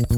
Und 0.00 0.08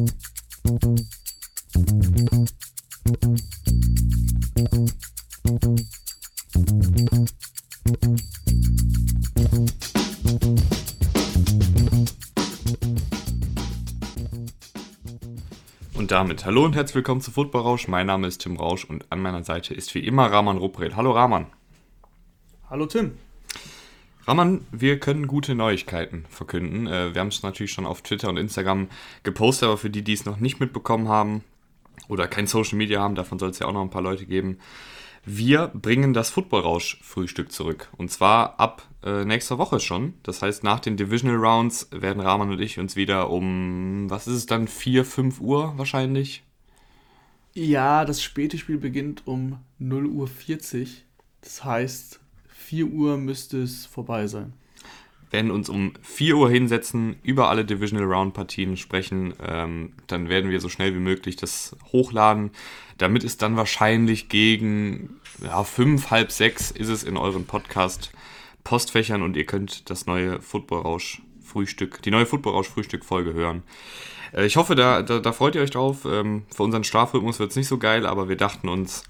damit 16.10 16.44
hallo 16.44 16.64
und 16.64 16.76
herzlich 16.76 16.94
willkommen 16.94 17.20
zu 17.20 17.32
Football 17.32 17.62
Rausch. 17.62 17.88
Mein 17.88 18.06
Name 18.06 18.28
ist 18.28 18.42
Tim 18.42 18.56
Rausch 18.56 18.84
und 18.84 19.10
an 19.10 19.20
meiner 19.20 19.42
Seite 19.42 19.74
ist 19.74 19.92
wie 19.96 20.06
immer 20.06 20.30
Rahman 20.30 20.58
Ruprel. 20.58 20.94
Hallo 20.94 21.10
Rahman. 21.10 21.46
Hallo 22.70 22.86
Tim. 22.86 23.18
Rahman, 24.24 24.64
wir 24.70 25.00
können 25.00 25.26
gute 25.26 25.54
Neuigkeiten 25.54 26.24
verkünden. 26.28 26.86
Äh, 26.86 27.14
wir 27.14 27.20
haben 27.20 27.28
es 27.28 27.42
natürlich 27.42 27.72
schon 27.72 27.86
auf 27.86 28.02
Twitter 28.02 28.28
und 28.28 28.36
Instagram 28.36 28.88
gepostet, 29.24 29.68
aber 29.68 29.78
für 29.78 29.90
die, 29.90 30.02
die 30.02 30.12
es 30.12 30.24
noch 30.24 30.38
nicht 30.38 30.60
mitbekommen 30.60 31.08
haben 31.08 31.42
oder 32.08 32.28
kein 32.28 32.46
Social 32.46 32.78
Media 32.78 33.00
haben, 33.00 33.14
davon 33.14 33.38
soll 33.38 33.50
es 33.50 33.58
ja 33.58 33.66
auch 33.66 33.72
noch 33.72 33.82
ein 33.82 33.90
paar 33.90 34.02
Leute 34.02 34.26
geben. 34.26 34.58
Wir 35.24 35.68
bringen 35.68 36.14
das 36.14 36.30
Football-Rausch-Frühstück 36.30 37.52
zurück. 37.52 37.88
Und 37.96 38.10
zwar 38.10 38.58
ab 38.58 38.88
äh, 39.04 39.24
nächster 39.24 39.58
Woche 39.58 39.78
schon. 39.78 40.14
Das 40.24 40.42
heißt, 40.42 40.64
nach 40.64 40.80
den 40.80 40.96
Divisional 40.96 41.36
Rounds 41.36 41.88
werden 41.92 42.20
Rahman 42.20 42.50
und 42.50 42.60
ich 42.60 42.78
uns 42.78 42.96
wieder 42.96 43.30
um, 43.30 44.10
was 44.10 44.26
ist 44.26 44.34
es 44.34 44.46
dann, 44.46 44.66
4, 44.66 45.04
5 45.04 45.40
Uhr 45.40 45.74
wahrscheinlich? 45.76 46.42
Ja, 47.54 48.04
das 48.04 48.22
späte 48.22 48.58
Spiel 48.58 48.78
beginnt 48.78 49.26
um 49.26 49.58
0 49.78 50.06
Uhr 50.06 50.26
40. 50.26 51.04
Das 51.40 51.64
heißt, 51.64 52.18
4 52.72 52.86
Uhr 52.86 53.18
müsste 53.18 53.60
es 53.60 53.84
vorbei 53.84 54.26
sein. 54.26 54.54
werden 55.30 55.50
uns 55.50 55.68
um 55.68 55.92
4 56.00 56.38
Uhr 56.38 56.50
hinsetzen, 56.50 57.16
über 57.22 57.50
alle 57.50 57.66
Divisional 57.66 58.10
Round 58.10 58.32
Partien 58.32 58.78
sprechen. 58.78 59.34
Ähm, 59.46 59.92
dann 60.06 60.30
werden 60.30 60.50
wir 60.50 60.58
so 60.58 60.70
schnell 60.70 60.94
wie 60.94 60.98
möglich 60.98 61.36
das 61.36 61.76
hochladen. 61.92 62.50
Damit 62.96 63.24
ist 63.24 63.42
dann 63.42 63.56
wahrscheinlich 63.58 64.30
gegen 64.30 65.20
ja, 65.42 65.62
5, 65.64 66.10
halb 66.10 66.32
6 66.32 66.70
ist 66.70 66.88
es 66.88 67.04
in 67.04 67.18
euren 67.18 67.44
Podcast 67.44 68.10
Postfächern 68.64 69.20
und 69.20 69.36
ihr 69.36 69.44
könnt 69.44 69.90
das 69.90 70.06
neue 70.06 70.40
Football 70.40 70.80
Rausch 70.80 71.20
Frühstück, 71.44 72.00
die 72.00 72.10
neue 72.10 72.24
Football 72.24 72.54
Rausch 72.54 72.70
Frühstück 72.70 73.04
Folge 73.04 73.34
hören. 73.34 73.64
Äh, 74.32 74.46
ich 74.46 74.56
hoffe, 74.56 74.76
da, 74.76 75.02
da, 75.02 75.18
da 75.18 75.32
freut 75.32 75.56
ihr 75.56 75.60
euch 75.60 75.72
drauf. 75.72 76.06
Ähm, 76.06 76.44
für 76.48 76.62
unseren 76.62 76.84
Strafrhythmus 76.84 77.38
wird 77.38 77.50
es 77.50 77.56
nicht 77.56 77.68
so 77.68 77.76
geil, 77.76 78.06
aber 78.06 78.30
wir 78.30 78.36
dachten 78.36 78.70
uns, 78.70 79.04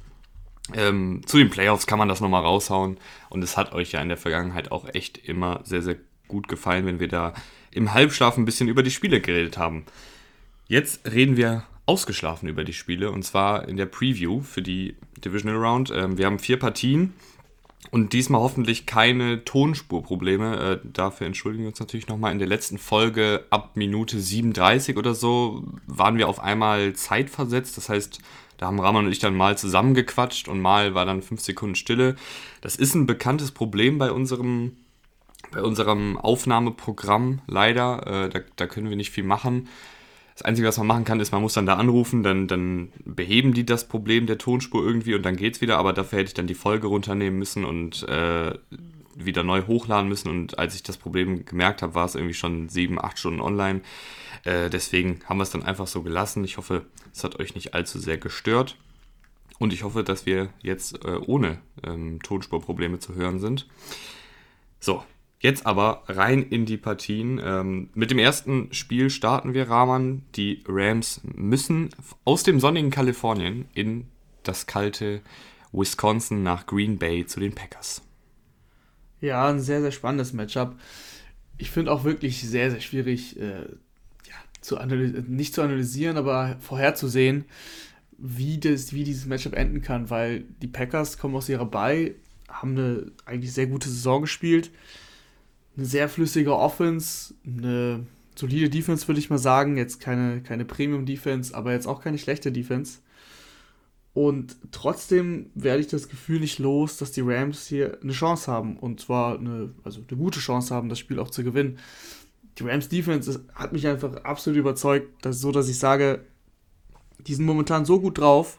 ähm, 0.74 1.22
zu 1.26 1.38
den 1.38 1.50
Playoffs 1.50 1.86
kann 1.86 1.98
man 1.98 2.08
das 2.08 2.20
nochmal 2.20 2.42
raushauen. 2.42 2.98
Und 3.28 3.42
es 3.42 3.56
hat 3.56 3.72
euch 3.72 3.92
ja 3.92 4.00
in 4.00 4.08
der 4.08 4.16
Vergangenheit 4.16 4.72
auch 4.72 4.86
echt 4.92 5.18
immer 5.18 5.60
sehr, 5.64 5.82
sehr 5.82 5.96
gut 6.28 6.48
gefallen, 6.48 6.86
wenn 6.86 7.00
wir 7.00 7.08
da 7.08 7.34
im 7.70 7.92
Halbschlaf 7.92 8.36
ein 8.36 8.44
bisschen 8.44 8.68
über 8.68 8.82
die 8.82 8.90
Spiele 8.90 9.20
geredet 9.20 9.58
haben. 9.58 9.84
Jetzt 10.68 11.10
reden 11.10 11.36
wir 11.36 11.64
ausgeschlafen 11.86 12.48
über 12.48 12.64
die 12.64 12.72
Spiele 12.72 13.10
und 13.10 13.24
zwar 13.24 13.68
in 13.68 13.76
der 13.76 13.86
Preview 13.86 14.40
für 14.40 14.62
die 14.62 14.96
Divisional 15.24 15.62
Round. 15.62 15.90
Ähm, 15.90 16.16
wir 16.16 16.26
haben 16.26 16.38
vier 16.38 16.58
Partien 16.58 17.12
und 17.90 18.12
diesmal 18.12 18.40
hoffentlich 18.40 18.86
keine 18.86 19.44
Tonspurprobleme. 19.44 20.80
Äh, 20.84 20.88
dafür 20.90 21.26
entschuldigen 21.26 21.64
wir 21.64 21.68
uns 21.68 21.80
natürlich 21.80 22.08
nochmal. 22.08 22.32
In 22.32 22.38
der 22.38 22.48
letzten 22.48 22.78
Folge 22.78 23.44
ab 23.50 23.72
Minute 23.74 24.20
37 24.20 24.96
oder 24.96 25.14
so 25.14 25.64
waren 25.86 26.16
wir 26.16 26.28
auf 26.28 26.40
einmal 26.40 26.92
zeitversetzt. 26.94 27.76
Das 27.76 27.88
heißt, 27.88 28.20
da 28.62 28.68
haben 28.68 28.80
Rahman 28.80 29.06
und 29.06 29.12
ich 29.12 29.18
dann 29.18 29.34
mal 29.34 29.58
zusammengequatscht 29.58 30.46
und 30.46 30.60
mal 30.60 30.94
war 30.94 31.04
dann 31.04 31.20
fünf 31.20 31.40
Sekunden 31.40 31.74
Stille. 31.74 32.14
Das 32.60 32.76
ist 32.76 32.94
ein 32.94 33.06
bekanntes 33.06 33.50
Problem 33.50 33.98
bei 33.98 34.12
unserem, 34.12 34.76
bei 35.50 35.60
unserem 35.60 36.16
Aufnahmeprogramm, 36.16 37.40
leider. 37.48 38.06
Äh, 38.06 38.28
da, 38.28 38.38
da 38.54 38.66
können 38.68 38.88
wir 38.88 38.94
nicht 38.96 39.10
viel 39.10 39.24
machen. 39.24 39.66
Das 40.34 40.42
Einzige, 40.42 40.68
was 40.68 40.78
man 40.78 40.86
machen 40.86 41.04
kann, 41.04 41.18
ist, 41.18 41.32
man 41.32 41.42
muss 41.42 41.54
dann 41.54 41.66
da 41.66 41.74
anrufen, 41.74 42.22
dann, 42.22 42.46
dann 42.46 42.92
beheben 43.04 43.52
die 43.52 43.66
das 43.66 43.88
Problem 43.88 44.26
der 44.26 44.38
Tonspur 44.38 44.86
irgendwie 44.86 45.16
und 45.16 45.26
dann 45.26 45.34
geht's 45.34 45.60
wieder, 45.60 45.76
aber 45.78 45.92
dafür 45.92 46.20
hätte 46.20 46.28
ich 46.28 46.34
dann 46.34 46.46
die 46.46 46.54
Folge 46.54 46.86
runternehmen 46.86 47.40
müssen 47.40 47.64
und 47.64 48.06
äh, 48.08 48.52
wieder 49.16 49.42
neu 49.42 49.66
hochladen 49.66 50.08
müssen 50.08 50.28
und 50.28 50.58
als 50.58 50.74
ich 50.74 50.82
das 50.82 50.96
Problem 50.96 51.44
gemerkt 51.44 51.82
habe, 51.82 51.94
war 51.94 52.04
es 52.04 52.14
irgendwie 52.14 52.34
schon 52.34 52.68
sieben, 52.68 53.02
acht 53.02 53.18
Stunden 53.18 53.40
online. 53.40 53.82
Äh, 54.44 54.70
deswegen 54.70 55.20
haben 55.26 55.38
wir 55.38 55.44
es 55.44 55.50
dann 55.50 55.62
einfach 55.62 55.86
so 55.86 56.02
gelassen. 56.02 56.44
Ich 56.44 56.56
hoffe, 56.56 56.86
es 57.12 57.24
hat 57.24 57.38
euch 57.38 57.54
nicht 57.54 57.74
allzu 57.74 57.98
sehr 57.98 58.18
gestört. 58.18 58.76
Und 59.58 59.72
ich 59.72 59.84
hoffe, 59.84 60.02
dass 60.02 60.26
wir 60.26 60.48
jetzt 60.60 61.04
äh, 61.04 61.18
ohne 61.24 61.58
ähm, 61.84 62.20
Tonspurprobleme 62.22 62.98
zu 62.98 63.14
hören 63.14 63.38
sind. 63.38 63.68
So, 64.80 65.04
jetzt 65.38 65.66
aber 65.66 66.02
rein 66.08 66.42
in 66.42 66.66
die 66.66 66.78
Partien. 66.78 67.40
Ähm, 67.42 67.90
mit 67.94 68.10
dem 68.10 68.18
ersten 68.18 68.72
Spiel 68.72 69.08
starten 69.10 69.54
wir, 69.54 69.68
Rahman. 69.68 70.22
Die 70.34 70.64
Rams 70.66 71.20
müssen 71.22 71.90
aus 72.24 72.42
dem 72.42 72.58
sonnigen 72.58 72.90
Kalifornien 72.90 73.66
in 73.74 74.08
das 74.42 74.66
kalte 74.66 75.20
Wisconsin 75.72 76.42
nach 76.42 76.66
Green 76.66 76.98
Bay 76.98 77.24
zu 77.26 77.38
den 77.38 77.54
Packers. 77.54 78.02
Ja, 79.22 79.48
ein 79.48 79.60
sehr, 79.60 79.80
sehr 79.80 79.92
spannendes 79.92 80.32
Matchup. 80.32 80.76
Ich 81.56 81.70
finde 81.70 81.92
auch 81.92 82.04
wirklich 82.04 82.42
sehr, 82.42 82.70
sehr 82.70 82.80
schwierig, 82.80 83.38
äh, 83.40 83.60
ja, 84.26 84.34
zu 84.60 84.76
nicht 85.28 85.54
zu 85.54 85.62
analysieren, 85.62 86.16
aber 86.16 86.56
vorherzusehen, 86.60 87.44
wie, 88.18 88.58
das, 88.58 88.92
wie 88.92 89.04
dieses 89.04 89.26
Matchup 89.26 89.54
enden 89.54 89.80
kann, 89.80 90.10
weil 90.10 90.44
die 90.60 90.66
Packers 90.66 91.18
kommen 91.18 91.36
aus 91.36 91.48
ihrer 91.48 91.66
Bye, 91.66 92.16
haben 92.48 92.72
eine 92.72 93.12
eigentlich 93.24 93.52
sehr 93.52 93.68
gute 93.68 93.88
Saison 93.88 94.22
gespielt, 94.22 94.70
eine 95.76 95.86
sehr 95.86 96.08
flüssige 96.08 96.56
Offense, 96.56 97.34
eine 97.46 98.04
solide 98.34 98.70
Defense, 98.70 99.06
würde 99.06 99.20
ich 99.20 99.30
mal 99.30 99.38
sagen. 99.38 99.76
Jetzt 99.76 100.00
keine, 100.00 100.42
keine 100.42 100.64
Premium-Defense, 100.64 101.54
aber 101.54 101.72
jetzt 101.72 101.86
auch 101.86 102.02
keine 102.02 102.18
schlechte 102.18 102.50
Defense. 102.50 102.98
Und 104.14 104.56
trotzdem 104.72 105.50
werde 105.54 105.80
ich 105.80 105.88
das 105.88 106.08
Gefühl 106.08 106.40
nicht 106.40 106.58
los, 106.58 106.98
dass 106.98 107.12
die 107.12 107.22
Rams 107.22 107.66
hier 107.66 107.98
eine 108.02 108.12
Chance 108.12 108.50
haben. 108.50 108.76
Und 108.76 109.00
zwar 109.00 109.38
eine, 109.38 109.70
also 109.84 110.02
eine 110.06 110.18
gute 110.18 110.38
Chance 110.38 110.74
haben, 110.74 110.90
das 110.90 110.98
Spiel 110.98 111.18
auch 111.18 111.30
zu 111.30 111.44
gewinnen. 111.44 111.78
Die 112.58 112.64
Rams 112.64 112.90
Defense 112.90 113.44
hat 113.54 113.72
mich 113.72 113.86
einfach 113.86 114.24
absolut 114.24 114.58
überzeugt, 114.58 115.24
dass, 115.24 115.40
so 115.40 115.50
dass 115.50 115.68
ich 115.68 115.78
sage, 115.78 116.26
die 117.26 117.34
sind 117.34 117.46
momentan 117.46 117.86
so 117.86 118.00
gut 118.00 118.18
drauf, 118.18 118.58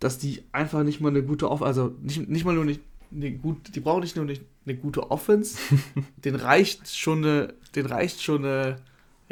dass 0.00 0.18
die 0.18 0.42
einfach 0.50 0.82
nicht 0.82 1.00
mal 1.00 1.10
eine 1.10 1.22
gute 1.22 1.48
Offense, 1.48 1.66
also 1.66 1.94
nicht, 2.02 2.28
nicht 2.28 2.44
mal 2.44 2.54
nur 2.54 2.64
nicht 2.64 2.80
eine 3.12 3.32
gut, 3.32 3.74
die 3.74 3.80
brauchen 3.80 4.02
nicht 4.02 4.16
nur 4.16 4.24
nicht 4.24 4.42
eine 4.66 4.76
gute 4.76 5.10
Offense, 5.10 5.58
den 6.24 6.34
reicht 6.34 6.94
schon 6.94 7.24
eine, 7.24 7.54
den 7.74 7.86
reicht 7.86 8.22
schon 8.22 8.44
eine, 8.44 8.76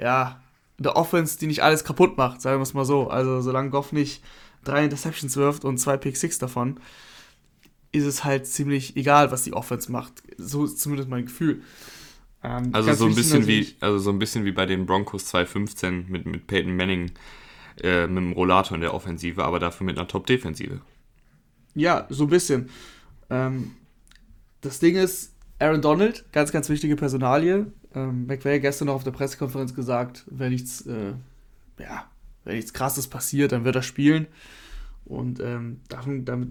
ja, 0.01 0.41
eine 0.79 0.95
Offense, 0.95 1.39
die 1.39 1.47
nicht 1.47 1.63
alles 1.63 1.85
kaputt 1.85 2.17
macht, 2.17 2.41
sagen 2.41 2.59
wir 2.59 2.63
es 2.63 2.75
mal 2.75 2.85
so. 2.85 3.09
Also 3.09 3.41
solange 3.41 3.71
Goff 3.71 3.93
nicht 3.93 4.23
drei 4.69 4.85
Interceptions 4.85 5.37
wirft 5.37 5.65
und 5.65 5.79
zwei 5.79 5.97
Pick 5.97 6.17
Six 6.17 6.39
davon, 6.39 6.81
ist 7.93 8.05
es 8.05 8.25
halt 8.25 8.47
ziemlich 8.47 8.97
egal, 8.97 9.31
was 9.31 9.43
die 9.43 9.53
Offense 9.53 9.91
macht. 9.91 10.23
So 10.37 10.65
ist 10.65 10.81
zumindest 10.81 11.09
mein 11.09 11.27
Gefühl. 11.27 11.63
Ähm, 12.43 12.71
also 12.73 12.93
so 12.95 13.07
ein 13.07 13.15
bisschen 13.15 13.47
wie, 13.47 13.75
also 13.81 13.99
so 13.99 14.11
ein 14.11 14.19
bisschen 14.19 14.45
wie 14.45 14.53
bei 14.53 14.67
den 14.67 14.87
Broncos 14.87 15.27
2015 15.27 16.07
mit, 16.09 16.27
mit 16.27 16.47
Peyton 16.47 16.77
Manning 16.77 17.13
äh, 17.83 18.07
mit 18.07 18.17
dem 18.17 18.33
Rollator 18.33 18.75
in 18.75 18.81
der 18.81 18.95
Offensive, 18.95 19.45
aber 19.45 19.59
dafür 19.59 19.85
mit 19.85 19.99
einer 19.99 20.09
Top-Defensive. 20.09 20.81
Ja, 21.75 22.07
so 22.09 22.25
ein 22.25 22.31
bisschen. 22.31 22.71
Ähm, 23.31 23.73
das 24.61 24.79
Ding 24.79 24.97
ist, 24.97 25.35
Aaron 25.59 25.83
Donald, 25.83 26.25
ganz, 26.33 26.53
ganz 26.53 26.69
wichtige 26.69 26.97
Personalie. 26.97 27.67
Ähm, 27.95 28.27
McVay 28.27 28.61
gestern 28.61 28.87
noch 28.87 28.95
auf 28.95 29.05
der 29.05 29.11
Pressekonferenz 29.11 29.75
gesagt, 29.75 30.25
wenn 30.31 30.53
nichts, 30.53 30.83
äh, 30.87 31.13
ja, 31.79 32.11
wenn 32.47 32.57
nichts 32.57 32.73
krasses 32.73 33.09
passiert, 33.09 33.53
dann 33.53 33.65
wird 33.65 33.77
er 33.77 33.83
spielen. 33.83 34.27
Und 35.05 35.41
ähm, 35.41 35.81
davon, 35.89 36.25
damit, 36.25 36.49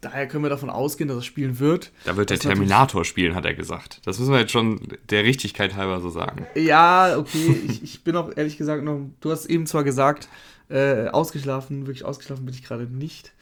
daher 0.00 0.28
können 0.28 0.44
wir 0.44 0.50
davon 0.50 0.70
ausgehen, 0.70 1.08
dass 1.08 1.18
er 1.18 1.22
spielen 1.22 1.58
wird. 1.58 1.92
Da 2.04 2.16
wird 2.16 2.30
der 2.30 2.38
Terminator 2.38 3.04
spielen, 3.04 3.34
hat 3.34 3.46
er 3.46 3.54
gesagt. 3.54 4.00
Das 4.04 4.18
müssen 4.18 4.32
wir 4.32 4.40
jetzt 4.40 4.52
schon 4.52 4.80
der 5.08 5.24
Richtigkeit 5.24 5.74
halber 5.74 6.00
so 6.00 6.10
sagen. 6.10 6.46
Ja, 6.54 7.18
okay. 7.18 7.58
ich, 7.68 7.82
ich 7.82 8.04
bin 8.04 8.16
auch 8.16 8.30
ehrlich 8.36 8.58
gesagt 8.58 8.84
noch, 8.84 9.00
du 9.20 9.30
hast 9.30 9.46
eben 9.46 9.66
zwar 9.66 9.82
gesagt, 9.82 10.28
äh, 10.68 11.08
ausgeschlafen, 11.08 11.86
wirklich 11.86 12.04
ausgeschlafen 12.04 12.44
bin 12.44 12.54
ich 12.54 12.62
gerade 12.62 12.84
nicht. 12.84 13.32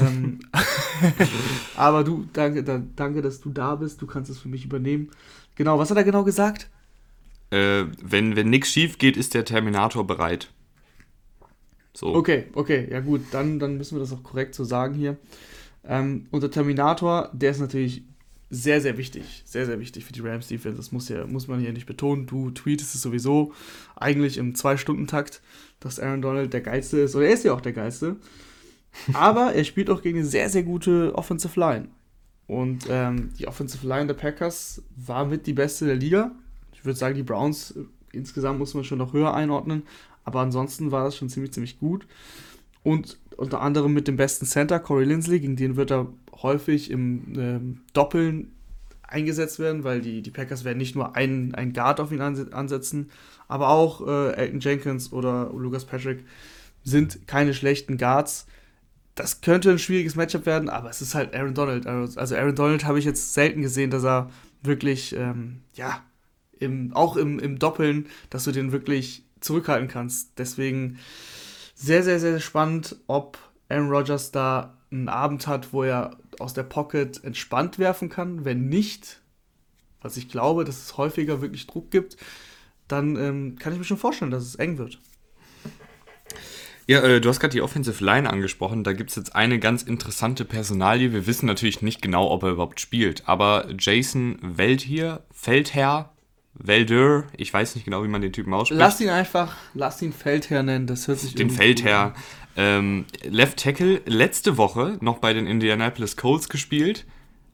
ähm, 0.00 0.40
aber 1.76 2.04
du, 2.04 2.26
danke, 2.32 2.64
da, 2.64 2.82
danke, 2.96 3.22
dass 3.22 3.40
du 3.40 3.50
da 3.50 3.76
bist. 3.76 4.02
Du 4.02 4.06
kannst 4.06 4.30
es 4.30 4.38
für 4.38 4.48
mich 4.48 4.64
übernehmen. 4.64 5.10
Genau, 5.54 5.78
was 5.78 5.90
hat 5.90 5.96
er 5.96 6.04
genau 6.04 6.24
gesagt? 6.24 6.68
Äh, 7.50 7.84
wenn 8.02 8.34
wenn 8.34 8.50
nichts 8.50 8.72
schief 8.72 8.98
geht, 8.98 9.16
ist 9.16 9.34
der 9.34 9.44
Terminator 9.44 10.06
bereit. 10.06 10.50
So. 11.94 12.14
Okay, 12.14 12.46
okay, 12.54 12.88
ja 12.90 13.00
gut, 13.00 13.22
dann, 13.30 13.58
dann 13.58 13.76
müssen 13.76 13.96
wir 13.96 14.00
das 14.00 14.12
auch 14.12 14.22
korrekt 14.22 14.54
so 14.54 14.64
sagen 14.64 14.94
hier. 14.94 15.16
Ähm, 15.84 16.26
und 16.30 16.42
der 16.42 16.50
Terminator, 16.50 17.30
der 17.32 17.52
ist 17.52 17.60
natürlich 17.60 18.02
sehr, 18.50 18.80
sehr 18.80 18.98
wichtig. 18.98 19.42
Sehr, 19.44 19.66
sehr 19.66 19.80
wichtig 19.80 20.04
für 20.04 20.12
die 20.12 20.20
Rams 20.20 20.48
Defense. 20.48 20.76
Das 20.76 20.92
muss, 20.92 21.08
ja, 21.08 21.26
muss 21.26 21.48
man 21.48 21.60
hier 21.60 21.72
nicht 21.72 21.86
betonen. 21.86 22.26
Du 22.26 22.50
tweetest 22.50 22.94
es 22.94 23.02
sowieso 23.02 23.52
eigentlich 23.96 24.38
im 24.38 24.54
Zwei-Stunden-Takt, 24.54 25.40
dass 25.80 25.98
Aaron 25.98 26.22
Donald 26.22 26.52
der 26.52 26.60
Geilste 26.60 27.00
ist. 27.00 27.16
Oder 27.16 27.26
er 27.26 27.34
ist 27.34 27.44
ja 27.44 27.52
auch 27.52 27.60
der 27.60 27.72
Geilste. 27.72 28.16
Aber 29.12 29.54
er 29.54 29.64
spielt 29.64 29.90
auch 29.90 30.02
gegen 30.02 30.18
eine 30.18 30.26
sehr, 30.26 30.48
sehr 30.48 30.62
gute 30.62 31.14
Offensive 31.14 31.58
Line. 31.58 31.88
Und 32.46 32.86
ähm, 32.88 33.30
die 33.38 33.48
Offensive 33.48 33.86
Line 33.86 34.06
der 34.06 34.14
Packers 34.14 34.82
war 34.96 35.24
mit 35.26 35.46
die 35.46 35.54
beste 35.54 35.86
der 35.86 35.96
Liga. 35.96 36.32
Ich 36.72 36.84
würde 36.84 36.98
sagen, 36.98 37.16
die 37.16 37.22
Browns 37.22 37.72
äh, 37.72 37.84
insgesamt 38.12 38.58
muss 38.58 38.74
man 38.74 38.84
schon 38.84 38.98
noch 38.98 39.12
höher 39.12 39.34
einordnen. 39.34 39.82
Aber 40.24 40.40
ansonsten 40.40 40.90
war 40.90 41.04
das 41.04 41.16
schon 41.16 41.28
ziemlich, 41.28 41.52
ziemlich 41.52 41.78
gut. 41.78 42.06
Und 42.82 43.18
unter 43.36 43.60
anderem 43.60 43.92
mit 43.92 44.08
dem 44.08 44.16
besten 44.16 44.46
Center, 44.46 44.78
Corey 44.78 45.04
Lindsley, 45.04 45.40
gegen 45.40 45.56
den 45.56 45.76
wird 45.76 45.90
er 45.90 46.08
häufig 46.42 46.90
im 46.90 47.32
ähm, 47.36 47.80
Doppeln 47.92 48.52
eingesetzt 49.02 49.58
werden, 49.58 49.84
weil 49.84 50.00
die, 50.00 50.22
die 50.22 50.30
Packers 50.30 50.64
werden 50.64 50.78
nicht 50.78 50.94
nur 50.94 51.14
einen, 51.16 51.54
einen 51.54 51.72
Guard 51.72 52.00
auf 52.00 52.12
ihn 52.12 52.20
ansetzen, 52.20 53.10
aber 53.48 53.68
auch 53.68 54.06
äh, 54.06 54.32
Elton 54.34 54.60
Jenkins 54.60 55.12
oder 55.12 55.50
Lucas 55.54 55.84
Patrick 55.84 56.24
sind 56.82 57.26
keine 57.26 57.54
schlechten 57.54 57.96
Guards. 57.96 58.46
Das 59.14 59.40
könnte 59.40 59.70
ein 59.70 59.78
schwieriges 59.78 60.16
Matchup 60.16 60.46
werden, 60.46 60.68
aber 60.68 60.90
es 60.90 61.00
ist 61.00 61.14
halt 61.14 61.34
Aaron 61.34 61.54
Donald. 61.54 61.86
Also 61.86 62.34
Aaron 62.34 62.56
Donald 62.56 62.84
habe 62.84 62.98
ich 62.98 63.04
jetzt 63.04 63.34
selten 63.34 63.62
gesehen, 63.62 63.90
dass 63.90 64.04
er 64.04 64.30
wirklich, 64.62 65.14
ähm, 65.14 65.60
ja, 65.74 66.02
im, 66.58 66.92
auch 66.94 67.16
im, 67.16 67.38
im 67.38 67.58
Doppeln, 67.58 68.06
dass 68.30 68.44
du 68.44 68.52
den 68.52 68.72
wirklich 68.72 69.24
zurückhalten 69.44 69.88
kannst. 69.88 70.38
Deswegen 70.38 70.98
sehr, 71.74 72.02
sehr, 72.02 72.20
sehr 72.20 72.40
spannend, 72.40 72.96
ob 73.06 73.38
Aaron 73.68 73.90
Rodgers 73.90 74.30
da 74.30 74.78
einen 74.90 75.08
Abend 75.08 75.46
hat, 75.46 75.72
wo 75.72 75.82
er 75.82 76.16
aus 76.38 76.54
der 76.54 76.62
Pocket 76.62 77.22
entspannt 77.24 77.78
werfen 77.78 78.08
kann. 78.08 78.44
Wenn 78.44 78.68
nicht, 78.68 79.20
was 80.00 80.16
ich 80.16 80.28
glaube, 80.28 80.64
dass 80.64 80.82
es 80.82 80.96
häufiger 80.96 81.40
wirklich 81.40 81.66
Druck 81.66 81.90
gibt, 81.90 82.16
dann 82.88 83.16
ähm, 83.16 83.56
kann 83.58 83.72
ich 83.72 83.78
mir 83.78 83.84
schon 83.84 83.96
vorstellen, 83.96 84.30
dass 84.30 84.44
es 84.44 84.56
eng 84.56 84.78
wird. 84.78 84.98
Ja, 86.86 87.00
äh, 87.00 87.20
du 87.20 87.28
hast 87.30 87.40
gerade 87.40 87.52
die 87.52 87.62
Offensive 87.62 88.04
Line 88.04 88.28
angesprochen. 88.28 88.84
Da 88.84 88.92
gibt 88.92 89.10
es 89.10 89.16
jetzt 89.16 89.34
eine 89.34 89.58
ganz 89.58 89.82
interessante 89.82 90.44
Personalie. 90.44 91.12
Wir 91.12 91.26
wissen 91.26 91.46
natürlich 91.46 91.80
nicht 91.80 92.02
genau, 92.02 92.30
ob 92.30 92.42
er 92.42 92.50
überhaupt 92.50 92.78
spielt. 92.78 93.26
Aber 93.26 93.68
Jason 93.78 94.38
Weltier, 94.42 95.22
Feldherr, 95.32 96.13
Veldur, 96.54 97.24
ich 97.36 97.52
weiß 97.52 97.74
nicht 97.74 97.84
genau, 97.84 98.04
wie 98.04 98.08
man 98.08 98.22
den 98.22 98.32
Typen 98.32 98.54
ausspricht. 98.54 98.78
Lass 98.78 99.00
ihn 99.00 99.08
einfach, 99.08 99.56
lass 99.74 100.00
ihn 100.02 100.12
Feldherr 100.12 100.62
nennen, 100.62 100.86
das 100.86 101.08
hört 101.08 101.18
sich 101.18 101.34
Den 101.34 101.50
Feldherr. 101.50 102.14
Ähm, 102.56 103.06
Left 103.24 103.58
Tackle 103.58 104.00
letzte 104.06 104.56
Woche 104.56 104.96
noch 105.00 105.18
bei 105.18 105.32
den 105.32 105.46
Indianapolis 105.46 106.16
Colts 106.16 106.48
gespielt 106.48 107.04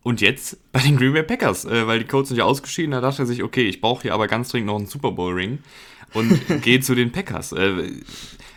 und 0.02 0.20
jetzt 0.20 0.58
bei 0.72 0.80
den 0.80 0.96
Green 0.96 1.14
Bay 1.14 1.22
Packers, 1.22 1.64
äh, 1.64 1.86
weil 1.86 1.98
die 2.00 2.04
Colts 2.04 2.28
sind 2.28 2.38
ja 2.38 2.44
ausgeschieden. 2.44 2.90
Da 2.90 3.00
dachte 3.00 3.22
er 3.22 3.26
sich, 3.26 3.42
okay, 3.42 3.66
ich 3.66 3.80
brauche 3.80 4.02
hier 4.02 4.14
aber 4.14 4.26
ganz 4.26 4.50
dringend 4.50 4.66
noch 4.66 4.76
einen 4.76 4.86
Super 4.86 5.12
Bowl 5.12 5.32
Ring 5.32 5.58
und 6.12 6.38
gehe 6.62 6.80
zu 6.80 6.94
den 6.94 7.12
Packers. 7.12 7.52
Äh, 7.52 7.90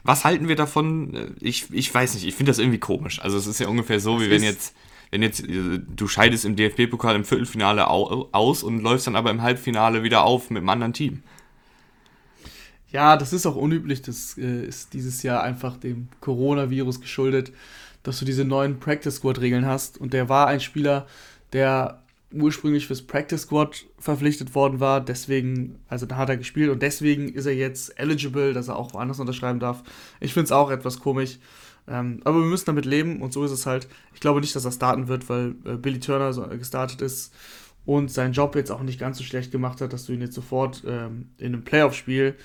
was 0.03 0.25
halten 0.25 0.49
wir 0.49 0.57
davon? 0.57 1.13
Äh, 1.15 1.27
ich, 1.39 1.67
ich 1.71 1.93
weiß 1.93 2.15
nicht, 2.15 2.25
ich 2.25 2.35
finde 2.35 2.49
das 2.49 2.59
irgendwie 2.59 2.79
komisch. 2.79 3.21
Also 3.21 3.37
es 3.37 3.47
ist 3.47 3.59
ja 3.59 3.67
ungefähr 3.67 4.01
so, 4.01 4.15
das 4.15 4.25
wie 4.25 4.29
wenn 4.29 4.43
jetzt 4.43 4.75
wenn 5.13 5.21
jetzt 5.21 5.47
äh, 5.47 5.79
du 5.79 6.07
scheidest 6.07 6.43
im 6.43 6.55
DFB-Pokal 6.55 7.15
im 7.15 7.23
Viertelfinale 7.23 7.87
aus 7.87 8.63
und 8.63 8.81
läufst 8.81 9.05
dann 9.05 9.15
aber 9.15 9.29
im 9.29 9.43
Halbfinale 9.43 10.01
wieder 10.01 10.23
auf 10.23 10.49
mit 10.49 10.57
einem 10.57 10.69
anderen 10.69 10.93
Team. 10.93 11.21
Ja, 12.89 13.15
das 13.15 13.31
ist 13.31 13.45
auch 13.45 13.55
unüblich. 13.55 14.01
Das 14.01 14.35
äh, 14.39 14.65
ist 14.65 14.93
dieses 14.93 15.21
Jahr 15.21 15.43
einfach 15.43 15.77
dem 15.77 16.07
Coronavirus 16.19 16.99
geschuldet, 16.99 17.51
dass 18.01 18.17
du 18.17 18.25
diese 18.25 18.43
neuen 18.43 18.79
Practice 18.79 19.17
Squad-Regeln 19.17 19.67
hast. 19.67 19.99
Und 19.99 20.13
der 20.13 20.29
war 20.29 20.47
ein 20.47 20.59
Spieler, 20.59 21.05
der 21.53 22.01
ursprünglich 22.31 22.87
fürs 22.87 23.03
Practice 23.03 23.43
Squad 23.43 23.85
verpflichtet 23.99 24.55
worden 24.55 24.79
war. 24.79 24.99
Deswegen, 24.99 25.79
also 25.89 26.07
da 26.07 26.17
hat 26.17 26.29
er 26.29 26.37
gespielt 26.37 26.71
und 26.71 26.81
deswegen 26.81 27.29
ist 27.29 27.45
er 27.45 27.53
jetzt 27.53 27.99
eligible, 27.99 28.53
dass 28.53 28.67
er 28.67 28.77
auch 28.77 28.95
woanders 28.95 29.19
unterschreiben 29.19 29.59
darf. 29.59 29.83
Ich 30.19 30.33
finde 30.33 30.45
es 30.45 30.51
auch 30.51 30.71
etwas 30.71 30.99
komisch. 30.99 31.37
Ähm, 31.87 32.21
aber 32.23 32.39
wir 32.39 32.45
müssen 32.45 32.65
damit 32.65 32.85
leben 32.85 33.21
und 33.21 33.33
so 33.33 33.43
ist 33.43 33.51
es 33.51 33.65
halt. 33.65 33.87
Ich 34.13 34.19
glaube 34.19 34.41
nicht, 34.41 34.55
dass 34.55 34.65
er 34.65 34.71
starten 34.71 35.07
wird, 35.07 35.29
weil 35.29 35.55
äh, 35.65 35.75
Billy 35.75 35.99
Turner 35.99 36.33
so, 36.33 36.49
äh, 36.49 36.57
gestartet 36.57 37.01
ist 37.01 37.33
und 37.85 38.09
seinen 38.11 38.33
Job 38.33 38.55
jetzt 38.55 38.71
auch 38.71 38.81
nicht 38.81 38.99
ganz 38.99 39.17
so 39.17 39.23
schlecht 39.23 39.51
gemacht 39.51 39.81
hat, 39.81 39.91
dass 39.91 40.05
du 40.05 40.13
ihn 40.13 40.21
jetzt 40.21 40.35
sofort 40.35 40.83
ähm, 40.87 41.29
in 41.37 41.47
einem 41.47 41.63
Playoff-Spiel 41.63 42.35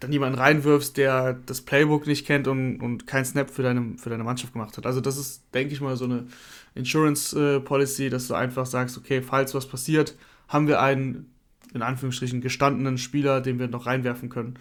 dann 0.00 0.12
jemanden 0.12 0.38
reinwirfst, 0.38 0.96
der 0.96 1.34
das 1.46 1.60
Playbook 1.60 2.06
nicht 2.06 2.26
kennt 2.26 2.48
und, 2.48 2.80
und 2.80 3.06
keinen 3.06 3.24
Snap 3.24 3.50
für 3.50 3.62
deine, 3.62 3.96
für 3.96 4.10
deine 4.10 4.24
Mannschaft 4.24 4.52
gemacht 4.52 4.76
hat. 4.76 4.86
Also 4.86 5.00
das 5.00 5.16
ist, 5.16 5.42
denke 5.54 5.72
ich 5.72 5.80
mal, 5.80 5.96
so 5.96 6.04
eine 6.04 6.26
Insurance-Policy, 6.74 8.06
äh, 8.06 8.10
dass 8.10 8.28
du 8.28 8.34
einfach 8.34 8.66
sagst, 8.66 8.98
okay, 8.98 9.22
falls 9.22 9.54
was 9.54 9.68
passiert, 9.68 10.16
haben 10.48 10.66
wir 10.66 10.80
einen, 10.80 11.32
in 11.74 11.82
Anführungsstrichen, 11.82 12.40
gestandenen 12.40 12.98
Spieler, 12.98 13.40
den 13.40 13.58
wir 13.58 13.68
noch 13.68 13.86
reinwerfen 13.86 14.28
können. 14.28 14.58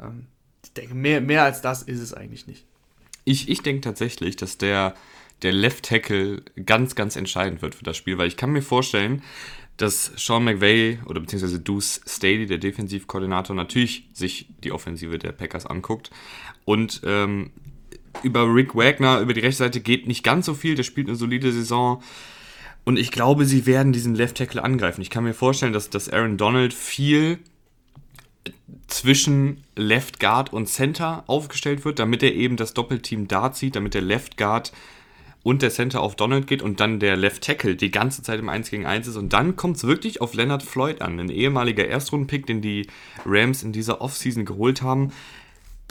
Ähm, 0.00 0.26
ich 0.64 0.72
denke, 0.72 0.94
mehr, 0.94 1.20
mehr 1.20 1.44
als 1.44 1.60
das 1.60 1.82
ist 1.82 2.00
es 2.00 2.14
eigentlich 2.14 2.46
nicht. 2.46 2.66
Ich, 3.24 3.48
ich 3.48 3.62
denke 3.62 3.82
tatsächlich, 3.82 4.36
dass 4.36 4.58
der, 4.58 4.94
der 5.42 5.52
Left 5.52 5.84
Tackle 5.84 6.42
ganz, 6.66 6.94
ganz 6.94 7.16
entscheidend 7.16 7.62
wird 7.62 7.74
für 7.74 7.84
das 7.84 7.96
Spiel, 7.96 8.18
weil 8.18 8.28
ich 8.28 8.36
kann 8.36 8.50
mir 8.50 8.62
vorstellen, 8.62 9.22
dass 9.76 10.12
Sean 10.16 10.44
McVay 10.44 10.98
oder 11.06 11.20
beziehungsweise 11.20 11.58
Deuce 11.60 12.02
Staley, 12.06 12.46
der 12.46 12.58
Defensivkoordinator, 12.58 13.56
natürlich 13.56 14.08
sich 14.12 14.48
die 14.62 14.72
Offensive 14.72 15.18
der 15.18 15.32
Packers 15.32 15.66
anguckt. 15.66 16.10
Und 16.64 17.00
ähm, 17.04 17.50
über 18.22 18.52
Rick 18.54 18.74
Wagner, 18.74 19.20
über 19.20 19.34
die 19.34 19.40
rechte 19.40 19.58
Seite 19.58 19.80
geht 19.80 20.06
nicht 20.06 20.22
ganz 20.22 20.46
so 20.46 20.54
viel, 20.54 20.74
der 20.74 20.82
spielt 20.82 21.08
eine 21.08 21.16
solide 21.16 21.52
Saison. 21.52 22.02
Und 22.84 22.98
ich 22.98 23.10
glaube, 23.10 23.44
sie 23.44 23.64
werden 23.66 23.92
diesen 23.92 24.14
Left 24.14 24.36
Tackle 24.36 24.62
angreifen. 24.62 25.00
Ich 25.00 25.10
kann 25.10 25.24
mir 25.24 25.34
vorstellen, 25.34 25.72
dass, 25.72 25.88
dass 25.88 26.08
Aaron 26.08 26.36
Donald 26.36 26.74
viel 26.74 27.38
zwischen 28.86 29.64
Left 29.76 30.20
Guard 30.20 30.52
und 30.52 30.66
Center 30.66 31.24
aufgestellt 31.26 31.84
wird, 31.84 31.98
damit 31.98 32.22
er 32.22 32.34
eben 32.34 32.56
das 32.56 32.74
Doppelteam 32.74 33.28
da 33.28 33.52
zieht, 33.52 33.76
damit 33.76 33.94
der 33.94 34.02
Left 34.02 34.36
Guard 34.36 34.72
und 35.42 35.62
der 35.62 35.70
Center 35.70 36.00
auf 36.00 36.14
Donald 36.14 36.46
geht 36.46 36.62
und 36.62 36.78
dann 36.80 37.00
der 37.00 37.16
Left 37.16 37.42
Tackle 37.42 37.74
die 37.74 37.90
ganze 37.90 38.22
Zeit 38.22 38.38
im 38.38 38.48
1 38.48 38.70
gegen 38.70 38.86
1 38.86 39.08
ist. 39.08 39.16
Und 39.16 39.32
dann 39.32 39.56
kommt 39.56 39.76
es 39.76 39.84
wirklich 39.84 40.20
auf 40.20 40.34
Leonard 40.34 40.62
Floyd 40.62 41.02
an, 41.02 41.18
ein 41.18 41.30
ehemaliger 41.30 41.86
Erstrundenpick, 41.86 42.46
den 42.46 42.60
die 42.60 42.86
Rams 43.26 43.62
in 43.62 43.72
dieser 43.72 44.00
Offseason 44.00 44.44
geholt 44.44 44.82
haben 44.82 45.12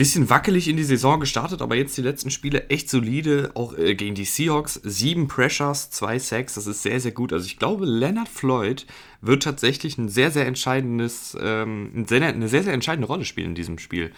bisschen 0.02 0.32
wackelig 0.32 0.68
in 0.68 0.78
die 0.78 0.84
Saison 0.84 1.20
gestartet, 1.20 1.62
aber 1.62 1.76
jetzt 1.76 1.96
die 1.96 2.02
letzten 2.02 2.32
Spiele 2.32 2.70
echt 2.70 2.90
solide, 2.90 3.52
auch 3.54 3.78
äh, 3.78 3.94
gegen 3.94 4.16
die 4.16 4.26
Seahawks. 4.26 4.82
Sieben 4.84 5.28
Pressures, 5.28 5.92
zwei 5.92 6.18
Sacks, 6.18 6.56
das 6.56 6.66
ist 6.66 6.82
sehr, 6.82 7.00
sehr 7.00 7.12
gut. 7.12 7.32
Also 7.32 7.46
ich 7.46 7.60
glaube, 7.60 7.86
Leonard 7.86 8.28
Floyd 8.28 8.88
wird 9.22 9.44
tatsächlich 9.44 10.00
ein 10.00 10.10
sehr, 10.10 10.32
sehr 10.32 10.48
entscheidendes, 10.48 11.38
ähm, 11.40 11.92
eine 12.10 12.48
sehr, 12.48 12.64
sehr 12.64 12.74
entscheidende 12.74 13.06
Rolle 13.06 13.26
spielen 13.26 13.50
in 13.50 13.56
diesem 13.56 13.78
Spiel. 13.78 14.12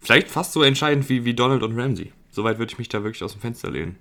Vielleicht 0.00 0.28
fast 0.28 0.54
so 0.54 0.62
entscheidend 0.62 1.10
wie, 1.10 1.26
wie 1.26 1.34
Donald 1.34 1.62
und 1.62 1.78
Ramsey. 1.78 2.14
Soweit 2.30 2.58
würde 2.58 2.72
ich 2.72 2.78
mich 2.78 2.88
da 2.88 3.04
wirklich 3.04 3.22
aus 3.22 3.32
dem 3.32 3.42
Fenster 3.42 3.70
lehnen. 3.70 3.96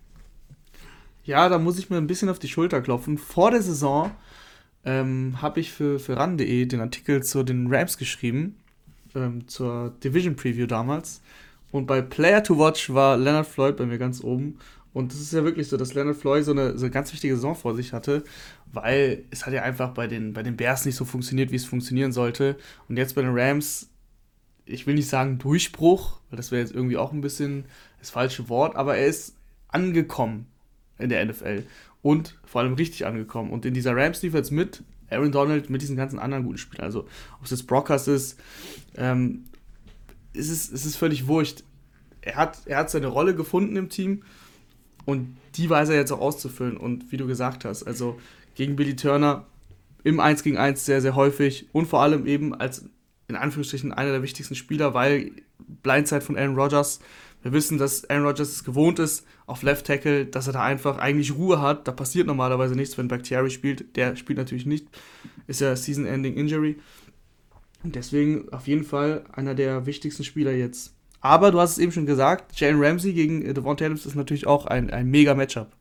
Ja, 1.25 1.49
da 1.49 1.59
muss 1.59 1.79
ich 1.79 1.89
mir 1.89 1.97
ein 1.97 2.07
bisschen 2.07 2.29
auf 2.29 2.39
die 2.39 2.47
Schulter 2.47 2.79
klopfen. 2.79 3.17
Vor 3.17 3.51
der 3.51 3.61
Saison 3.61 4.11
ähm, 4.85 5.41
habe 5.41 5.59
ich 5.59 5.73
für, 5.73 5.99
für 5.99 6.15
RAN.de 6.15 6.65
den 6.65 6.79
Artikel 6.79 7.23
zu 7.23 7.43
den 7.43 7.67
Rams 7.67 7.97
geschrieben 7.97 8.55
ähm, 9.15 9.47
zur 9.47 9.93
Division 10.03 10.35
Preview 10.35 10.65
damals. 10.65 11.21
Und 11.71 11.85
bei 11.85 12.01
Player 12.01 12.43
to 12.43 12.57
Watch 12.57 12.93
war 12.93 13.17
Leonard 13.17 13.47
Floyd 13.47 13.77
bei 13.77 13.85
mir 13.85 13.97
ganz 13.97 14.23
oben. 14.23 14.57
Und 14.91 15.13
es 15.13 15.21
ist 15.21 15.33
ja 15.33 15.43
wirklich 15.43 15.67
so, 15.67 15.77
dass 15.77 15.93
Leonard 15.93 16.17
Floyd 16.17 16.43
so 16.43 16.51
eine, 16.51 16.77
so 16.77 16.85
eine 16.85 16.91
ganz 16.91 17.13
wichtige 17.13 17.35
Saison 17.35 17.55
vor 17.55 17.75
sich 17.75 17.93
hatte, 17.93 18.23
weil 18.71 19.23
es 19.29 19.45
hat 19.45 19.53
ja 19.53 19.61
einfach 19.61 19.93
bei 19.93 20.07
den, 20.07 20.33
bei 20.33 20.41
den 20.41 20.57
Bears 20.57 20.85
nicht 20.85 20.95
so 20.95 21.05
funktioniert, 21.05 21.51
wie 21.51 21.57
es 21.57 21.65
funktionieren 21.65 22.11
sollte. 22.11 22.57
Und 22.87 22.97
jetzt 22.97 23.13
bei 23.13 23.21
den 23.21 23.37
Rams, 23.37 23.89
ich 24.65 24.87
will 24.87 24.95
nicht 24.95 25.07
sagen 25.07 25.37
Durchbruch, 25.37 26.19
weil 26.29 26.37
das 26.37 26.51
wäre 26.51 26.61
jetzt 26.61 26.73
irgendwie 26.73 26.97
auch 26.97 27.11
ein 27.11 27.21
bisschen 27.21 27.65
das 27.99 28.09
falsche 28.09 28.49
Wort, 28.49 28.75
aber 28.75 28.97
er 28.97 29.07
ist 29.07 29.35
angekommen 29.67 30.47
in 30.97 31.09
der 31.09 31.23
NFL 31.23 31.63
und 32.01 32.37
vor 32.45 32.61
allem 32.61 32.73
richtig 32.73 33.05
angekommen. 33.05 33.51
Und 33.51 33.65
in 33.65 33.73
dieser 33.73 33.95
Rams 33.95 34.21
lief 34.21 34.33
jetzt 34.33 34.51
mit, 34.51 34.83
Aaron 35.09 35.31
Donald 35.31 35.69
mit 35.69 35.81
diesen 35.81 35.95
ganzen 35.95 36.19
anderen 36.19 36.43
guten 36.43 36.57
Spielern. 36.57 36.85
Also, 36.85 37.01
ob 37.39 37.45
es 37.45 37.51
jetzt 37.51 37.67
Brockers 37.67 38.07
ist, 38.07 38.39
ähm, 38.95 39.45
ist 40.33 40.49
es, 40.49 40.69
ist 40.69 40.85
es 40.85 40.95
völlig 40.95 41.27
wurscht. 41.27 41.63
Er 42.21 42.35
hat, 42.35 42.59
er 42.65 42.77
hat 42.77 42.89
seine 42.89 43.07
Rolle 43.07 43.35
gefunden 43.35 43.75
im 43.75 43.89
Team 43.89 44.23
und 45.05 45.37
die 45.55 45.69
weiß 45.69 45.89
er 45.89 45.95
jetzt 45.95 46.11
auch 46.11 46.19
auszufüllen. 46.19 46.77
Und 46.77 47.11
wie 47.11 47.17
du 47.17 47.27
gesagt 47.27 47.65
hast, 47.65 47.83
also 47.83 48.19
gegen 48.55 48.75
Billy 48.75 48.95
Turner 48.95 49.45
im 50.03 50.19
1 50.19 50.43
gegen 50.43 50.57
1 50.57 50.85
sehr, 50.85 51.01
sehr 51.01 51.15
häufig 51.15 51.67
und 51.71 51.87
vor 51.87 52.01
allem 52.01 52.25
eben 52.25 52.53
als 52.53 52.85
in 53.27 53.35
Anführungsstrichen 53.35 53.93
einer 53.93 54.11
der 54.11 54.23
wichtigsten 54.23 54.55
Spieler, 54.55 54.93
weil 54.93 55.31
Blindside 55.83 56.21
von 56.21 56.37
Aaron 56.37 56.55
Rodgers 56.55 56.99
wir 57.41 57.53
wissen, 57.53 57.77
dass 57.77 58.09
Aaron 58.09 58.25
Rodgers 58.25 58.49
es 58.49 58.63
gewohnt 58.63 58.99
ist, 58.99 59.25
auf 59.45 59.63
Left 59.63 59.85
Tackle, 59.85 60.25
dass 60.25 60.47
er 60.47 60.53
da 60.53 60.63
einfach 60.63 60.97
eigentlich 60.97 61.35
Ruhe 61.35 61.61
hat. 61.61 61.87
Da 61.87 61.91
passiert 61.91 62.27
normalerweise 62.27 62.75
nichts, 62.75 62.97
wenn 62.97 63.07
Bakhtiari 63.07 63.49
spielt. 63.49 63.95
Der 63.95 64.15
spielt 64.15 64.37
natürlich 64.37 64.65
nicht. 64.65 64.87
Ist 65.47 65.61
ja 65.61 65.75
Season-Ending 65.75 66.35
Injury. 66.35 66.77
Und 67.83 67.95
deswegen 67.95 68.51
auf 68.51 68.67
jeden 68.67 68.83
Fall 68.83 69.23
einer 69.31 69.55
der 69.55 69.85
wichtigsten 69.85 70.23
Spieler 70.23 70.51
jetzt. 70.51 70.93
Aber 71.21 71.51
du 71.51 71.59
hast 71.59 71.71
es 71.71 71.77
eben 71.77 71.91
schon 71.91 72.05
gesagt, 72.05 72.59
Jalen 72.59 72.81
Ramsey 72.81 73.13
gegen 73.13 73.53
Devonta 73.53 73.85
Adams 73.85 74.05
ist 74.05 74.15
natürlich 74.15 74.47
auch 74.47 74.65
ein, 74.65 74.89
ein 74.89 75.07
mega 75.07 75.33
Matchup. 75.33 75.71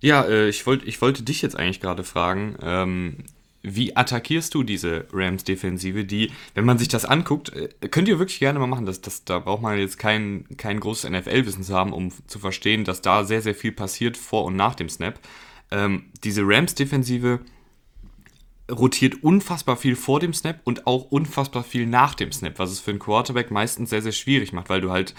Ja, 0.00 0.24
äh, 0.24 0.48
ich, 0.48 0.66
wollt, 0.66 0.86
ich 0.86 1.00
wollte 1.02 1.22
dich 1.22 1.42
jetzt 1.42 1.56
eigentlich 1.56 1.80
gerade 1.80 2.04
fragen. 2.04 2.56
Ähm, 2.62 3.16
wie 3.62 3.96
attackierst 3.96 4.54
du 4.54 4.62
diese 4.62 5.06
Rams-Defensive, 5.12 6.04
die, 6.04 6.32
wenn 6.54 6.64
man 6.64 6.78
sich 6.78 6.88
das 6.88 7.04
anguckt, 7.04 7.52
äh, 7.52 7.68
könnt 7.88 8.08
ihr 8.08 8.18
wirklich 8.18 8.38
gerne 8.38 8.58
mal 8.58 8.66
machen, 8.66 8.86
das, 8.86 9.00
das, 9.00 9.24
da 9.24 9.38
braucht 9.38 9.62
man 9.62 9.78
jetzt 9.78 9.98
kein, 9.98 10.46
kein 10.56 10.80
großes 10.80 11.10
NFL-Wissen 11.10 11.62
zu 11.62 11.74
haben, 11.74 11.92
um 11.92 12.10
zu 12.26 12.38
verstehen, 12.38 12.84
dass 12.84 13.02
da 13.02 13.24
sehr, 13.24 13.42
sehr 13.42 13.54
viel 13.54 13.72
passiert 13.72 14.16
vor 14.16 14.44
und 14.44 14.56
nach 14.56 14.74
dem 14.74 14.88
Snap. 14.88 15.18
Ähm, 15.70 16.04
diese 16.24 16.42
Rams-Defensive 16.44 17.40
rotiert 18.70 19.22
unfassbar 19.22 19.76
viel 19.76 19.96
vor 19.96 20.20
dem 20.20 20.32
Snap 20.32 20.60
und 20.64 20.86
auch 20.86 21.10
unfassbar 21.10 21.64
viel 21.64 21.86
nach 21.86 22.14
dem 22.14 22.32
Snap, 22.32 22.58
was 22.58 22.70
es 22.70 22.80
für 22.80 22.92
einen 22.92 23.00
Quarterback 23.00 23.50
meistens 23.50 23.90
sehr, 23.90 24.02
sehr 24.02 24.12
schwierig 24.12 24.52
macht, 24.52 24.68
weil 24.68 24.80
du 24.80 24.90
halt 24.90 25.14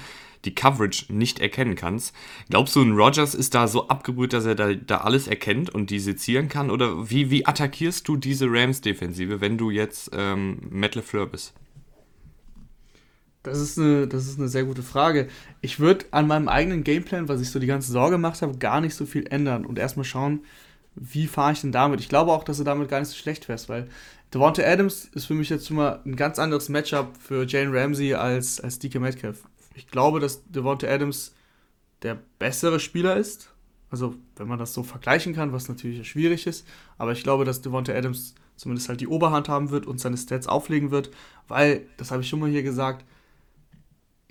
die 0.45 0.55
Coverage 0.55 1.11
nicht 1.13 1.39
erkennen 1.39 1.75
kannst. 1.75 2.15
Glaubst 2.49 2.75
du, 2.75 2.81
ein 2.81 2.93
Rogers 2.93 3.35
ist 3.35 3.53
da 3.53 3.67
so 3.67 3.87
abgebrüht, 3.87 4.33
dass 4.33 4.45
er 4.45 4.55
da, 4.55 4.73
da 4.73 4.97
alles 4.99 5.27
erkennt 5.27 5.69
und 5.69 5.89
die 5.89 5.99
sezieren 5.99 6.49
kann? 6.49 6.71
Oder 6.71 7.09
wie, 7.09 7.29
wie 7.29 7.45
attackierst 7.45 8.07
du 8.07 8.17
diese 8.17 8.47
Rams-Defensive, 8.49 9.41
wenn 9.41 9.57
du 9.57 9.69
jetzt 9.69 10.11
ähm, 10.13 10.59
Matt 10.69 10.95
LeFleur 10.95 11.27
bist? 11.27 11.53
Das 13.43 13.59
ist, 13.59 13.79
eine, 13.79 14.07
das 14.07 14.27
ist 14.27 14.37
eine 14.37 14.49
sehr 14.49 14.65
gute 14.65 14.83
Frage. 14.83 15.27
Ich 15.61 15.79
würde 15.79 16.05
an 16.11 16.27
meinem 16.27 16.47
eigenen 16.47 16.83
Gameplan, 16.83 17.27
was 17.27 17.41
ich 17.41 17.49
so 17.49 17.57
die 17.57 17.67
ganze 17.67 17.91
Sorge 17.91 18.15
gemacht 18.15 18.41
habe, 18.43 18.57
gar 18.57 18.81
nicht 18.81 18.93
so 18.93 19.07
viel 19.07 19.25
ändern 19.27 19.65
und 19.65 19.79
erstmal 19.79 20.05
schauen, 20.05 20.41
wie 20.95 21.25
fahre 21.25 21.53
ich 21.53 21.61
denn 21.61 21.71
damit? 21.71 22.01
Ich 22.01 22.09
glaube 22.09 22.31
auch, 22.31 22.43
dass 22.43 22.57
du 22.57 22.63
damit 22.63 22.89
gar 22.89 22.99
nicht 22.99 23.09
so 23.09 23.15
schlecht 23.15 23.47
wärst, 23.49 23.69
weil 23.69 23.87
Devonta 24.33 24.61
Adams 24.63 25.05
ist 25.13 25.25
für 25.25 25.33
mich 25.33 25.49
jetzt 25.49 25.67
schon 25.67 25.77
mal 25.77 26.01
ein 26.05 26.15
ganz 26.15 26.37
anderes 26.37 26.69
Matchup 26.69 27.17
für 27.17 27.45
Jane 27.45 27.73
Ramsey 27.73 28.13
als, 28.13 28.61
als 28.61 28.79
DK 28.79 28.99
Metcalf. 28.99 29.43
Ich 29.73 29.87
glaube, 29.87 30.19
dass 30.19 30.43
Devonta 30.45 30.87
Adams 30.87 31.33
der 32.01 32.19
bessere 32.39 32.79
Spieler 32.79 33.17
ist. 33.17 33.49
Also, 33.89 34.15
wenn 34.37 34.47
man 34.47 34.59
das 34.59 34.73
so 34.73 34.83
vergleichen 34.83 35.33
kann, 35.33 35.53
was 35.53 35.67
natürlich 35.67 36.07
schwierig 36.07 36.47
ist. 36.47 36.65
Aber 36.97 37.11
ich 37.11 37.23
glaube, 37.23 37.45
dass 37.45 37.61
Devonta 37.61 37.93
Adams 37.93 38.35
zumindest 38.55 38.89
halt 38.89 39.01
die 39.01 39.07
Oberhand 39.07 39.49
haben 39.49 39.71
wird 39.71 39.85
und 39.87 39.99
seine 39.99 40.17
Stats 40.17 40.47
auflegen 40.47 40.91
wird, 40.91 41.09
weil, 41.47 41.87
das 41.97 42.11
habe 42.11 42.21
ich 42.21 42.29
schon 42.29 42.39
mal 42.39 42.49
hier 42.49 42.63
gesagt, 42.63 43.05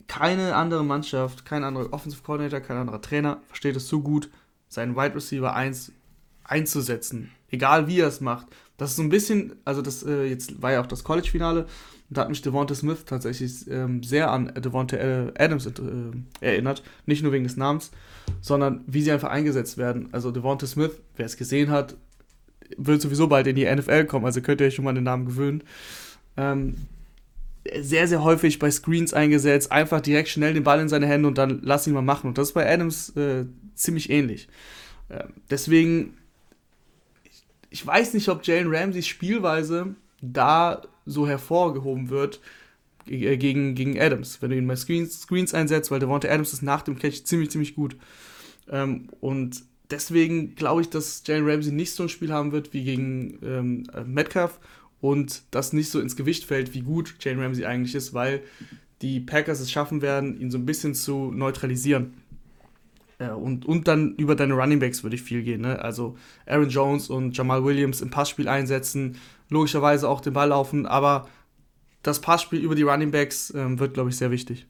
keine 0.07 0.55
andere 0.55 0.85
Mannschaft, 0.85 1.45
kein 1.45 1.65
anderer 1.65 1.93
Offensive 1.93 2.23
Coordinator, 2.23 2.61
kein 2.61 2.77
anderer 2.77 3.01
Trainer 3.01 3.41
versteht 3.47 3.77
es 3.77 3.89
so 3.89 4.01
gut, 4.01 4.31
seinen 4.69 4.97
Wide 4.97 5.15
Receiver 5.15 5.55
1 5.55 5.93
einzusetzen. 6.45 7.31
Egal 7.51 7.89
wie 7.89 8.01
er 8.01 8.09
es 8.09 8.21
macht. 8.21 8.47
Das 8.77 8.91
ist 8.91 8.97
so 8.97 9.03
ein 9.03 9.09
bisschen, 9.09 9.57
also 9.65 9.83
das 9.83 10.03
äh, 10.03 10.25
jetzt 10.25 10.63
war 10.63 10.73
ja 10.73 10.81
auch 10.81 10.87
das 10.87 11.05
College-Finale, 11.05 11.67
da 12.11 12.23
hat 12.23 12.29
mich 12.29 12.43
Devonta 12.43 12.75
Smith 12.75 13.05
tatsächlich 13.07 13.71
ähm, 13.71 14.03
sehr 14.03 14.31
an 14.31 14.53
Devonta 14.55 14.97
äh, 14.97 15.33
Adams 15.39 15.67
äh, 15.67 15.71
erinnert. 16.41 16.83
Nicht 17.07 17.23
nur 17.23 17.33
wegen 17.33 17.45
des 17.45 17.57
Namens, 17.57 17.93
sondern 18.41 18.83
wie 18.87 19.03
sie 19.03 19.13
einfach 19.13 19.31
eingesetzt 19.31 19.79
werden. 19.79 20.09
Also 20.13 20.33
Devonta 20.33 20.67
Smith, 20.67 21.01
wer 21.17 21.27
es 21.27 21.37
gesehen 21.37 21.71
hat, 21.71 21.97
wird 22.77 23.01
sowieso 23.01 23.29
bald 23.29 23.47
in 23.47 23.57
die 23.57 23.65
NFL 23.65 24.05
kommen, 24.07 24.25
also 24.25 24.41
könnt 24.41 24.61
ihr 24.61 24.67
euch 24.67 24.75
schon 24.75 24.85
mal 24.85 24.95
den 24.95 25.05
Namen 25.05 25.27
gewöhnen. 25.27 25.63
Ähm, 26.37 26.75
sehr, 27.81 28.09
sehr 28.09 28.25
häufig 28.25 28.59
bei 28.59 28.71
Screens 28.71 29.13
eingesetzt, 29.13 29.71
einfach 29.71 30.01
direkt 30.01 30.29
schnell 30.29 30.55
den 30.55 30.65
Ball 30.65 30.81
in 30.81 30.89
seine 30.89 31.07
Hände 31.07 31.29
und 31.29 31.39
dann 31.39 31.61
lass 31.63 31.87
ihn 31.87 31.93
mal 31.93 32.03
machen. 32.03 32.29
Und 32.29 32.39
das 32.39 32.49
ist 32.49 32.55
bei 32.55 32.73
Adams 32.73 33.11
äh, 33.17 33.45
ziemlich 33.75 34.11
ähnlich. 34.11 34.49
Äh, 35.09 35.25
deswegen, 35.51 36.17
ich, 37.25 37.45
ich, 37.71 37.87
weiß 37.87 38.15
nicht, 38.15 38.29
ob 38.29 38.45
Jalen 38.45 38.75
Ramseys 38.75 39.07
Spielweise 39.07 39.95
da 40.23 40.83
so 41.07 41.27
hervorgehoben 41.27 42.11
wird 42.11 42.41
äh, 43.07 43.37
gegen, 43.37 43.75
gegen 43.75 44.01
Adams, 44.01 44.41
wenn 44.43 44.51
du 44.51 44.57
ihn 44.57 44.67
bei 44.67 44.77
Screens, 44.77 45.23
Screens 45.23 45.55
einsetzt, 45.55 45.91
weil 45.91 46.01
Devonta 46.01 46.29
Adams 46.29 46.53
ist 46.53 46.63
nach 46.63 46.83
dem 46.83 46.99
Catch 46.99 47.25
ziemlich, 47.25 47.51
ziemlich 47.51 47.75
gut. 47.75 47.97
Ähm, 48.69 49.09
und 49.21 49.63
deswegen 49.91 50.55
glaube 50.55 50.83
ich, 50.83 50.91
dass 50.91 51.23
Jalen 51.27 51.49
Ramsey 51.49 51.73
nicht 51.73 51.93
so 51.93 52.05
ein 52.05 52.09
Spiel 52.09 52.33
haben 52.33 52.53
wird 52.53 52.73
wie 52.73 52.85
gegen 52.85 53.39
ähm, 53.43 53.87
Metcalf 54.07 54.61
und 55.01 55.43
das 55.51 55.73
nicht 55.73 55.91
so 55.91 56.01
ins 56.01 56.17
Gewicht 56.17 56.45
fällt, 56.45 56.75
wie 56.75 56.83
gut 56.83 57.17
Jane 57.21 57.43
Ramsey 57.43 57.65
eigentlich 57.65 57.95
ist, 57.95 58.15
weil 58.15 58.43
die 59.03 59.21
Packers 59.21 59.61
es 59.61 59.71
schaffen 59.71 60.03
werden, 60.03 60.39
ihn 60.39 60.51
so 60.51 60.59
ein 60.59 60.67
bisschen 60.67 60.95
zu 60.95 61.33
neutralisieren. 61.33 62.15
Äh, 63.19 63.31
und, 63.31 63.65
und 63.65 63.89
dann 63.89 64.15
über 64.17 64.35
deine 64.35 64.55
Running 64.55 64.79
Backs 64.79 65.03
würde 65.03 65.17
ich 65.17 65.23
viel 65.23 65.43
gehen. 65.43 65.63
Ne? 65.63 65.81
Also 65.81 66.17
Aaron 66.47 66.69
Jones 66.69 67.09
und 67.09 67.37
Jamal 67.37 67.65
Williams 67.65 68.03
im 68.03 68.11
Passspiel 68.11 68.49
einsetzen, 68.49 69.17
logischerweise 69.51 70.09
auch 70.09 70.21
den 70.21 70.33
Ball 70.33 70.49
laufen, 70.49 70.87
aber 70.87 71.29
das 72.03 72.21
Passspiel 72.21 72.61
über 72.61 72.75
die 72.75 72.83
Running 72.83 73.11
Backs 73.11 73.53
ähm, 73.55 73.79
wird, 73.79 73.95
glaube 73.95 74.11
ich, 74.11 74.17
sehr 74.17 74.31
wichtig. 74.31 74.67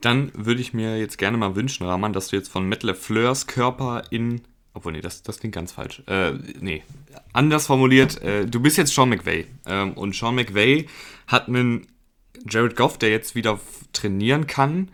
Dann 0.00 0.32
würde 0.34 0.60
ich 0.60 0.74
mir 0.74 0.98
jetzt 0.98 1.18
gerne 1.18 1.36
mal 1.36 1.56
wünschen, 1.56 1.86
Rahman, 1.86 2.12
dass 2.12 2.28
du 2.28 2.36
jetzt 2.36 2.48
von 2.48 2.68
Matt 2.68 2.82
LeFleurs 2.82 3.46
Körper 3.46 4.02
in 4.10 4.42
obwohl, 4.72 4.92
nee, 4.92 5.00
das, 5.00 5.22
das 5.22 5.40
klingt 5.40 5.54
ganz 5.54 5.72
falsch. 5.72 6.02
Äh, 6.06 6.32
nee, 6.60 6.82
anders 7.32 7.66
formuliert, 7.66 8.22
äh, 8.22 8.46
du 8.46 8.60
bist 8.60 8.76
jetzt 8.76 8.94
Sean 8.94 9.08
McVay. 9.08 9.46
Ähm, 9.66 9.94
und 9.94 10.14
Sean 10.14 10.34
McVay 10.34 10.86
hat 11.26 11.48
einen 11.48 11.86
Jared 12.48 12.76
Goff, 12.76 12.96
der 12.96 13.10
jetzt 13.10 13.34
wieder 13.34 13.58
trainieren 13.92 14.46
kann. 14.46 14.90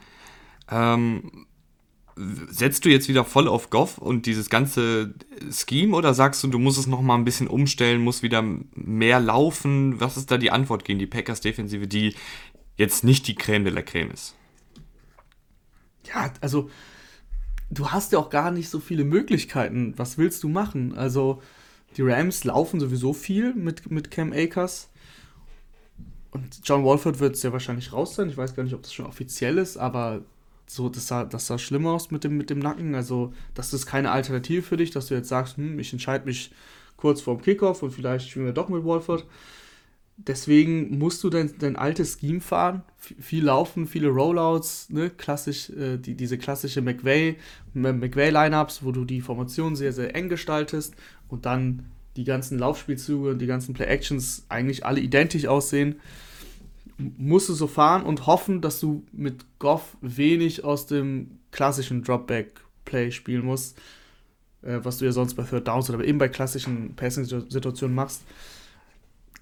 Ähm, 0.70 1.45
setzt 2.16 2.84
du 2.84 2.88
jetzt 2.88 3.08
wieder 3.08 3.24
voll 3.24 3.46
auf 3.46 3.68
Goff 3.68 3.98
und 3.98 4.26
dieses 4.26 4.48
ganze 4.48 5.14
Scheme 5.50 5.94
oder 5.94 6.14
sagst 6.14 6.42
du, 6.42 6.48
du 6.48 6.58
musst 6.58 6.78
es 6.78 6.86
nochmal 6.86 7.18
ein 7.18 7.24
bisschen 7.24 7.46
umstellen, 7.46 8.00
musst 8.00 8.22
wieder 8.22 8.42
mehr 8.74 9.20
laufen? 9.20 10.00
Was 10.00 10.16
ist 10.16 10.30
da 10.30 10.38
die 10.38 10.50
Antwort 10.50 10.84
gegen 10.84 10.98
die 10.98 11.06
Packers-Defensive, 11.06 11.86
die 11.86 12.14
jetzt 12.76 13.04
nicht 13.04 13.26
die 13.28 13.34
Creme 13.34 13.64
de 13.64 13.72
la 13.72 13.82
Creme 13.82 14.10
ist? 14.12 14.34
Ja, 16.04 16.32
also 16.40 16.70
du 17.70 17.90
hast 17.90 18.12
ja 18.12 18.18
auch 18.18 18.30
gar 18.30 18.50
nicht 18.50 18.70
so 18.70 18.80
viele 18.80 19.04
Möglichkeiten. 19.04 19.94
Was 19.96 20.16
willst 20.16 20.42
du 20.42 20.48
machen? 20.48 20.94
Also, 20.96 21.42
die 21.96 22.02
Rams 22.02 22.44
laufen 22.44 22.80
sowieso 22.80 23.12
viel 23.12 23.54
mit, 23.54 23.90
mit 23.90 24.10
Cam 24.10 24.32
Akers. 24.32 24.90
Und 26.30 26.60
John 26.64 26.84
Wolford 26.84 27.20
wird 27.20 27.36
sehr 27.36 27.52
wahrscheinlich 27.52 27.92
raus 27.92 28.14
sein. 28.14 28.28
Ich 28.28 28.36
weiß 28.36 28.54
gar 28.54 28.62
nicht, 28.62 28.74
ob 28.74 28.82
das 28.82 28.92
schon 28.92 29.06
offiziell 29.06 29.58
ist, 29.58 29.76
aber 29.76 30.22
so, 30.66 30.88
das 30.88 31.06
sah, 31.06 31.24
das 31.24 31.46
sah 31.46 31.58
schlimm 31.58 31.86
aus 31.86 32.10
mit 32.10 32.24
dem, 32.24 32.36
mit 32.36 32.50
dem 32.50 32.58
Nacken. 32.58 32.94
Also, 32.94 33.32
das 33.54 33.72
ist 33.72 33.86
keine 33.86 34.10
Alternative 34.10 34.62
für 34.62 34.76
dich, 34.76 34.90
dass 34.90 35.06
du 35.06 35.14
jetzt 35.14 35.28
sagst, 35.28 35.56
hm, 35.56 35.78
ich 35.78 35.92
entscheide 35.92 36.24
mich 36.24 36.50
kurz 36.96 37.20
vorm 37.20 37.42
Kickoff 37.42 37.82
und 37.82 37.92
vielleicht 37.92 38.28
spielen 38.28 38.46
wir 38.46 38.52
doch 38.52 38.68
mit 38.68 38.84
Wolford 38.84 39.26
deswegen 40.16 40.98
musst 40.98 41.22
du 41.24 41.30
dein, 41.30 41.52
dein 41.58 41.76
altes 41.76 42.18
Scheme 42.20 42.40
fahren, 42.40 42.82
viel 42.98 43.44
laufen, 43.44 43.86
viele 43.86 44.08
Rollouts, 44.08 44.88
ne? 44.90 45.10
klassisch, 45.10 45.70
äh, 45.70 45.98
die, 45.98 46.14
diese 46.14 46.38
klassische 46.38 46.80
McVay, 46.80 47.36
McVay-Lineups, 47.74 48.82
wo 48.82 48.92
du 48.92 49.04
die 49.04 49.20
Formation 49.20 49.76
sehr, 49.76 49.92
sehr 49.92 50.14
eng 50.14 50.28
gestaltest 50.28 50.94
und 51.28 51.46
dann 51.46 51.86
die 52.16 52.24
ganzen 52.24 52.58
Laufspielzüge 52.58 53.30
und 53.30 53.38
die 53.40 53.46
ganzen 53.46 53.74
Play-Actions 53.74 54.46
eigentlich 54.48 54.86
alle 54.86 55.00
identisch 55.00 55.46
aussehen, 55.46 55.96
musst 56.98 57.48
du 57.48 57.54
so 57.54 57.66
fahren 57.66 58.02
und 58.02 58.26
hoffen, 58.26 58.60
dass 58.60 58.80
du 58.80 59.04
mit 59.12 59.44
Goff 59.58 59.96
wenig 60.00 60.64
aus 60.64 60.86
dem 60.86 61.38
klassischen 61.50 62.02
Dropback-Play 62.02 63.10
spielen 63.10 63.44
musst, 63.44 63.78
äh, 64.62 64.78
was 64.82 64.98
du 64.98 65.04
ja 65.04 65.12
sonst 65.12 65.34
bei 65.34 65.42
Third 65.42 65.68
Downs 65.68 65.90
oder 65.90 66.04
eben 66.04 66.18
bei 66.18 66.28
klassischen 66.28 66.94
Passing-Situationen 66.94 67.94
machst 67.94 68.22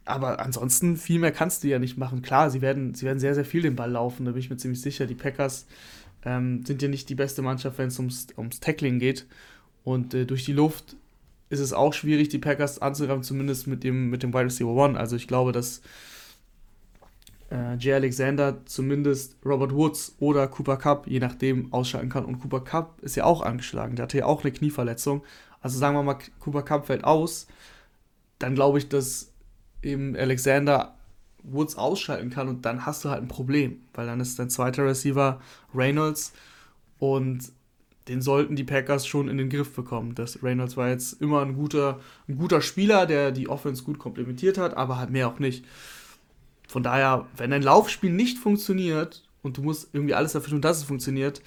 aber 0.04 0.40
ansonsten 0.40 0.96
viel 0.96 1.18
mehr 1.18 1.32
kannst 1.32 1.64
du 1.64 1.68
ja 1.68 1.78
nicht 1.78 1.96
machen. 1.96 2.22
Klar, 2.22 2.50
sie 2.50 2.60
werden, 2.60 2.94
sie 2.94 3.06
werden 3.06 3.18
sehr, 3.18 3.34
sehr 3.34 3.44
viel 3.44 3.62
den 3.62 3.76
Ball 3.76 3.90
laufen, 3.90 4.26
da 4.26 4.32
bin 4.32 4.40
ich 4.40 4.50
mir 4.50 4.56
ziemlich 4.56 4.80
sicher. 4.80 5.06
Die 5.06 5.14
Packers 5.14 5.66
ähm, 6.24 6.64
sind 6.64 6.82
ja 6.82 6.88
nicht 6.88 7.08
die 7.08 7.14
beste 7.14 7.42
Mannschaft, 7.42 7.78
wenn 7.78 7.88
es 7.88 7.98
ums, 7.98 8.26
ums 8.36 8.60
Tackling 8.60 8.98
geht. 8.98 9.26
Und 9.82 10.14
äh, 10.14 10.26
durch 10.26 10.44
die 10.44 10.52
Luft 10.52 10.96
ist 11.48 11.60
es 11.60 11.72
auch 11.72 11.94
schwierig, 11.94 12.28
die 12.28 12.38
Packers 12.38 12.80
anzureiben, 12.80 13.22
zumindest 13.22 13.66
mit 13.66 13.84
dem, 13.84 14.10
mit 14.10 14.22
dem 14.22 14.32
Wide 14.34 14.46
Receiver 14.46 14.70
One. 14.70 14.98
Also 14.98 15.16
ich 15.16 15.26
glaube, 15.26 15.52
dass 15.52 15.80
äh, 17.50 17.76
Jay 17.76 17.94
Alexander 17.94 18.64
zumindest 18.66 19.36
Robert 19.44 19.72
Woods 19.72 20.16
oder 20.18 20.46
Cooper 20.48 20.76
Cup, 20.76 21.06
je 21.06 21.20
nachdem, 21.20 21.72
ausschalten 21.72 22.08
kann. 22.08 22.24
Und 22.24 22.40
Cooper 22.40 22.60
Cup 22.60 23.00
ist 23.02 23.16
ja 23.16 23.24
auch 23.24 23.42
angeschlagen. 23.42 23.96
Der 23.96 24.04
hatte 24.04 24.18
ja 24.18 24.26
auch 24.26 24.42
eine 24.42 24.52
Knieverletzung. 24.52 25.22
Also 25.60 25.78
sagen 25.78 25.96
wir 25.96 26.02
mal, 26.02 26.18
Cooper 26.40 26.62
Cup 26.62 26.86
fällt 26.86 27.04
aus. 27.04 27.46
Dann 28.38 28.54
glaube 28.54 28.78
ich, 28.78 28.88
dass 28.88 29.32
eben 29.82 30.16
Alexander 30.16 30.94
Woods 31.42 31.76
ausschalten 31.76 32.30
kann 32.30 32.48
und 32.48 32.64
dann 32.64 32.86
hast 32.86 33.04
du 33.04 33.10
halt 33.10 33.22
ein 33.22 33.28
Problem, 33.28 33.82
weil 33.92 34.06
dann 34.06 34.20
ist 34.20 34.38
dein 34.38 34.50
zweiter 34.50 34.86
Receiver 34.86 35.40
Reynolds 35.74 36.32
und 36.98 37.52
den 38.08 38.20
sollten 38.20 38.56
die 38.56 38.64
Packers 38.64 39.06
schon 39.06 39.28
in 39.28 39.38
den 39.38 39.48
Griff 39.48 39.74
bekommen. 39.74 40.14
Das 40.14 40.42
Reynolds 40.42 40.76
war 40.76 40.88
jetzt 40.88 41.20
immer 41.20 41.42
ein 41.42 41.54
guter, 41.54 42.00
ein 42.28 42.36
guter 42.36 42.60
Spieler, 42.60 43.06
der 43.06 43.30
die 43.30 43.48
Offense 43.48 43.82
gut 43.84 43.98
komplementiert 43.98 44.58
hat, 44.58 44.76
aber 44.76 44.98
halt 44.98 45.10
mehr 45.10 45.28
auch 45.28 45.38
nicht. 45.38 45.64
Von 46.68 46.82
daher, 46.82 47.26
wenn 47.36 47.50
dein 47.50 47.62
Laufspiel 47.62 48.10
nicht 48.10 48.38
funktioniert 48.38 49.22
und 49.42 49.58
du 49.58 49.62
musst 49.62 49.90
irgendwie 49.92 50.14
alles 50.14 50.32
dafür 50.32 50.50
tun, 50.50 50.62
dass 50.62 50.78
es 50.78 50.84
funktioniert, 50.84 51.42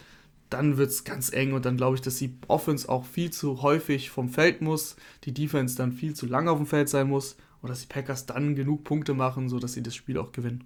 dann 0.49 0.77
wird 0.77 0.91
es 0.91 1.03
ganz 1.03 1.33
eng 1.33 1.53
und 1.53 1.65
dann 1.65 1.77
glaube 1.77 1.95
ich, 1.95 2.01
dass 2.01 2.15
die 2.15 2.37
Offense 2.47 2.87
auch 2.87 3.05
viel 3.05 3.31
zu 3.31 3.61
häufig 3.61 4.09
vom 4.09 4.29
Feld 4.29 4.61
muss, 4.61 4.95
die 5.23 5.33
Defense 5.33 5.75
dann 5.75 5.91
viel 5.91 6.13
zu 6.13 6.25
lange 6.25 6.51
auf 6.51 6.57
dem 6.57 6.67
Feld 6.67 6.87
sein 6.89 7.09
muss 7.09 7.37
und 7.61 7.69
dass 7.69 7.81
die 7.81 7.87
Packers 7.87 8.25
dann 8.25 8.55
genug 8.55 8.83
Punkte 8.83 9.13
machen, 9.13 9.49
sodass 9.49 9.73
sie 9.73 9.83
das 9.83 9.95
Spiel 9.95 10.17
auch 10.17 10.31
gewinnen. 10.31 10.63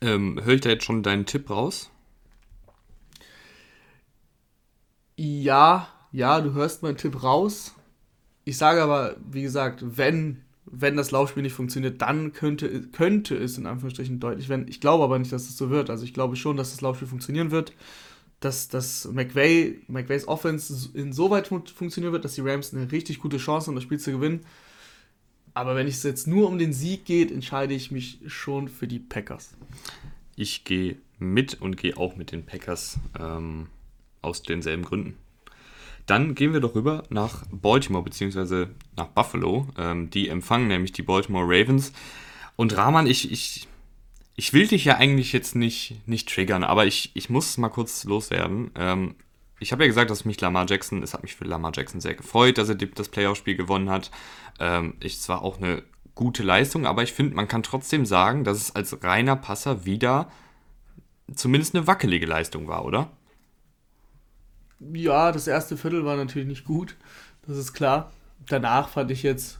Ähm, 0.00 0.38
Höre 0.42 0.54
ich 0.54 0.60
da 0.60 0.70
jetzt 0.70 0.84
schon 0.84 1.02
deinen 1.02 1.26
Tipp 1.26 1.48
raus? 1.48 1.90
Ja, 5.16 5.88
ja, 6.10 6.40
du 6.40 6.52
hörst 6.52 6.82
meinen 6.82 6.96
Tipp 6.96 7.22
raus. 7.22 7.74
Ich 8.44 8.58
sage 8.58 8.82
aber, 8.82 9.16
wie 9.30 9.42
gesagt, 9.42 9.84
wenn, 9.96 10.42
wenn 10.74 10.96
das 10.96 11.10
Laufspiel 11.10 11.42
nicht 11.42 11.52
funktioniert, 11.52 12.00
dann 12.00 12.32
könnte, 12.32 12.80
könnte 12.88 13.36
es 13.36 13.58
in 13.58 13.66
Anführungsstrichen 13.66 14.20
deutlich 14.20 14.48
werden. 14.48 14.66
Ich 14.68 14.80
glaube 14.80 15.04
aber 15.04 15.18
nicht, 15.18 15.30
dass 15.30 15.42
es 15.42 15.48
das 15.48 15.58
so 15.58 15.68
wird. 15.68 15.90
Also 15.90 16.04
ich 16.04 16.14
glaube 16.14 16.34
schon, 16.34 16.56
dass 16.56 16.70
das 16.70 16.80
Laufspiel 16.80 17.06
funktionieren 17.06 17.50
wird. 17.50 17.74
Dass, 18.40 18.68
dass 18.68 19.04
McVay, 19.12 19.80
McVays 19.86 20.26
Offense 20.26 20.90
insoweit 20.94 21.48
fun 21.48 21.64
funktionieren 21.66 22.12
wird, 22.12 22.24
dass 22.24 22.34
die 22.34 22.40
Rams 22.40 22.74
eine 22.74 22.90
richtig 22.90 23.20
gute 23.20 23.36
Chance 23.36 23.68
haben, 23.68 23.74
das 23.74 23.84
Spiel 23.84 24.00
zu 24.00 24.12
gewinnen. 24.12 24.40
Aber 25.54 25.76
wenn 25.76 25.86
es 25.86 26.02
jetzt 26.02 26.26
nur 26.26 26.48
um 26.48 26.58
den 26.58 26.72
Sieg 26.72 27.04
geht, 27.04 27.30
entscheide 27.30 27.74
ich 27.74 27.90
mich 27.90 28.18
schon 28.26 28.68
für 28.68 28.88
die 28.88 28.98
Packers. 28.98 29.54
Ich 30.34 30.64
gehe 30.64 30.96
mit 31.18 31.60
und 31.60 31.76
gehe 31.76 31.98
auch 31.98 32.16
mit 32.16 32.32
den 32.32 32.44
Packers 32.44 32.98
ähm, 33.20 33.68
aus 34.22 34.42
denselben 34.42 34.84
Gründen. 34.84 35.18
Dann 36.06 36.34
gehen 36.34 36.52
wir 36.52 36.60
doch 36.60 36.74
rüber 36.74 37.04
nach 37.10 37.44
Baltimore 37.50 38.04
bzw. 38.04 38.66
nach 38.96 39.08
Buffalo. 39.08 39.68
Ähm, 39.78 40.10
die 40.10 40.28
empfangen 40.28 40.68
nämlich 40.68 40.92
die 40.92 41.02
Baltimore 41.02 41.46
Ravens. 41.46 41.92
Und 42.56 42.76
Rahman, 42.76 43.06
ich, 43.06 43.30
ich, 43.30 43.68
ich 44.34 44.52
will 44.52 44.66
dich 44.66 44.84
ja 44.84 44.96
eigentlich 44.96 45.32
jetzt 45.32 45.54
nicht, 45.54 45.96
nicht 46.06 46.28
triggern, 46.28 46.64
aber 46.64 46.86
ich, 46.86 47.12
ich 47.14 47.30
muss 47.30 47.56
mal 47.58 47.68
kurz 47.68 48.04
loswerden. 48.04 48.70
Ähm, 48.76 49.14
ich 49.60 49.70
habe 49.70 49.84
ja 49.84 49.88
gesagt, 49.88 50.10
dass 50.10 50.24
mich 50.24 50.40
Lamar 50.40 50.66
Jackson, 50.68 51.02
es 51.02 51.14
hat 51.14 51.22
mich 51.22 51.36
für 51.36 51.44
Lamar 51.44 51.72
Jackson 51.74 52.00
sehr 52.00 52.14
gefreut, 52.14 52.58
dass 52.58 52.68
er 52.68 52.74
das 52.74 53.08
Playoff-Spiel 53.08 53.54
gewonnen 53.54 53.90
hat. 53.90 54.10
Ähm, 54.58 54.94
es 55.00 55.28
war 55.28 55.42
auch 55.42 55.58
eine 55.58 55.84
gute 56.14 56.42
Leistung, 56.42 56.84
aber 56.84 57.04
ich 57.04 57.12
finde, 57.12 57.36
man 57.36 57.48
kann 57.48 57.62
trotzdem 57.62 58.04
sagen, 58.04 58.44
dass 58.44 58.58
es 58.58 58.74
als 58.74 59.02
reiner 59.02 59.36
Passer 59.36 59.84
wieder 59.84 60.30
zumindest 61.34 61.74
eine 61.74 61.86
wackelige 61.86 62.26
Leistung 62.26 62.68
war, 62.68 62.84
oder? 62.84 63.10
Ja, 64.92 65.32
das 65.32 65.46
erste 65.46 65.76
Viertel 65.76 66.04
war 66.04 66.16
natürlich 66.16 66.48
nicht 66.48 66.64
gut, 66.64 66.96
das 67.46 67.56
ist 67.56 67.72
klar. 67.72 68.10
Danach 68.46 68.88
fand 68.88 69.10
ich 69.10 69.22
jetzt 69.22 69.58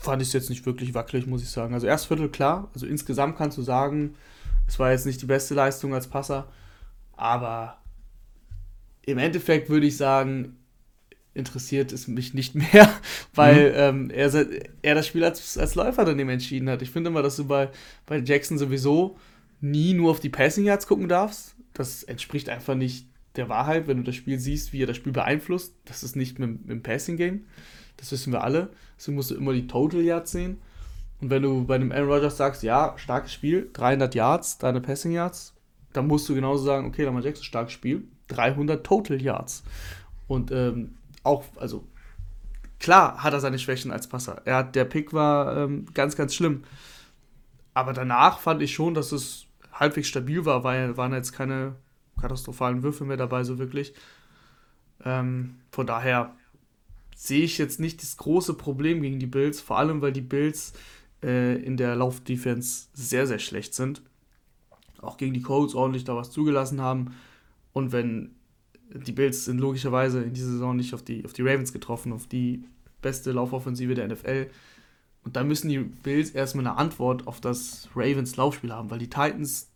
fand 0.00 0.22
ich 0.22 0.28
es 0.28 0.32
jetzt 0.32 0.48
nicht 0.48 0.64
wirklich 0.64 0.94
wackelig, 0.94 1.26
muss 1.26 1.42
ich 1.42 1.50
sagen. 1.50 1.74
Also 1.74 1.86
erst 1.86 2.06
Viertel 2.06 2.30
klar, 2.30 2.70
also 2.72 2.86
insgesamt 2.86 3.36
kannst 3.36 3.58
du 3.58 3.62
sagen, 3.62 4.14
es 4.66 4.78
war 4.78 4.92
jetzt 4.92 5.04
nicht 5.04 5.20
die 5.20 5.26
beste 5.26 5.54
Leistung 5.54 5.92
als 5.92 6.06
Passer, 6.06 6.48
aber 7.16 7.76
im 9.02 9.18
Endeffekt 9.18 9.68
würde 9.68 9.86
ich 9.86 9.96
sagen, 9.96 10.56
interessiert 11.34 11.92
es 11.92 12.08
mich 12.08 12.34
nicht 12.34 12.54
mehr, 12.72 12.90
weil 13.34 13.70
mhm. 13.70 13.76
ähm, 13.76 14.10
er, 14.10 14.46
er 14.82 14.94
das 14.94 15.06
Spiel 15.06 15.24
als, 15.24 15.58
als 15.58 15.74
Läufer 15.74 16.04
dann 16.04 16.18
eben 16.18 16.30
entschieden 16.30 16.68
hat. 16.70 16.82
Ich 16.82 16.90
finde 16.90 17.10
immer, 17.10 17.22
dass 17.22 17.36
du 17.36 17.46
bei, 17.46 17.68
bei 18.06 18.18
Jackson 18.18 18.58
sowieso 18.58 19.16
nie 19.60 19.92
nur 19.94 20.10
auf 20.10 20.20
die 20.20 20.30
Passing 20.30 20.64
Yards 20.64 20.86
gucken 20.86 21.08
darfst. 21.08 21.54
Das 21.74 22.02
entspricht 22.02 22.48
einfach 22.48 22.74
nicht 22.74 23.06
der 23.36 23.48
Wahrheit, 23.48 23.86
wenn 23.86 23.98
du 23.98 24.02
das 24.02 24.16
Spiel 24.16 24.38
siehst, 24.38 24.72
wie 24.72 24.82
er 24.82 24.86
das 24.86 24.96
Spiel 24.96 25.12
beeinflusst. 25.12 25.74
Das 25.84 26.02
ist 26.02 26.16
nicht 26.16 26.38
mit, 26.38 26.60
mit 26.62 26.70
dem 26.70 26.82
Passing 26.82 27.16
Game. 27.16 27.46
Das 27.96 28.10
wissen 28.12 28.32
wir 28.32 28.42
alle. 28.42 28.70
Deswegen 28.96 29.16
musst 29.16 29.30
du 29.30 29.36
immer 29.36 29.52
die 29.52 29.66
Total 29.66 30.00
Yards 30.00 30.32
sehen. 30.32 30.58
Und 31.20 31.30
wenn 31.30 31.42
du 31.42 31.64
bei 31.64 31.74
einem 31.74 31.92
Aaron 31.92 32.08
Rodgers 32.08 32.36
sagst, 32.36 32.62
ja, 32.62 32.94
starkes 32.96 33.32
Spiel, 33.32 33.68
300 33.72 34.14
Yards, 34.14 34.58
300 34.58 34.84
Passing 34.84 35.12
Yards, 35.12 35.54
dann 35.92 36.06
musst 36.06 36.28
du 36.28 36.34
genauso 36.34 36.64
sagen, 36.64 36.86
okay, 36.86 37.04
Lamar 37.04 37.22
Jackson, 37.22 37.44
starkes 37.44 37.72
Spiel, 37.72 38.04
300 38.28 38.84
Total 38.84 39.20
Yards. 39.20 39.62
Und 40.28 40.50
ähm, 40.50 40.94
auch, 41.22 41.44
also 41.56 41.84
klar 42.78 43.22
hat 43.22 43.32
er 43.32 43.40
seine 43.40 43.58
Schwächen 43.58 43.90
als 43.90 44.06
Passer. 44.06 44.40
Er 44.44 44.56
hat, 44.56 44.74
der 44.76 44.84
Pick 44.84 45.12
war 45.12 45.56
ähm, 45.56 45.86
ganz, 45.92 46.16
ganz 46.16 46.34
schlimm. 46.34 46.64
Aber 47.74 47.92
danach 47.92 48.38
fand 48.40 48.62
ich 48.62 48.72
schon, 48.72 48.94
dass 48.94 49.12
es 49.12 49.46
halbwegs 49.80 50.08
stabil 50.08 50.44
war, 50.44 50.62
weil 50.62 50.96
waren 50.96 51.12
jetzt 51.12 51.32
keine 51.32 51.74
katastrophalen 52.20 52.82
Würfe 52.82 53.04
mehr 53.04 53.16
dabei, 53.16 53.42
so 53.42 53.58
wirklich. 53.58 53.94
Ähm, 55.04 55.56
von 55.72 55.86
daher 55.86 56.34
sehe 57.16 57.44
ich 57.44 57.58
jetzt 57.58 57.80
nicht 57.80 58.02
das 58.02 58.16
große 58.16 58.54
Problem 58.54 59.02
gegen 59.02 59.18
die 59.18 59.26
Bills, 59.26 59.60
vor 59.60 59.78
allem 59.78 60.00
weil 60.02 60.12
die 60.12 60.20
Bills 60.20 60.74
äh, 61.22 61.56
in 61.62 61.76
der 61.76 61.96
Laufdefense 61.96 62.88
sehr, 62.92 63.26
sehr 63.26 63.38
schlecht 63.38 63.74
sind. 63.74 64.02
Auch 65.00 65.16
gegen 65.16 65.32
die 65.32 65.42
Colts 65.42 65.74
ordentlich 65.74 66.04
da 66.04 66.14
was 66.14 66.30
zugelassen 66.30 66.80
haben. 66.80 67.14
Und 67.72 67.92
wenn 67.92 68.34
die 68.92 69.12
Bills 69.12 69.44
sind 69.44 69.58
logischerweise 69.58 70.22
in 70.22 70.34
dieser 70.34 70.50
Saison 70.50 70.76
nicht 70.76 70.94
auf 70.94 71.02
die, 71.02 71.24
auf 71.24 71.32
die 71.32 71.42
Ravens 71.42 71.72
getroffen, 71.72 72.12
auf 72.12 72.26
die 72.26 72.64
beste 73.00 73.32
Laufoffensive 73.32 73.94
der 73.94 74.08
NFL. 74.08 74.48
Und 75.22 75.36
da 75.36 75.44
müssen 75.44 75.68
die 75.68 75.78
Bills 75.78 76.30
erstmal 76.30 76.66
eine 76.66 76.76
Antwort 76.76 77.26
auf 77.26 77.40
das 77.40 77.88
Ravens 77.94 78.36
Laufspiel 78.36 78.72
haben, 78.72 78.90
weil 78.90 78.98
die 78.98 79.10
Titans, 79.10 79.69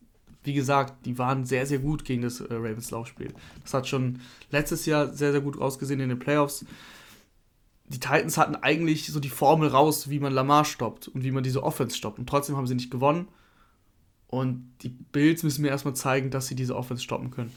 wie 0.45 0.55
gesagt, 0.55 1.07
die 1.07 1.19
waren 1.19 1.45
sehr, 1.45 1.67
sehr 1.67 1.79
gut 1.79 2.05
gegen 2.05 2.23
das 2.23 2.41
äh, 2.41 2.55
Ravens 2.55 2.91
Laufspiel. 2.91 3.33
Das 3.63 3.75
hat 3.75 3.89
schon 3.89 4.21
letztes 4.51 4.87
Jahr 4.87 5.13
sehr, 5.13 5.33
sehr 5.33 5.41
gut 5.41 5.61
ausgesehen 5.61 6.01
in 6.01 6.11
den 6.11 6.19
Playoffs. 6.19 6.65
Die 7.87 8.01
Titans 8.01 8.39
hatten 8.39 8.57
eigentlich 8.57 9.07
so 9.07 9.21
die 9.21 9.29
Formel 9.29 9.69
raus, 9.69 10.09
wie 10.09 10.21
man 10.21 10.33
Lamar 10.33 10.65
stoppt 10.65 11.09
und 11.09 11.25
wie 11.25 11.31
man 11.31 11.43
diese 11.43 11.63
Offense 11.63 11.97
stoppt. 11.97 12.19
Und 12.19 12.29
trotzdem 12.29 12.57
haben 12.57 12.67
sie 12.67 12.75
nicht 12.75 12.91
gewonnen. 12.91 13.29
Und 14.29 14.73
die 14.83 14.89
Bills 14.89 15.43
müssen 15.43 15.63
mir 15.63 15.69
erstmal 15.69 15.95
zeigen, 15.95 16.31
dass 16.31 16.47
sie 16.47 16.55
diese 16.55 16.77
Offense 16.77 17.03
stoppen 17.03 17.31
können. 17.31 17.53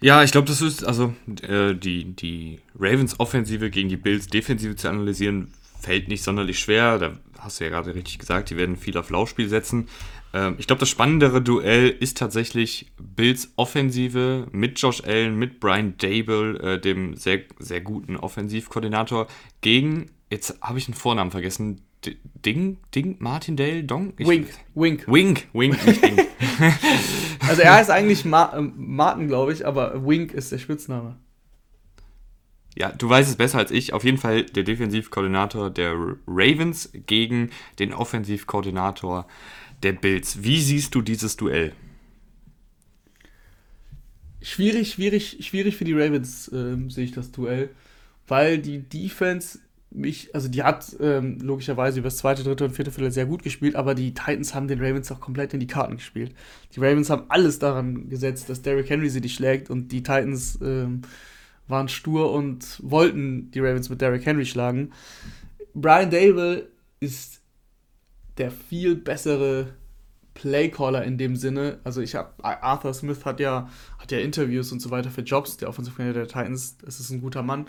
Ja, 0.00 0.22
ich 0.22 0.32
glaube, 0.32 0.48
das 0.48 0.62
ist, 0.62 0.82
also 0.84 1.14
äh, 1.42 1.74
die, 1.74 2.04
die 2.12 2.60
Ravens 2.78 3.20
Offensive 3.20 3.70
gegen 3.70 3.90
die 3.90 3.98
Bills 3.98 4.26
Defensive 4.26 4.74
zu 4.76 4.88
analysieren, 4.88 5.52
fällt 5.78 6.08
nicht 6.08 6.22
sonderlich 6.22 6.58
schwer. 6.58 6.98
Da 6.98 7.12
hast 7.38 7.60
du 7.60 7.64
ja 7.64 7.70
gerade 7.70 7.94
richtig 7.94 8.18
gesagt, 8.18 8.50
die 8.50 8.56
werden 8.56 8.76
viel 8.76 8.96
auf 8.96 9.10
Laufspiel 9.10 9.48
setzen. 9.48 9.88
Ähm, 10.32 10.56
ich 10.58 10.66
glaube, 10.66 10.80
das 10.80 10.88
spannendere 10.88 11.42
Duell 11.42 11.88
ist 11.88 12.18
tatsächlich 12.18 12.92
Bills 12.98 13.52
Offensive 13.56 14.46
mit 14.52 14.80
Josh 14.80 15.02
Allen, 15.04 15.36
mit 15.36 15.60
Brian 15.60 15.94
Dable, 15.98 16.58
äh, 16.60 16.80
dem 16.80 17.16
sehr, 17.16 17.40
sehr 17.58 17.80
guten 17.80 18.16
Offensivkoordinator, 18.16 19.26
gegen, 19.60 20.10
jetzt 20.30 20.60
habe 20.60 20.78
ich 20.78 20.86
einen 20.88 20.94
Vornamen 20.94 21.30
vergessen, 21.30 21.82
Ding, 22.46 22.78
Ding, 22.94 23.16
Martin 23.18 23.56
Dale, 23.56 23.84
Dong? 23.84 24.14
Ich 24.16 24.26
Wink, 24.26 24.48
Wink. 24.74 25.06
Wink, 25.06 25.48
Wink, 25.52 25.86
nicht 25.86 26.02
Ding. 26.02 26.18
also 27.46 27.60
er 27.60 27.74
heißt 27.74 27.90
eigentlich 27.90 28.24
Ma 28.24 28.56
äh, 28.56 28.62
Martin, 28.62 29.28
glaube 29.28 29.52
ich, 29.52 29.66
aber 29.66 30.06
Wink 30.06 30.32
ist 30.32 30.50
der 30.50 30.58
Spitzname. 30.58 31.16
Ja, 32.76 32.92
du 32.92 33.08
weißt 33.08 33.28
es 33.28 33.36
besser 33.36 33.58
als 33.58 33.70
ich. 33.72 33.92
Auf 33.92 34.04
jeden 34.04 34.16
Fall 34.16 34.44
der 34.44 34.62
Defensivkoordinator 34.62 35.70
der 35.70 35.94
Ravens 36.26 36.90
gegen 37.06 37.50
den 37.78 37.92
Offensivkoordinator 37.92 39.26
der 39.82 39.92
Bills. 39.92 40.42
Wie 40.42 40.60
siehst 40.60 40.94
du 40.94 41.02
dieses 41.02 41.36
Duell? 41.36 41.72
Schwierig, 44.42 44.92
schwierig, 44.92 45.38
schwierig 45.40 45.76
für 45.76 45.84
die 45.84 45.92
Ravens 45.92 46.48
äh, 46.48 46.76
sehe 46.88 47.04
ich 47.04 47.12
das 47.12 47.30
Duell, 47.30 47.70
weil 48.26 48.58
die 48.58 48.78
Defense 48.78 49.58
mich, 49.90 50.34
also 50.34 50.48
die 50.48 50.62
hat 50.62 50.96
ähm, 51.00 51.38
logischerweise 51.40 51.98
über 51.98 52.06
das 52.06 52.18
zweite, 52.18 52.42
dritte 52.44 52.64
und 52.64 52.70
vierte 52.70 52.92
Viertel 52.92 53.10
sehr 53.10 53.26
gut 53.26 53.42
gespielt, 53.42 53.74
aber 53.74 53.94
die 53.94 54.14
Titans 54.14 54.54
haben 54.54 54.68
den 54.68 54.80
Ravens 54.80 55.10
auch 55.10 55.20
komplett 55.20 55.52
in 55.52 55.60
die 55.60 55.66
Karten 55.66 55.96
gespielt. 55.96 56.32
Die 56.74 56.80
Ravens 56.80 57.10
haben 57.10 57.24
alles 57.28 57.58
daran 57.58 58.08
gesetzt, 58.08 58.48
dass 58.48 58.62
Derrick 58.62 58.88
Henry 58.88 59.10
sie 59.10 59.20
nicht 59.20 59.34
schlägt 59.34 59.68
und 59.68 59.90
die 59.90 60.02
Titans 60.02 60.58
ähm, 60.62 61.02
waren 61.66 61.88
stur 61.88 62.32
und 62.32 62.78
wollten 62.82 63.50
die 63.50 63.60
Ravens 63.60 63.90
mit 63.90 64.00
Derrick 64.00 64.24
Henry 64.24 64.46
schlagen. 64.46 64.92
Brian 65.74 66.10
Dable 66.10 66.68
ist 67.00 67.39
der 68.40 68.50
viel 68.50 68.96
bessere 68.96 69.74
Playcaller 70.32 71.04
in 71.04 71.18
dem 71.18 71.36
Sinne. 71.36 71.78
Also 71.84 72.00
ich 72.00 72.14
habe 72.14 72.32
Arthur 72.42 72.94
Smith 72.94 73.26
hat 73.26 73.38
ja 73.40 73.68
hat 73.98 74.10
ja 74.10 74.18
Interviews 74.18 74.72
und 74.72 74.80
so 74.80 74.90
weiter 74.90 75.10
für 75.10 75.20
Jobs, 75.20 75.58
der 75.58 75.68
Offensive 75.68 75.94
Coordinator 75.96 76.26
der 76.26 76.32
Titans. 76.32 76.78
Das 76.78 76.98
ist 76.98 77.10
ein 77.10 77.20
guter 77.20 77.42
Mann, 77.42 77.66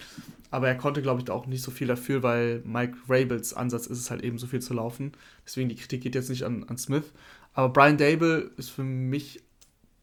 aber 0.49 0.69
er 0.69 0.75
konnte 0.75 1.01
glaube 1.01 1.21
ich 1.21 1.29
auch 1.29 1.45
nicht 1.45 1.61
so 1.61 1.71
viel 1.71 1.87
dafür, 1.87 2.23
weil 2.23 2.61
Mike 2.63 2.97
Rabels 3.09 3.53
Ansatz 3.53 3.87
ist 3.87 3.99
es 3.99 4.09
halt 4.09 4.23
eben 4.23 4.37
so 4.37 4.47
viel 4.47 4.61
zu 4.61 4.73
laufen. 4.73 5.11
Deswegen 5.45 5.67
die 5.67 5.75
Kritik 5.75 6.01
geht 6.01 6.15
jetzt 6.15 6.29
nicht 6.29 6.43
an, 6.43 6.63
an 6.63 6.77
Smith, 6.77 7.11
aber 7.53 7.69
Brian 7.69 7.97
Dable 7.97 8.51
ist 8.55 8.69
für 8.69 8.83
mich 8.83 9.43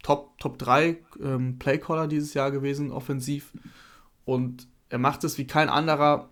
Top 0.02 0.38
Top 0.38 0.58
3 0.58 0.98
ähm, 1.22 1.58
Playcaller 1.58 2.06
dieses 2.06 2.34
Jahr 2.34 2.50
gewesen 2.50 2.92
offensiv 2.92 3.52
und 4.26 4.66
er 4.90 4.98
macht 4.98 5.24
es 5.24 5.38
wie 5.38 5.46
kein 5.46 5.70
anderer 5.70 6.28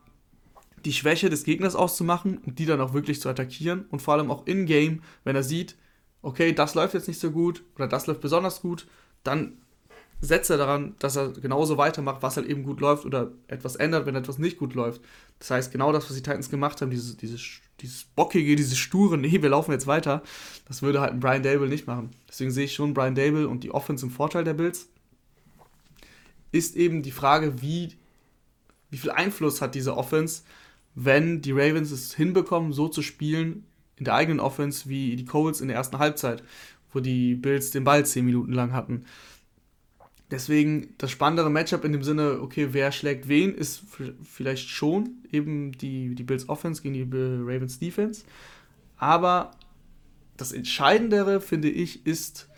die 0.87 0.93
Schwäche 0.93 1.29
des 1.29 1.43
Gegners 1.43 1.75
auszumachen 1.75 2.39
und 2.39 2.61
die 2.61 2.65
dann 2.65 2.81
auch 2.81 2.95
wirklich 2.95 3.21
zu 3.21 3.29
attackieren 3.29 3.87
und 3.91 4.01
vor 4.01 4.15
allem 4.15 4.31
auch 4.31 4.47
in-game, 4.47 5.03
wenn 5.25 5.35
er 5.35 5.43
sieht, 5.43 5.75
okay, 6.23 6.53
das 6.53 6.77
läuft 6.77 6.95
jetzt 6.95 7.09
nicht 7.09 7.19
so 7.19 7.33
gut 7.33 7.65
oder 7.75 7.89
das 7.89 8.07
läuft 8.07 8.21
besonders 8.21 8.63
gut, 8.63 8.87
dann 9.25 9.59
setzt 10.21 10.49
er 10.49 10.59
daran, 10.59 10.95
dass 11.01 11.17
er 11.17 11.33
genauso 11.33 11.77
weitermacht, 11.77 12.23
was 12.23 12.37
halt 12.37 12.47
eben 12.47 12.63
gut 12.63 12.81
läuft 12.81 13.05
oder 13.05 13.33
etwas 13.49 13.75
ändert, 13.75 14.07
wenn 14.07 14.15
etwas 14.15 14.39
nicht 14.39 14.59
gut 14.59 14.75
läuft. 14.75 15.01
Das 15.41 15.51
heißt, 15.51 15.73
genau 15.73 15.93
das, 15.93 16.09
was 16.09 16.17
die 16.17 16.23
Titans 16.23 16.51
gemacht 16.51 16.81
haben, 16.81 16.91
dieses, 16.91 17.17
dieses, 17.17 17.43
dieses 17.81 18.05
bockige, 18.05 18.55
dieses 18.55 18.79
sture, 18.79 19.19
nee, 19.19 19.43
wir 19.43 19.49
laufen 19.49 19.73
jetzt 19.73 19.89
weiter, 19.89 20.23
das 20.69 20.83
würde 20.83 21.01
halt 21.01 21.13
ein 21.13 21.21
Brian 21.21 21.43
Dable 21.43 21.69
nicht 21.69 21.89
machen. 21.89 22.11
Deswegen 22.29 22.53
sehe 22.53 22.67
ich 22.67 22.75
schon 22.75 22.95
Brian 22.95 23.17
Dable 23.17 23.49
und 23.49 23.65
die 23.65 23.73
Offense 23.73 24.07
im 24.07 24.13
Vorteil 24.13 24.45
der 24.45 24.55
Bills. 24.55 24.89
Ist 26.53 26.77
eben 26.77 27.03
die 27.03 27.11
Frage, 27.11 27.61
wie, 27.61 27.97
wie 28.91 28.99
viel 28.99 29.11
Einfluss 29.11 29.61
hat 29.61 29.75
diese 29.75 29.97
Offense, 29.97 30.43
wenn 30.97 31.43
die 31.43 31.53
Ravens 31.53 31.93
es 31.93 32.15
hinbekommen, 32.15 32.73
so 32.73 32.89
zu 32.89 33.03
spielen, 33.03 33.65
in 33.97 34.07
der 34.07 34.15
eigenen 34.15 34.41
Offense 34.41 34.89
wie 34.89 35.15
die 35.15 35.27
Colts 35.27 35.61
in 35.61 35.69
der 35.69 35.77
ersten 35.77 35.99
Halbzeit, 35.99 36.43
wo 36.93 37.01
die 37.01 37.35
Bills 37.35 37.71
den 37.71 37.85
Ball 37.85 38.05
zehn 38.05 38.25
Minuten 38.25 38.53
lang 38.53 38.73
hatten. 38.73 39.05
Deswegen 40.31 40.95
das 40.99 41.11
spannendere 41.11 41.51
Matchup 41.51 41.85
in 41.85 41.93
dem 41.93 42.03
Sinne, 42.03 42.41
okay, 42.41 42.69
wer 42.73 42.91
schlägt 42.91 43.29
wen, 43.29 43.55
ist 43.55 43.85
vielleicht 44.25 44.69
schon 44.69 45.11
eben 45.31 45.73
die, 45.73 46.15
die 46.15 46.25
Bills 46.25 46.49
Offense 46.49 46.83
gegen 46.83 46.95
die 46.95 47.03
Ravens 47.03 47.79
Defense. 47.79 48.25
Aber 48.97 49.53
das 50.37 50.53
Entscheidendere, 50.53 51.41
finde 51.41 51.69
ich, 51.69 52.07
ist 52.07 52.49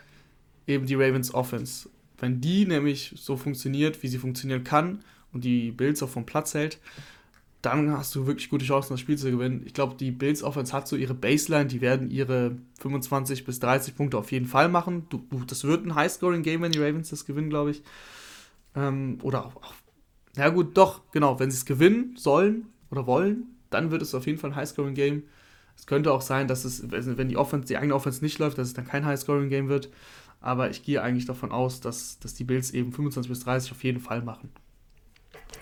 eben 0.67 0.87
die 0.87 0.95
Ravens 0.95 1.35
Offense. 1.35 1.91
Wenn 2.19 2.41
die 2.41 2.67
nämlich 2.67 3.15
so 3.17 3.37
funktioniert, 3.37 4.03
wie 4.03 4.09
sie 4.09 4.19
funktionieren 4.19 4.65
kann 4.65 5.01
und 5.33 5.45
die 5.45 5.73
Bills 5.73 6.03
auch 6.03 6.09
vom 6.09 6.25
Platz 6.25 6.55
hält, 6.55 6.79
dann 7.63 7.91
hast 7.91 8.15
du 8.15 8.27
wirklich 8.27 8.51
gute 8.51 8.65
Chancen, 8.65 8.93
das 8.93 9.01
Spiel 9.01 9.19
zu 9.19 9.31
gewinnen. 9.31 9.63
Ich 9.67 9.75
glaube, 9.75 9.97
die 9.97 10.13
Bills 10.13 10.43
Offense 10.43 10.73
hat 10.73 10.87
so 10.87 10.95
ihre 10.95 11.15
Baseline, 11.15 11.67
die 11.67 11.81
werden 11.81 12.11
ihre 12.11 12.57
25 12.81 13.45
bis 13.45 13.59
30 13.59 13.97
Punkte 13.97 14.17
auf 14.17 14.31
jeden 14.31 14.47
Fall 14.47 14.69
machen. 14.69 15.07
Du, 15.09 15.25
das 15.47 15.65
wird 15.65 15.85
ein 15.85 15.95
High-Scoring-Game, 15.95 16.63
wenn 16.63 16.73
die 16.73 16.79
Ravens 16.79 17.11
das 17.11 17.27
gewinnen, 17.27 17.51
glaube 17.51 17.73
ich. 17.73 17.83
Ähm, 18.77 19.19
oder 19.23 19.45
auch, 19.45 19.57
auch, 19.57 19.75
ja 20.37 20.51
gut, 20.51 20.77
doch, 20.77 21.03
genau, 21.11 21.41
wenn 21.41 21.51
sie 21.51 21.57
es 21.57 21.67
gewinnen 21.67 22.15
sollen 22.17 22.67
oder 22.91 23.07
wollen, 23.07 23.47
dann 23.71 23.91
wird 23.91 24.03
es 24.03 24.15
auf 24.15 24.27
jeden 24.27 24.39
Fall 24.39 24.51
ein 24.51 24.57
High-Scoring-Game. 24.57 25.25
Es 25.77 25.87
könnte 25.87 26.13
auch 26.13 26.23
sein, 26.23 26.47
dass 26.47 26.65
es, 26.65 26.91
wenn 26.91 27.29
die 27.29 27.37
Offense, 27.37 27.67
die 27.67 27.77
eigene 27.77 27.95
Offense 27.95 28.23
nicht 28.23 28.39
läuft, 28.39 28.59
dass 28.59 28.69
es 28.69 28.75
dann 28.75 28.87
kein 28.87 29.05
High-Scoring-Game 29.05 29.69
wird. 29.69 29.91
Aber 30.41 30.71
ich 30.71 30.85
gehe 30.85 31.03
eigentlich 31.03 31.27
davon 31.27 31.51
aus, 31.51 31.81
dass, 31.81 32.21
dass 32.21 32.35
die 32.35 32.45
Bills 32.45 32.71
eben 32.71 32.93
25 32.93 33.29
bis 33.29 33.41
30 33.41 33.73
auf 33.73 33.83
jeden 33.83 34.01
Fall 34.01 34.23
machen. 34.23 34.51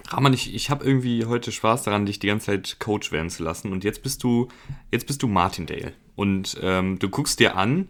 Rahman, 0.08 0.32
ich, 0.32 0.54
ich 0.54 0.70
habe 0.70 0.84
irgendwie 0.84 1.24
heute 1.24 1.50
Spaß 1.50 1.82
daran, 1.82 2.06
dich 2.06 2.18
die 2.18 2.28
ganze 2.28 2.46
Zeit 2.46 2.76
Coach 2.78 3.12
werden 3.12 3.30
zu 3.30 3.42
lassen. 3.42 3.72
Und 3.72 3.84
jetzt 3.84 4.02
bist 4.02 4.22
du, 4.22 4.48
jetzt 4.92 5.06
bist 5.06 5.22
du 5.22 5.28
Martindale. 5.28 5.92
Und 6.14 6.56
ähm, 6.62 6.98
du 6.98 7.08
guckst 7.08 7.40
dir 7.40 7.56
an, 7.56 7.88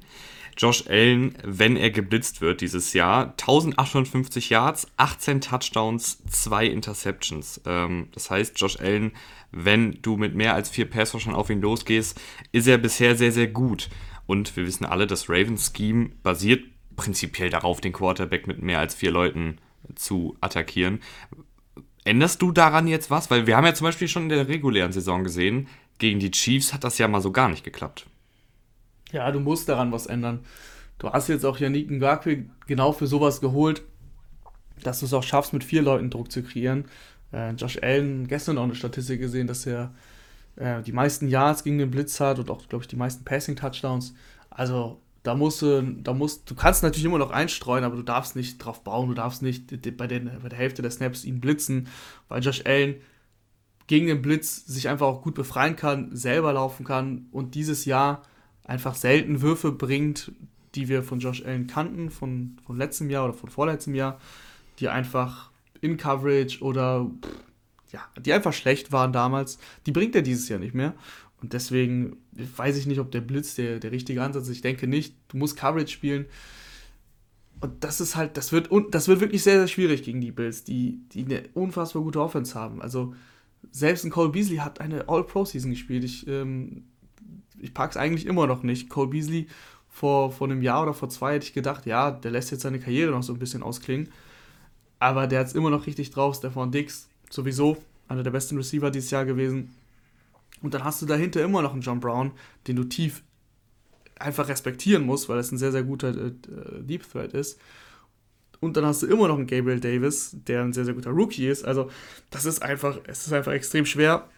Josh 0.56 0.86
Allen, 0.88 1.36
wenn 1.44 1.76
er 1.76 1.90
geblitzt 1.90 2.40
wird 2.40 2.62
dieses 2.62 2.94
Jahr, 2.94 3.32
1850 3.32 4.48
Yards, 4.48 4.86
18 4.96 5.42
Touchdowns, 5.42 6.22
2 6.24 6.66
Interceptions. 6.66 7.60
Ähm, 7.66 8.08
das 8.12 8.30
heißt, 8.30 8.58
Josh 8.58 8.80
Allen, 8.80 9.12
wenn 9.52 9.98
du 10.00 10.16
mit 10.16 10.34
mehr 10.34 10.54
als 10.54 10.70
vier 10.70 10.88
Passwashern 10.88 11.34
auf 11.34 11.50
ihn 11.50 11.60
losgehst, 11.60 12.18
ist 12.52 12.66
er 12.66 12.78
bisher 12.78 13.16
sehr, 13.16 13.32
sehr 13.32 13.48
gut. 13.48 13.90
Und 14.26 14.56
wir 14.56 14.66
wissen 14.66 14.86
alle, 14.86 15.06
das 15.06 15.28
Ravens 15.28 15.72
Scheme 15.76 16.10
basiert 16.22 16.64
prinzipiell 16.96 17.50
darauf, 17.50 17.82
den 17.82 17.92
Quarterback 17.92 18.46
mit 18.46 18.62
mehr 18.62 18.78
als 18.78 18.94
vier 18.94 19.10
Leuten 19.10 19.58
zu 19.94 20.36
attackieren. 20.40 21.00
Änderst 22.06 22.40
du 22.40 22.52
daran 22.52 22.86
jetzt 22.86 23.10
was? 23.10 23.30
Weil 23.32 23.48
wir 23.48 23.56
haben 23.56 23.64
ja 23.64 23.74
zum 23.74 23.86
Beispiel 23.86 24.06
schon 24.06 24.24
in 24.24 24.28
der 24.28 24.46
regulären 24.46 24.92
Saison 24.92 25.24
gesehen, 25.24 25.66
gegen 25.98 26.20
die 26.20 26.30
Chiefs 26.30 26.72
hat 26.72 26.84
das 26.84 26.98
ja 26.98 27.08
mal 27.08 27.20
so 27.20 27.32
gar 27.32 27.48
nicht 27.48 27.64
geklappt. 27.64 28.06
Ja, 29.10 29.30
du 29.32 29.40
musst 29.40 29.68
daran 29.68 29.90
was 29.90 30.06
ändern. 30.06 30.44
Du 30.98 31.10
hast 31.10 31.28
jetzt 31.28 31.44
auch 31.44 31.58
Yannick 31.58 31.90
Ngakwe 31.90 32.44
genau 32.68 32.92
für 32.92 33.08
sowas 33.08 33.40
geholt, 33.40 33.82
dass 34.82 35.00
du 35.00 35.06
es 35.06 35.12
auch 35.12 35.24
schaffst, 35.24 35.52
mit 35.52 35.64
vier 35.64 35.82
Leuten 35.82 36.08
Druck 36.08 36.30
zu 36.30 36.44
kreieren. 36.44 36.84
Äh, 37.32 37.52
Josh 37.52 37.78
Allen, 37.82 38.28
gestern 38.28 38.58
auch 38.58 38.64
eine 38.64 38.76
Statistik 38.76 39.20
gesehen, 39.20 39.48
dass 39.48 39.66
er 39.66 39.92
äh, 40.54 40.82
die 40.82 40.92
meisten 40.92 41.26
Yards 41.26 41.64
gegen 41.64 41.78
den 41.78 41.90
Blitz 41.90 42.20
hat 42.20 42.38
und 42.38 42.50
auch, 42.50 42.68
glaube 42.68 42.84
ich, 42.84 42.88
die 42.88 42.96
meisten 42.96 43.24
Passing-Touchdowns. 43.24 44.14
Also 44.48 45.00
da 45.26 45.34
musst 45.34 45.60
du, 45.60 45.82
da 45.82 46.12
musst, 46.12 46.48
du 46.48 46.54
kannst 46.54 46.84
natürlich 46.84 47.04
immer 47.04 47.18
noch 47.18 47.32
einstreuen, 47.32 47.82
aber 47.82 47.96
du 47.96 48.02
darfst 48.02 48.36
nicht 48.36 48.58
drauf 48.58 48.84
bauen, 48.84 49.08
du 49.08 49.14
darfst 49.14 49.42
nicht 49.42 49.66
bei, 49.96 50.06
den, 50.06 50.30
bei 50.40 50.48
der 50.48 50.58
Hälfte 50.58 50.82
der 50.82 50.90
Snaps 50.92 51.24
ihn 51.24 51.40
blitzen, 51.40 51.88
weil 52.28 52.44
Josh 52.44 52.62
Allen 52.64 52.94
gegen 53.88 54.06
den 54.06 54.22
Blitz 54.22 54.64
sich 54.66 54.88
einfach 54.88 55.06
auch 55.06 55.22
gut 55.22 55.34
befreien 55.34 55.74
kann, 55.74 56.14
selber 56.14 56.52
laufen 56.52 56.84
kann 56.84 57.26
und 57.32 57.56
dieses 57.56 57.86
Jahr 57.86 58.22
einfach 58.64 58.94
selten 58.94 59.42
Würfe 59.42 59.72
bringt, 59.72 60.30
die 60.76 60.88
wir 60.88 61.02
von 61.02 61.18
Josh 61.18 61.44
Allen 61.44 61.66
kannten, 61.66 62.10
von, 62.10 62.58
von 62.64 62.76
letztem 62.76 63.10
Jahr 63.10 63.24
oder 63.24 63.34
von 63.34 63.50
vorletztem 63.50 63.96
Jahr, 63.96 64.20
die 64.78 64.88
einfach 64.88 65.50
in 65.80 65.96
Coverage 65.96 66.62
oder 66.62 67.10
ja, 67.90 68.00
die 68.20 68.32
einfach 68.32 68.52
schlecht 68.52 68.92
waren 68.92 69.12
damals, 69.12 69.58
die 69.86 69.92
bringt 69.92 70.14
er 70.14 70.22
dieses 70.22 70.48
Jahr 70.48 70.60
nicht 70.60 70.74
mehr. 70.74 70.94
Und 71.46 71.52
deswegen 71.52 72.16
weiß 72.32 72.76
ich 72.76 72.86
nicht, 72.86 72.98
ob 72.98 73.12
der 73.12 73.20
Blitz 73.20 73.54
der, 73.54 73.78
der 73.78 73.92
richtige 73.92 74.20
Ansatz 74.20 74.48
ist. 74.48 74.56
Ich 74.56 74.62
denke 74.62 74.88
nicht. 74.88 75.14
Du 75.28 75.36
musst 75.36 75.56
Coverage 75.56 75.92
spielen. 75.92 76.26
Und 77.60 77.84
das 77.84 78.00
ist 78.00 78.16
halt, 78.16 78.36
das 78.36 78.50
wird, 78.50 78.68
das 78.90 79.06
wird 79.06 79.20
wirklich 79.20 79.44
sehr, 79.44 79.58
sehr 79.58 79.68
schwierig 79.68 80.02
gegen 80.02 80.20
die 80.20 80.32
Bills, 80.32 80.64
die, 80.64 81.02
die 81.12 81.24
eine 81.24 81.44
unfassbar 81.54 82.02
gute 82.02 82.20
Offense 82.20 82.58
haben. 82.58 82.82
Also 82.82 83.14
selbst 83.70 84.04
ein 84.04 84.10
Cole 84.10 84.30
Beasley 84.30 84.56
hat 84.56 84.80
eine 84.80 85.08
All-Pro-Season 85.08 85.70
gespielt. 85.70 86.02
Ich, 86.02 86.26
ähm, 86.26 86.82
ich 87.60 87.70
es 87.78 87.96
eigentlich 87.96 88.26
immer 88.26 88.48
noch 88.48 88.64
nicht. 88.64 88.88
Cole 88.88 89.10
Beasley 89.10 89.46
vor, 89.88 90.32
vor 90.32 90.48
einem 90.48 90.62
Jahr 90.62 90.82
oder 90.82 90.94
vor 90.94 91.10
zwei 91.10 91.34
hätte 91.34 91.46
ich 91.46 91.52
gedacht, 91.52 91.86
ja, 91.86 92.10
der 92.10 92.32
lässt 92.32 92.50
jetzt 92.50 92.62
seine 92.62 92.80
Karriere 92.80 93.12
noch 93.12 93.22
so 93.22 93.32
ein 93.32 93.38
bisschen 93.38 93.62
ausklingen. 93.62 94.08
Aber 94.98 95.28
der 95.28 95.38
hat 95.38 95.46
es 95.46 95.54
immer 95.54 95.70
noch 95.70 95.86
richtig 95.86 96.10
drauf. 96.10 96.34
Stefan 96.34 96.72
Dix 96.72 97.08
sowieso 97.30 97.76
einer 98.08 98.24
der 98.24 98.32
besten 98.32 98.56
Receiver 98.56 98.90
dieses 98.90 99.12
Jahr 99.12 99.24
gewesen. 99.24 99.70
Und 100.62 100.74
dann 100.74 100.84
hast 100.84 101.02
du 101.02 101.06
dahinter 101.06 101.42
immer 101.42 101.62
noch 101.62 101.72
einen 101.72 101.82
John 101.82 102.00
Brown, 102.00 102.32
den 102.66 102.76
du 102.76 102.84
tief 102.84 103.22
einfach 104.18 104.48
respektieren 104.48 105.04
musst, 105.04 105.28
weil 105.28 105.38
es 105.38 105.52
ein 105.52 105.58
sehr, 105.58 105.72
sehr 105.72 105.82
guter 105.82 106.08
äh, 106.08 106.32
Deep 106.80 107.10
Threat 107.10 107.34
ist. 107.34 107.60
Und 108.60 108.76
dann 108.76 108.86
hast 108.86 109.02
du 109.02 109.06
immer 109.06 109.28
noch 109.28 109.36
einen 109.36 109.46
Gabriel 109.46 109.80
Davis, 109.80 110.30
der 110.32 110.62
ein 110.62 110.72
sehr, 110.72 110.86
sehr 110.86 110.94
guter 110.94 111.10
Rookie 111.10 111.46
ist. 111.46 111.64
Also, 111.64 111.90
das 112.30 112.46
ist 112.46 112.62
einfach, 112.62 112.98
es 113.06 113.26
ist 113.26 113.32
einfach 113.32 113.52
extrem 113.52 113.84
schwer. 113.84 114.28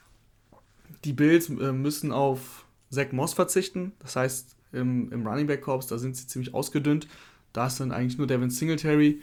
Die 1.04 1.12
Bills 1.12 1.48
äh, 1.48 1.72
müssen 1.72 2.10
auf 2.10 2.66
Zach 2.90 3.12
Moss 3.12 3.34
verzichten. 3.34 3.92
Das 4.00 4.16
heißt, 4.16 4.56
im, 4.72 5.12
im 5.12 5.26
Running 5.26 5.46
Back 5.46 5.62
Corps, 5.62 5.86
da 5.86 5.98
sind 5.98 6.16
sie 6.16 6.26
ziemlich 6.26 6.52
ausgedünnt. 6.52 7.06
Da 7.52 7.68
ist 7.68 7.78
dann 7.78 7.92
eigentlich 7.92 8.18
nur 8.18 8.26
Devin 8.26 8.50
Singletary 8.50 9.22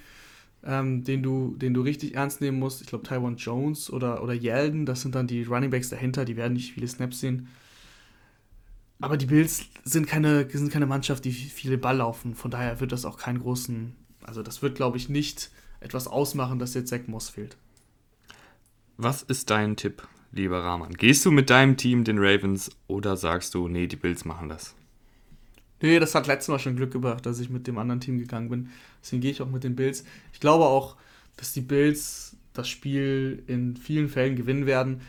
ähm, 0.65 1.03
den, 1.03 1.21
du, 1.23 1.55
den 1.57 1.73
du 1.73 1.81
richtig 1.81 2.15
ernst 2.15 2.41
nehmen 2.41 2.59
musst. 2.59 2.81
Ich 2.81 2.87
glaube, 2.87 3.03
Taiwan 3.03 3.37
Jones 3.37 3.91
oder, 3.91 4.23
oder 4.23 4.33
Yeldon, 4.33 4.85
das 4.85 5.01
sind 5.01 5.15
dann 5.15 5.27
die 5.27 5.43
Running 5.43 5.69
Backs 5.69 5.89
dahinter, 5.89 6.25
die 6.25 6.35
werden 6.35 6.53
nicht 6.53 6.73
viele 6.73 6.87
Snaps 6.87 7.19
sehen. 7.19 7.47
Aber 8.99 9.17
die 9.17 9.25
Bills 9.25 9.65
sind 9.83 10.07
keine, 10.07 10.49
sind 10.49 10.71
keine 10.71 10.85
Mannschaft, 10.85 11.25
die 11.25 11.31
viele 11.31 11.77
Ball 11.77 11.97
laufen. 11.97 12.33
Von 12.33 12.51
daher 12.51 12.79
wird 12.79 12.91
das 12.91 13.05
auch 13.05 13.17
keinen 13.17 13.39
großen, 13.39 13.95
also 14.23 14.41
das 14.41 14.61
wird, 14.61 14.75
glaube 14.75 14.97
ich, 14.97 15.09
nicht 15.09 15.51
etwas 15.79 16.07
ausmachen, 16.07 16.59
dass 16.59 16.73
jetzt 16.73 16.89
Zach 16.89 17.01
Moss 17.07 17.29
fehlt. 17.29 17.57
Was 18.97 19.21
ist 19.21 19.49
dein 19.49 19.75
Tipp, 19.75 20.07
lieber 20.31 20.63
Rahman? 20.63 20.93
Gehst 20.93 21.25
du 21.25 21.31
mit 21.31 21.49
deinem 21.49 21.75
Team 21.75 22.05
den 22.05 22.17
Ravens 22.17 22.71
oder 22.87 23.17
sagst 23.17 23.53
du, 23.53 23.67
nee, 23.67 23.87
die 23.87 23.97
Bills 23.97 24.23
machen 24.23 24.49
das? 24.49 24.73
Nee, 25.81 25.99
das 25.99 26.15
hat 26.15 26.27
letztes 26.27 26.47
Mal 26.47 26.59
schon 26.59 26.75
Glück 26.75 26.91
gebracht, 26.91 27.25
dass 27.25 27.39
ich 27.39 27.49
mit 27.49 27.67
dem 27.67 27.77
anderen 27.77 27.99
Team 27.99 28.17
gegangen 28.17 28.49
bin. 28.49 28.69
Deswegen 29.01 29.21
gehe 29.21 29.31
ich 29.31 29.41
auch 29.41 29.49
mit 29.49 29.63
den 29.63 29.75
Bills. 29.75 30.05
Ich 30.31 30.39
glaube 30.39 30.65
auch, 30.65 30.95
dass 31.35 31.53
die 31.53 31.61
Bills 31.61 32.37
das 32.53 32.69
Spiel 32.69 33.43
in 33.47 33.75
vielen 33.75 34.07
Fällen 34.07 34.35
gewinnen 34.35 34.65
werden. 34.65 35.01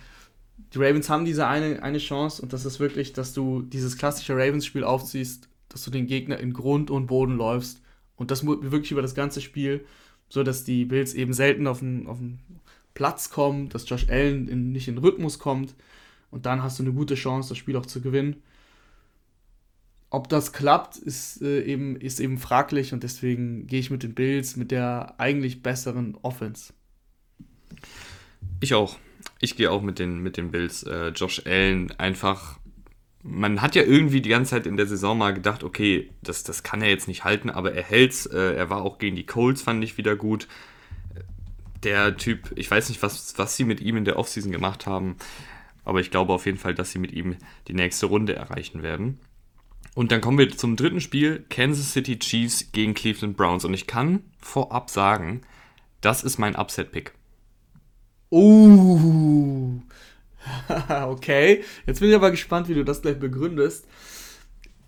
Die 0.75 0.79
Ravens 0.79 1.09
haben 1.09 1.25
diese 1.25 1.47
eine, 1.47 1.83
eine 1.83 1.99
Chance 1.99 2.43
und 2.43 2.53
das 2.53 2.65
ist 2.65 2.81
wirklich, 2.81 3.13
dass 3.13 3.33
du 3.33 3.63
dieses 3.63 3.97
klassische 3.97 4.35
Ravens-Spiel 4.35 4.83
aufziehst, 4.83 5.49
dass 5.69 5.85
du 5.85 5.91
den 5.91 6.07
Gegner 6.07 6.39
in 6.39 6.53
Grund 6.53 6.91
und 6.91 7.07
Boden 7.07 7.37
läufst 7.37 7.81
und 8.17 8.31
das 8.31 8.45
wirklich 8.45 8.91
über 8.91 9.03
das 9.03 9.15
ganze 9.15 9.41
Spiel, 9.41 9.85
so 10.29 10.43
dass 10.43 10.65
die 10.65 10.85
Bills 10.85 11.15
eben 11.15 11.33
selten 11.33 11.67
auf 11.69 11.79
den, 11.81 12.09
auf 12.09 12.19
den 12.19 12.41
Platz 12.95 13.31
kommen, 13.31 13.69
dass 13.69 13.89
Josh 13.89 14.09
Allen 14.09 14.49
in, 14.49 14.73
nicht 14.73 14.89
in 14.89 14.99
Rhythmus 14.99 15.39
kommt 15.39 15.75
und 16.31 16.47
dann 16.47 16.63
hast 16.63 16.79
du 16.79 16.83
eine 16.83 16.93
gute 16.93 17.15
Chance, 17.15 17.51
das 17.51 17.59
Spiel 17.59 17.77
auch 17.77 17.87
zu 17.87 18.01
gewinnen 18.01 18.43
ob 20.11 20.29
das 20.29 20.53
klappt, 20.53 20.97
ist, 20.97 21.43
äh, 21.43 21.63
eben, 21.63 21.97
ist 21.97 22.21
eben 22.21 22.39
fraglich 22.39 22.93
und 22.93 23.03
deswegen 23.03 23.67
gehe 23.67 23.81
ich 23.81 23.91
mit 23.91 24.03
den 24.03 24.15
Bills 24.15 24.57
mit 24.57 24.71
der 24.71 25.15
eigentlich 25.19 25.63
besseren 25.63 26.17
Offense. 26.23 26.73
Ich 28.61 28.75
auch. 28.75 28.97
Ich 29.41 29.57
gehe 29.57 29.71
auch 29.71 29.83
mit 29.83 29.99
den, 29.99 30.21
mit 30.21 30.37
den 30.37 30.51
Bills. 30.51 30.83
Äh, 30.85 31.09
Josh 31.09 31.43
Allen 31.45 31.91
einfach. 31.99 32.59
Man 33.23 33.61
hat 33.61 33.75
ja 33.75 33.83
irgendwie 33.83 34.21
die 34.21 34.29
ganze 34.29 34.51
Zeit 34.51 34.67
in 34.67 34.77
der 34.77 34.87
Saison 34.87 35.19
mal 35.19 35.35
gedacht, 35.35 35.65
okay, 35.65 36.11
das, 36.23 36.45
das 36.45 36.63
kann 36.63 36.81
er 36.81 36.89
jetzt 36.89 37.09
nicht 37.09 37.25
halten, 37.25 37.51
aber 37.51 37.73
er 37.73 37.83
hält's. 37.83 38.27
Äh, 38.27 38.55
er 38.55 38.71
war 38.71 38.83
auch 38.83 38.99
gegen 38.99 39.17
die 39.17 39.27
Colts, 39.27 39.63
fand 39.63 39.83
ich 39.83 39.99
wieder 39.99 40.15
gut. 40.15 40.47
Der 41.83 42.17
Typ, 42.17 42.53
ich 42.55 42.71
weiß 42.71 42.89
nicht, 42.89 43.03
was, 43.03 43.37
was 43.37 43.57
sie 43.57 43.65
mit 43.65 43.81
ihm 43.81 43.97
in 43.97 44.05
der 44.05 44.19
Offseason 44.19 44.53
gemacht 44.53 44.87
haben, 44.87 45.17
aber 45.85 46.01
ich 46.01 46.11
glaube 46.11 46.33
auf 46.33 46.47
jeden 46.47 46.59
Fall, 46.59 46.75
dass 46.75 46.93
sie 46.93 46.99
mit 46.99 47.13
ihm 47.13 47.37
die 47.69 47.75
nächste 47.75 48.07
Runde 48.07 48.35
erreichen 48.35 48.83
werden. 48.83 49.19
Und 49.97 50.13
dann 50.13 50.21
kommen 50.21 50.37
wir 50.37 50.55
zum 50.55 50.77
dritten 50.77 51.01
Spiel, 51.01 51.47
Kansas 51.49 51.95
City 51.95 52.19
Chiefs 52.19 52.71
gegen 52.71 52.93
Cleveland 52.93 53.35
Browns. 53.35 53.65
Und 53.65 53.73
ich 53.73 53.87
kann 53.87 54.23
vorab 54.39 54.91
sagen, 54.91 55.41
das 56.03 56.23
ist 56.23 56.37
mein 56.37 56.55
Upset-Pick. 56.55 57.15
Uh, 58.31 59.81
okay. 61.07 61.65
Jetzt 61.87 62.01
bin 62.01 62.11
ich 62.11 62.15
aber 62.15 62.31
gespannt, 62.31 62.69
wie 62.69 62.75
du 62.75 62.85
das 62.85 63.01
gleich 63.01 63.19
begründest. 63.19 63.87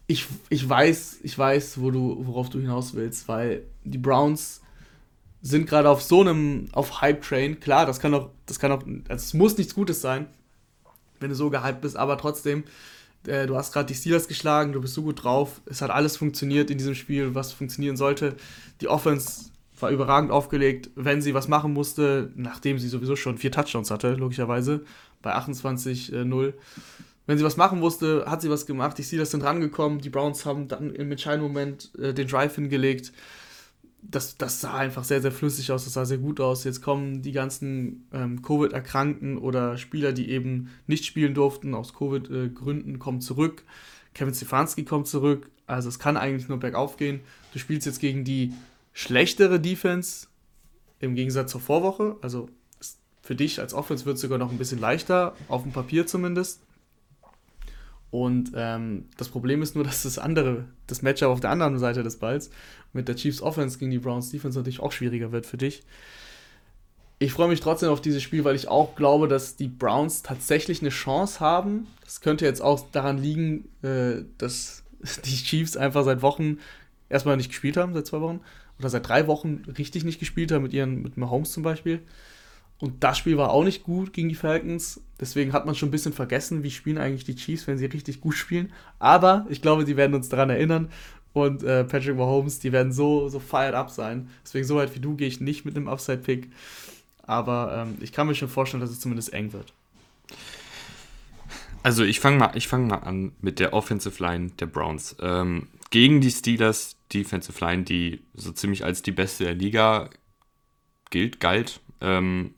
Ich, 0.09 0.27
ich 0.51 0.68
weiß, 0.68 1.21
ich 1.23 1.38
weiß, 1.38 1.81
wo 1.81 1.90
du, 1.90 2.27
worauf 2.27 2.51
du 2.51 2.61
hinaus 2.61 2.92
willst, 2.92 3.29
weil 3.29 3.62
die 3.85 3.97
Browns 3.97 4.61
sind 5.40 5.66
gerade 5.66 5.88
auf 5.88 6.03
so 6.03 6.21
einem, 6.21 6.68
auf 6.73 7.01
Hype-Train. 7.01 7.61
Klar, 7.61 7.87
das 7.87 7.99
kann 8.01 8.12
auch, 8.12 8.29
das 8.44 8.59
kann 8.59 8.73
auch, 8.73 8.83
also 8.83 9.03
es 9.09 9.33
muss 9.33 9.57
nichts 9.57 9.75
Gutes 9.75 10.03
sein, 10.03 10.27
wenn 11.18 11.31
du 11.31 11.35
so 11.35 11.49
gehypt 11.49 11.81
bist, 11.81 11.97
aber 11.97 12.18
trotzdem, 12.18 12.64
äh, 13.26 13.46
du 13.46 13.57
hast 13.57 13.72
gerade 13.72 13.87
die 13.87 13.94
Steelers 13.94 14.28
geschlagen, 14.28 14.72
du 14.72 14.81
bist 14.81 14.94
so 14.94 15.02
gut 15.02 15.24
drauf. 15.24 15.61
Es 15.66 15.83
hat 15.83 15.90
alles 15.90 16.16
funktioniert 16.16 16.70
in 16.70 16.78
diesem 16.78 16.94
Spiel, 16.94 17.35
was 17.35 17.52
funktionieren 17.52 17.96
sollte. 17.96 18.37
Die 18.81 18.88
Offense 18.88 19.50
war 19.81 19.90
überragend 19.90 20.31
aufgelegt, 20.31 20.90
wenn 20.96 21.22
sie 21.22 21.35
was 21.35 21.48
machen 21.48 21.72
musste, 21.72 22.33
nachdem 22.35 22.78
sie 22.78 22.88
sowieso 22.88 23.16
schon 23.16 23.38
vier 23.38 23.52
Touchdowns 23.52 23.90
hatte, 23.90 24.14
logischerweise, 24.14 24.85
bei 25.22 25.35
28-0. 25.37 26.52
Wenn 27.26 27.38
sie 27.38 27.44
was 27.44 27.57
machen 27.57 27.78
musste, 27.78 28.24
hat 28.26 28.40
sie 28.40 28.50
was 28.50 28.66
gemacht. 28.66 28.96
Die 28.96 29.02
Steelers 29.02 29.31
sind 29.31 29.44
rangekommen, 29.44 30.00
die 30.00 30.11
Browns 30.11 30.46
haben 30.46 30.66
dann 30.66 30.94
im 30.94 31.11
entscheidenden 31.11 31.52
Moment 31.52 31.90
äh, 31.98 32.14
den 32.14 32.26
Drive 32.26 32.54
hingelegt. 32.54 33.12
Das, 34.02 34.37
das 34.37 34.61
sah 34.61 34.74
einfach 34.74 35.04
sehr, 35.04 35.20
sehr 35.20 35.32
flüssig 35.32 35.72
aus, 35.72 35.84
das 35.84 35.94
sah 35.94 36.04
sehr 36.04 36.18
gut 36.18 36.40
aus. 36.40 36.64
Jetzt 36.64 36.82
kommen 36.82 37.22
die 37.22 37.32
ganzen 37.32 38.06
ähm, 38.12 38.42
Covid-Erkrankten 38.42 39.38
oder 39.38 39.76
Spieler, 39.76 40.12
die 40.12 40.30
eben 40.30 40.70
nicht 40.87 41.04
spielen 41.04 41.34
durften, 41.34 41.74
aus 41.74 41.94
Covid-Gründen, 41.94 42.98
kommen 42.98 43.20
zurück. 43.20 43.64
Kevin 44.14 44.34
Stefanski 44.34 44.84
kommt 44.84 45.06
zurück. 45.06 45.50
Also 45.66 45.88
es 45.88 45.98
kann 45.98 46.16
eigentlich 46.16 46.48
nur 46.48 46.58
bergauf 46.58 46.96
gehen. 46.96 47.20
Du 47.52 47.58
spielst 47.58 47.87
jetzt 47.87 48.00
gegen 48.00 48.24
die 48.24 48.54
schlechtere 48.92 49.61
Defense 49.61 50.28
im 51.00 51.14
Gegensatz 51.14 51.52
zur 51.52 51.61
Vorwoche. 51.61 52.16
Also 52.22 52.48
für 53.22 53.34
dich 53.34 53.61
als 53.61 53.74
Offense 53.74 54.06
wird 54.06 54.16
es 54.16 54.22
sogar 54.22 54.38
noch 54.38 54.50
ein 54.50 54.58
bisschen 54.58 54.80
leichter, 54.80 55.34
auf 55.48 55.62
dem 55.62 55.72
Papier 55.72 56.06
zumindest. 56.06 56.62
Und 58.11 58.53
ähm, 58.55 59.07
das 59.16 59.29
Problem 59.29 59.62
ist 59.62 59.75
nur, 59.75 59.85
dass 59.85 60.03
das 60.03 60.18
andere, 60.18 60.64
das 60.87 61.03
Matchup 61.03 61.29
auf 61.31 61.40
der 61.40 61.51
anderen 61.51 61.79
Seite 61.79 62.03
des 62.03 62.16
Balls 62.16 62.51
mit 62.92 63.09
der 63.09 63.16
Chiefs 63.16 63.42
Offense 63.42 63.79
gegen 63.79 63.90
die 63.90 63.99
Browns 63.99 64.31
Defense 64.31 64.59
natürlich 64.59 64.81
auch 64.81 64.92
schwieriger 64.92 65.33
wird 65.33 65.47
für 65.47 65.59
dich. 65.59 65.83
Ich 67.21 67.33
freue 67.33 67.49
mich 67.49 67.61
trotzdem 67.61 67.88
auf 67.88 68.01
dieses 68.01 68.23
Spiel, 68.23 68.44
weil 68.44 68.55
ich 68.55 68.68
auch 68.68 68.94
glaube, 68.94 69.27
dass 69.27 69.57
die 69.57 69.66
Browns 69.66 70.23
tatsächlich 70.23 70.81
eine 70.81 70.90
Chance 70.90 71.40
haben. 71.40 71.88
Das 72.05 72.21
könnte 72.21 72.44
jetzt 72.44 72.62
auch 72.62 72.88
daran 72.92 73.18
liegen, 73.18 73.68
äh, 73.83 74.25
dass 74.38 74.85
die 75.25 75.37
Chiefs 75.37 75.77
einfach 75.77 76.05
seit 76.05 76.23
Wochen 76.23 76.59
erstmal 77.09 77.37
nicht 77.37 77.49
gespielt 77.49 77.77
haben, 77.77 77.92
seit 77.92 78.07
zwei 78.07 78.21
Wochen, 78.21 78.40
oder 78.79 78.88
seit 78.88 79.09
drei 79.09 79.27
Wochen 79.27 79.64
richtig 79.77 80.05
nicht 80.05 80.21
gespielt 80.21 80.53
haben, 80.53 80.62
mit 80.62 80.73
ihren, 80.73 81.03
mit 81.03 81.16
Mahomes 81.16 81.51
zum 81.51 81.64
Beispiel. 81.64 82.01
Und 82.81 83.03
das 83.03 83.19
Spiel 83.19 83.37
war 83.37 83.51
auch 83.51 83.64
nicht 83.64 83.83
gut 83.83 84.12
gegen 84.12 84.29
die 84.29 84.35
Falcons. 84.35 85.01
Deswegen 85.21 85.53
hat 85.53 85.67
man 85.67 85.75
schon 85.75 85.88
ein 85.88 85.93
bisschen 85.93 86.12
vergessen, 86.12 86.62
wie 86.62 86.71
spielen 86.71 86.99
eigentlich 86.99 87.25
die 87.25 87.35
Chiefs, 87.35 87.67
wenn 87.67 87.77
sie 87.77 87.87
richtig 87.87 88.21
gut 88.21 88.35
spielen. 88.35 88.73
Aber 89.01 89.47
ich 89.49 89.62
glaube, 89.62 89.85
die 89.85 89.97
werden 89.97 90.14
uns 90.14 90.29
daran 90.29 90.51
erinnern. 90.51 90.88
Und 91.33 91.62
äh, 91.62 91.85
Patrick 91.85 92.17
Mahomes, 92.17 92.61
die 92.61 92.73
werden 92.73 92.93
so, 92.93 93.29
so 93.29 93.41
fired 93.41 93.75
up 93.75 93.91
sein. 93.91 94.29
Deswegen, 94.45 94.64
so 94.64 94.77
weit 94.77 94.95
wie 94.95 95.01
du, 95.01 95.17
gehe 95.17 95.29
ich 95.29 95.41
nicht 95.41 95.64
mit 95.64 95.77
einem 95.77 95.88
Upside-Pick. 95.88 96.51
Aber 97.23 97.85
ähm, 97.87 97.99
ich 98.01 98.12
kann 98.12 98.27
mir 98.27 98.35
schon 98.35 98.49
vorstellen, 98.49 98.81
dass 98.81 98.91
es 98.91 99.01
zumindest 99.01 99.33
eng 99.33 99.53
wird. 99.53 99.73
Also 101.83 102.05
ich 102.05 102.21
fange 102.21 102.38
mal, 102.38 102.61
fang 102.61 102.87
mal 102.87 102.99
an 102.99 103.33
mit 103.41 103.59
der 103.59 103.73
Offensive 103.73 104.23
Line 104.23 104.51
der 104.59 104.67
Browns. 104.67 105.17
Ähm, 105.21 105.69
gegen 105.91 106.21
die 106.21 106.31
Steelers 106.31 106.97
Defensive 107.12 107.64
Line, 107.64 107.85
die 107.85 108.23
so 108.35 108.53
ziemlich 108.53 108.85
als 108.85 109.03
die 109.03 109.12
beste 109.12 109.45
der 109.45 109.55
Liga 109.55 110.11
gilt, 111.11 111.41
galt, 111.41 111.81
ähm, 112.01 112.55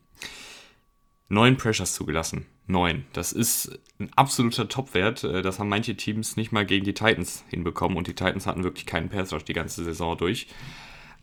neun 1.31 1.57
Pressures 1.57 1.93
zugelassen. 1.93 2.45
Neun. 2.67 3.05
Das 3.13 3.31
ist 3.31 3.79
ein 3.99 4.11
absoluter 4.15 4.67
Topwert. 4.67 5.23
Äh, 5.23 5.41
das 5.41 5.59
haben 5.59 5.69
manche 5.69 5.95
Teams 5.95 6.37
nicht 6.37 6.51
mal 6.51 6.65
gegen 6.65 6.85
die 6.85 6.93
Titans 6.93 7.43
hinbekommen 7.49 7.97
und 7.97 8.07
die 8.07 8.13
Titans 8.13 8.45
hatten 8.45 8.63
wirklich 8.63 8.85
keinen 8.85 9.09
Pass 9.09 9.33
Rush 9.33 9.45
die 9.45 9.53
ganze 9.53 9.83
Saison 9.83 10.17
durch. 10.17 10.47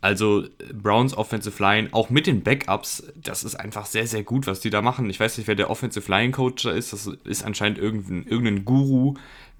Also 0.00 0.44
Browns 0.72 1.16
Offensive 1.16 1.60
Line, 1.62 1.88
auch 1.90 2.08
mit 2.08 2.26
den 2.26 2.42
Backups, 2.42 3.02
das 3.16 3.42
ist 3.42 3.56
einfach 3.56 3.84
sehr, 3.84 4.06
sehr 4.06 4.22
gut, 4.22 4.46
was 4.46 4.60
die 4.60 4.70
da 4.70 4.80
machen. 4.80 5.10
Ich 5.10 5.18
weiß 5.18 5.36
nicht, 5.38 5.48
wer 5.48 5.56
der 5.56 5.70
Offensive 5.70 6.10
Line 6.10 6.30
Coach 6.30 6.62
da 6.62 6.70
ist. 6.70 6.92
Das 6.92 7.10
ist 7.24 7.44
anscheinend 7.44 7.78
irgendein, 7.78 8.24
irgendein 8.24 8.64
Guru, 8.64 9.14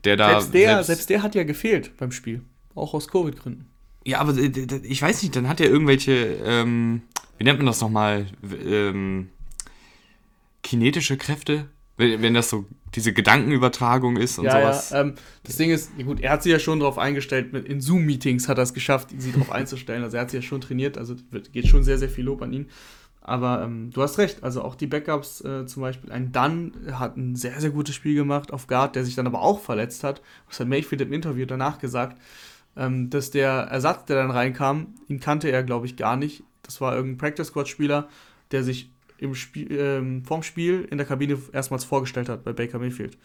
der 0.05 0.17
da. 0.17 0.41
Selbst 0.41 0.55
der, 0.55 0.69
selbst, 0.69 0.87
selbst 0.87 1.11
der 1.11 1.23
hat 1.23 1.35
ja 1.35 1.43
gefehlt 1.43 1.97
beim 1.97 2.13
Spiel. 2.13 2.43
Auch 2.75 2.95
aus 2.95 3.09
Covid-Gründen. 3.09 3.67
Ja, 4.05 4.21
aber 4.21 4.37
ich 4.37 5.03
weiß 5.03 5.23
nicht, 5.23 5.35
dann 5.35 5.49
hat 5.49 5.61
er 5.61 5.69
irgendwelche, 5.69 6.39
ähm, 6.45 7.03
wie 7.37 7.45
nennt 7.45 7.59
man 7.59 7.67
das 7.67 7.81
nochmal? 7.81 8.27
Ähm, 8.65 9.31
kinetische 10.63 11.17
Kräfte, 11.17 11.69
wenn, 11.97 12.23
wenn 12.23 12.35
das 12.35 12.51
so 12.51 12.67
diese 12.95 13.13
Gedankenübertragung 13.13 14.17
ist 14.17 14.39
und 14.39 14.47
ja, 14.47 14.53
sowas. 14.53 14.91
Ja, 14.91 15.01
ähm, 15.03 15.15
das 15.45 15.57
Ding 15.57 15.71
ist, 15.71 15.91
gut, 15.99 16.21
er 16.21 16.33
hat 16.33 16.43
sich 16.43 16.53
ja 16.53 16.59
schon 16.59 16.81
darauf 16.81 16.99
eingestellt, 16.99 17.55
in 17.55 17.81
Zoom-Meetings 17.81 18.49
hat 18.49 18.59
er 18.59 18.63
es 18.63 18.75
geschafft, 18.75 19.11
sie 19.17 19.33
darauf 19.33 19.53
einzustellen. 19.53 20.03
Also 20.03 20.17
er 20.17 20.23
hat 20.23 20.31
sich 20.31 20.43
ja 20.43 20.49
schon 20.49 20.61
trainiert, 20.61 20.97
also 20.97 21.17
geht 21.53 21.67
schon 21.67 21.83
sehr, 21.83 21.99
sehr 21.99 22.09
viel 22.09 22.25
Lob 22.25 22.43
an 22.43 22.53
ihn. 22.53 22.69
Aber 23.21 23.63
ähm, 23.63 23.91
du 23.91 24.01
hast 24.01 24.17
recht, 24.17 24.43
also 24.43 24.63
auch 24.63 24.75
die 24.75 24.87
Backups, 24.87 25.43
äh, 25.43 25.67
zum 25.67 25.83
Beispiel 25.83 26.11
ein 26.11 26.33
Dunn 26.33 26.73
hat 26.93 27.19
ein 27.19 27.37
sehr, 27.37 27.61
sehr 27.61 27.69
gutes 27.69 27.95
Spiel 27.95 28.15
gemacht 28.15 28.55
auf 28.55 28.69
Guard, 28.69 28.97
der 28.97 29.05
sich 29.05 29.17
dann 29.17 29.27
aber 29.27 29.43
auch 29.43 29.61
verletzt 29.61 30.03
hat. 30.03 30.23
Das 30.49 30.61
hat 30.61 30.69
Mayfield 30.69 31.03
im 31.03 31.13
Interview 31.13 31.45
danach 31.45 31.79
gesagt, 31.79 32.19
ähm, 32.75 33.11
dass 33.11 33.31
der 33.31 33.51
Ersatz, 33.51 34.07
der 34.07 34.17
dann 34.17 34.31
reinkam, 34.31 34.95
ihn 35.09 35.21
kannte 35.21 35.51
er, 35.51 35.63
glaube 35.63 35.85
ich, 35.85 35.97
gar 35.97 36.17
nicht. 36.17 36.43
Das 36.63 36.81
war 36.81 36.95
irgendein 36.97 37.19
Practice-Squad-Spieler, 37.19 38.09
der 38.51 38.65
sich 38.65 38.91
im 39.19 39.35
Spiel, 39.35 39.71
ähm, 39.73 40.25
vorm 40.25 40.43
Spiel 40.43 40.87
in 40.91 40.99
der 40.99 41.07
Kabine 41.07 41.39
erstmals 41.53 41.85
vorgestellt 41.85 42.29
hat 42.29 42.45
bei 42.45 42.53
Baker 42.53 42.79
Mayfield. 42.79 43.17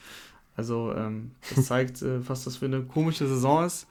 Also 0.56 0.93
ähm, 0.95 1.32
das 1.56 1.65
zeigt, 1.67 2.01
äh, 2.01 2.27
was 2.27 2.43
das 2.43 2.58
für 2.58 2.65
eine 2.65 2.82
komische 2.82 3.27
Saison 3.27 3.65
ist. 3.65 3.88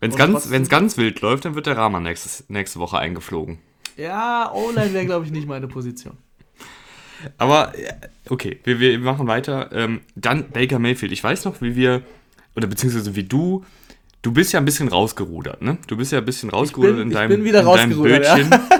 Wenn 0.00 0.10
es 0.10 0.16
ganz, 0.16 0.50
wenn's 0.50 0.68
ganz 0.68 0.96
wild 0.96 1.20
läuft, 1.22 1.44
dann 1.44 1.54
wird 1.54 1.66
der 1.66 1.76
Rahman 1.76 2.04
nächstes, 2.04 2.44
nächste 2.48 2.78
Woche 2.78 2.98
eingeflogen. 2.98 3.58
Ja, 3.96 4.52
O-Line 4.54 4.94
wäre, 4.94 5.06
glaube 5.06 5.26
ich, 5.26 5.32
nicht 5.32 5.48
meine 5.48 5.66
Position. 5.66 6.16
Aber, 7.36 7.72
okay, 8.28 8.60
wir, 8.62 8.78
wir 8.78 8.98
machen 9.00 9.26
weiter. 9.26 9.70
Ähm, 9.72 10.00
dann 10.14 10.50
Baker 10.50 10.78
Mayfield. 10.78 11.10
Ich 11.10 11.24
weiß 11.24 11.46
noch, 11.46 11.60
wie 11.60 11.74
wir, 11.74 12.02
oder 12.54 12.68
beziehungsweise 12.68 13.16
wie 13.16 13.24
du, 13.24 13.64
du 14.22 14.32
bist 14.32 14.52
ja 14.52 14.60
ein 14.60 14.64
bisschen 14.64 14.86
rausgerudert, 14.86 15.62
ne? 15.62 15.78
Du 15.88 15.96
bist 15.96 16.12
ja 16.12 16.18
ein 16.18 16.24
bisschen 16.24 16.50
rausgerudert 16.50 16.96
bin, 16.96 17.08
in 17.08 17.10
deinem, 17.10 17.44
in 17.44 17.52
deinem 17.52 18.00
Bötchen. 18.00 18.50
Ja. 18.50 18.68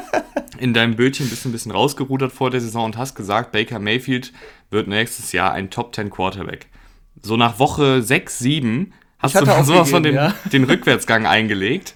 in 0.59 0.75
deinem 0.75 0.97
Bötchen 0.97 1.29
bist 1.29 1.45
du 1.45 1.49
ein 1.49 1.53
bisschen 1.53 1.73
rausgerudert 1.73 2.33
vor 2.33 2.51
der 2.51 2.61
Saison 2.61 2.87
und 2.87 2.97
hast 2.97 3.15
gesagt, 3.15 3.53
Baker 3.53 3.79
Mayfield 3.79 4.33
wird 4.71 4.89
nächstes 4.89 5.33
Jahr 5.33 5.53
ein 5.53 5.71
Top 5.71 5.95
10 5.95 6.11
Quarterback. 6.11 6.67
So 7.23 7.37
nach 7.37 7.59
Woche 7.59 8.03
6, 8.03 8.39
7 8.39 8.93
hast 9.19 9.35
du 9.35 9.45
sowas 9.65 9.91
von 9.91 10.03
den, 10.03 10.15
ja. 10.15 10.35
den 10.53 10.65
Rückwärtsgang 10.65 11.27
eingelegt, 11.27 11.95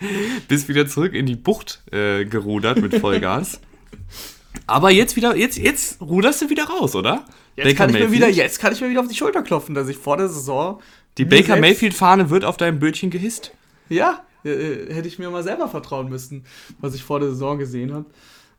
bist 0.49 0.69
wieder 0.69 0.87
zurück 0.87 1.15
in 1.15 1.27
die 1.27 1.37
Bucht 1.37 1.83
äh, 1.93 2.25
gerudert 2.25 2.81
mit 2.81 2.95
Vollgas. 2.97 3.61
Aber 4.67 4.91
jetzt 4.91 5.17
wieder, 5.17 5.37
jetzt, 5.37 5.59
jetzt 5.59 6.01
ruderst 6.01 6.43
du 6.43 6.51
wieder 6.51 6.65
raus, 6.65 6.95
oder? 6.95 7.25
Jetzt 7.57 7.77
kann, 7.77 7.91
ich 7.91 8.01
mir 8.01 8.13
wieder, 8.13 8.29
jetzt 8.29 8.61
kann 8.61 8.73
ich 8.73 8.81
mir 8.81 8.91
wieder 8.91 9.01
auf 9.01 9.09
die 9.09 9.15
Schulter 9.15 9.43
klopfen, 9.43 9.75
dass 9.75 9.89
ich 9.89 9.97
vor 9.97 10.17
der 10.17 10.29
Saison. 10.29 10.81
Die 11.19 11.25
Baker 11.25 11.57
Mayfield-Fahne 11.57 12.31
wird 12.31 12.45
auf 12.45 12.57
deinem 12.57 12.79
Bötchen 12.79 13.11
gehisst. 13.11 13.53
Ja, 13.89 14.25
äh, 14.45 14.93
hätte 14.93 15.09
ich 15.09 15.19
mir 15.19 15.31
mal 15.31 15.43
selber 15.43 15.69
vertrauen 15.69 16.09
müssen, 16.09 16.45
was 16.81 16.95
ich 16.95 17.03
vor 17.03 17.21
der 17.21 17.31
Saison 17.31 17.59
gesehen 17.59 17.93
habe. 17.93 18.07